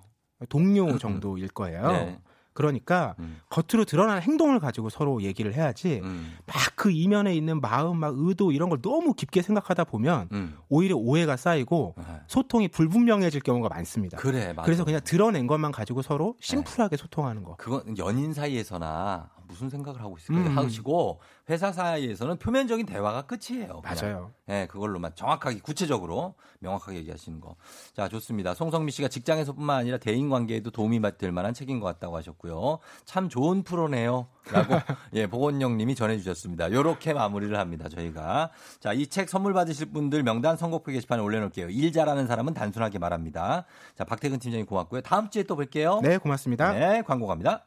동료 0.48 0.96
정도일 0.98 1.48
거예요. 1.48 1.88
네. 1.88 2.20
그러니까 2.56 3.14
음. 3.20 3.40
겉으로 3.50 3.84
드러나는 3.84 4.22
행동을 4.22 4.58
가지고 4.58 4.88
서로 4.88 5.22
얘기를 5.22 5.54
해야지 5.54 6.00
음, 6.02 6.34
막그 6.46 6.90
이면에 6.90 7.34
있는 7.34 7.60
마음, 7.60 7.98
막 7.98 8.14
의도 8.16 8.50
이런 8.50 8.70
걸 8.70 8.80
너무 8.80 9.12
깊게 9.12 9.42
생각하다 9.42 9.84
보면 9.84 10.28
음. 10.32 10.56
오히려 10.68 10.96
오해가 10.96 11.36
쌓이고 11.36 11.94
네. 11.98 12.04
소통이 12.26 12.68
불분명해질 12.68 13.42
경우가 13.42 13.68
많습니다. 13.68 14.16
그래, 14.16 14.54
맞아. 14.54 14.62
그래서 14.62 14.84
그냥 14.84 15.00
드러낸 15.04 15.46
것만 15.46 15.70
가지고 15.70 16.00
서로 16.00 16.34
심플하게 16.40 16.96
소통하는 16.96 17.44
거. 17.44 17.56
그건 17.56 17.96
연인 17.98 18.32
사이에서나 18.32 19.30
무슨 19.48 19.68
생각을 19.70 20.00
하고 20.00 20.16
있을까 20.16 20.40
음. 20.40 20.58
하시고 20.58 21.20
회사 21.50 21.72
사이에서는 21.72 22.38
표면적인 22.38 22.86
대화가 22.86 23.22
끝이에요. 23.22 23.80
그냥. 23.82 23.96
맞아요. 24.00 24.30
예, 24.48 24.66
그걸로만 24.70 25.12
정확하게 25.14 25.58
구체적으로 25.60 26.34
명확하게 26.60 26.98
얘기하시는 26.98 27.40
거. 27.40 27.56
자, 27.94 28.08
좋습니다. 28.08 28.54
송성미 28.54 28.92
씨가 28.92 29.08
직장에서뿐만 29.08 29.78
아니라 29.78 29.98
대인 29.98 30.30
관계에도 30.30 30.70
도움이 30.70 31.00
될 31.18 31.32
만한 31.32 31.52
책인 31.52 31.80
것 31.80 31.86
같다고 31.86 32.16
하셨고요. 32.16 32.78
참 33.04 33.28
좋은 33.28 33.62
프로네요. 33.64 34.28
라고 34.52 34.74
예, 35.14 35.26
보건영 35.26 35.76
님이 35.76 35.94
전해 35.96 36.16
주셨습니다. 36.18 36.70
요렇게 36.70 37.12
마무리를 37.14 37.58
합니다. 37.58 37.88
저희가. 37.88 38.50
자, 38.78 38.92
이 38.92 39.06
책 39.06 39.28
선물 39.28 39.52
받으실 39.54 39.90
분들 39.92 40.22
명단 40.24 40.56
선곡표 40.56 40.92
게시판에 40.92 41.22
올려 41.22 41.40
놓을게요. 41.40 41.70
일 41.70 41.90
잘하는 41.92 42.26
사람은 42.26 42.52
단순하게 42.54 42.98
말합니다. 42.98 43.64
자, 43.96 44.04
박태근 44.04 44.38
팀장님 44.38 44.66
고맙고요. 44.66 45.00
다음 45.00 45.30
주에 45.30 45.42
또 45.44 45.56
뵐게요. 45.56 46.02
네, 46.02 46.18
고맙습니다. 46.18 46.72
네, 46.72 47.02
광고 47.02 47.26
갑니다. 47.26 47.66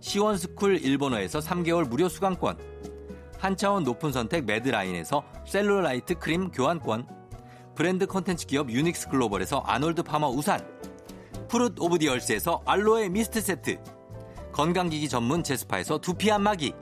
시원스쿨 0.00 0.76
일본어에서 0.76 1.40
3개월 1.40 1.88
무료 1.88 2.08
수강권, 2.08 2.58
한차원 3.38 3.84
높은 3.84 4.12
선택 4.12 4.44
매드라인에서 4.44 5.22
셀룰라이트 5.46 6.14
크림 6.18 6.50
교환권, 6.50 7.06
브랜드 7.74 8.06
콘텐츠 8.06 8.46
기업 8.46 8.70
유닉스 8.70 9.08
글로벌에서 9.08 9.58
아놀드 9.60 10.02
파머 10.02 10.28
우산, 10.28 10.60
Fruit 11.48 11.80
of 11.80 11.98
the 11.98 12.14
Earth에서 12.14 12.62
알로에 12.66 13.08
미스트 13.08 13.40
세트, 13.40 13.78
건강기기 14.52 15.08
전문 15.08 15.42
제스파에서 15.42 15.98
두피 15.98 16.30
안마기, 16.30 16.74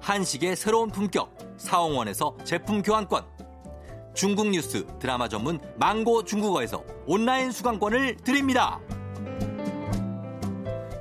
한식의 0.00 0.56
새로운 0.56 0.90
품격 0.90 1.36
사옹원에서 1.58 2.36
제품 2.44 2.82
교환권, 2.82 3.24
중국 4.14 4.48
뉴스 4.48 4.86
드라마 4.98 5.28
전문 5.28 5.58
망고 5.76 6.24
중국어에서 6.24 6.84
온라인 7.06 7.50
수강권을 7.50 8.16
드립니다. 8.16 8.80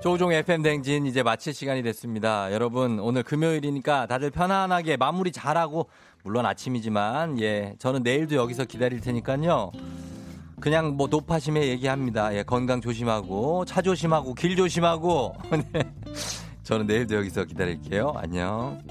조종 0.02 0.34
FM 0.34 0.64
댕진 0.64 1.06
이제 1.06 1.22
마칠 1.22 1.54
시간이 1.54 1.84
됐습니다. 1.84 2.52
여러분 2.52 3.00
오늘 3.00 3.22
금요일이니까 3.22 4.08
다들 4.08 4.32
편안하게 4.32 4.98
마무리 4.98 5.32
잘하고 5.32 5.90
물론 6.24 6.48
아침이지만 6.48 7.40
예 7.40 7.76
저는 7.78 8.02
내일도 8.02 8.36
여기서 8.36 8.66
기다릴 8.66 9.00
테니까요. 9.00 9.72
그냥 10.60 10.98
뭐 10.98 11.08
노파심에 11.08 11.68
얘기합니다. 11.68 12.34
예 12.36 12.42
건강 12.42 12.82
조심하고 12.82 13.66
차 13.66 13.84
조심하고 13.84 14.34
길 14.34 14.56
조심하고 14.56 15.36
네. 15.72 15.84
저는 16.64 16.88
내일도 16.88 17.16
여기서 17.16 17.46
기다릴게요. 17.46 18.14
안녕. 18.16 18.82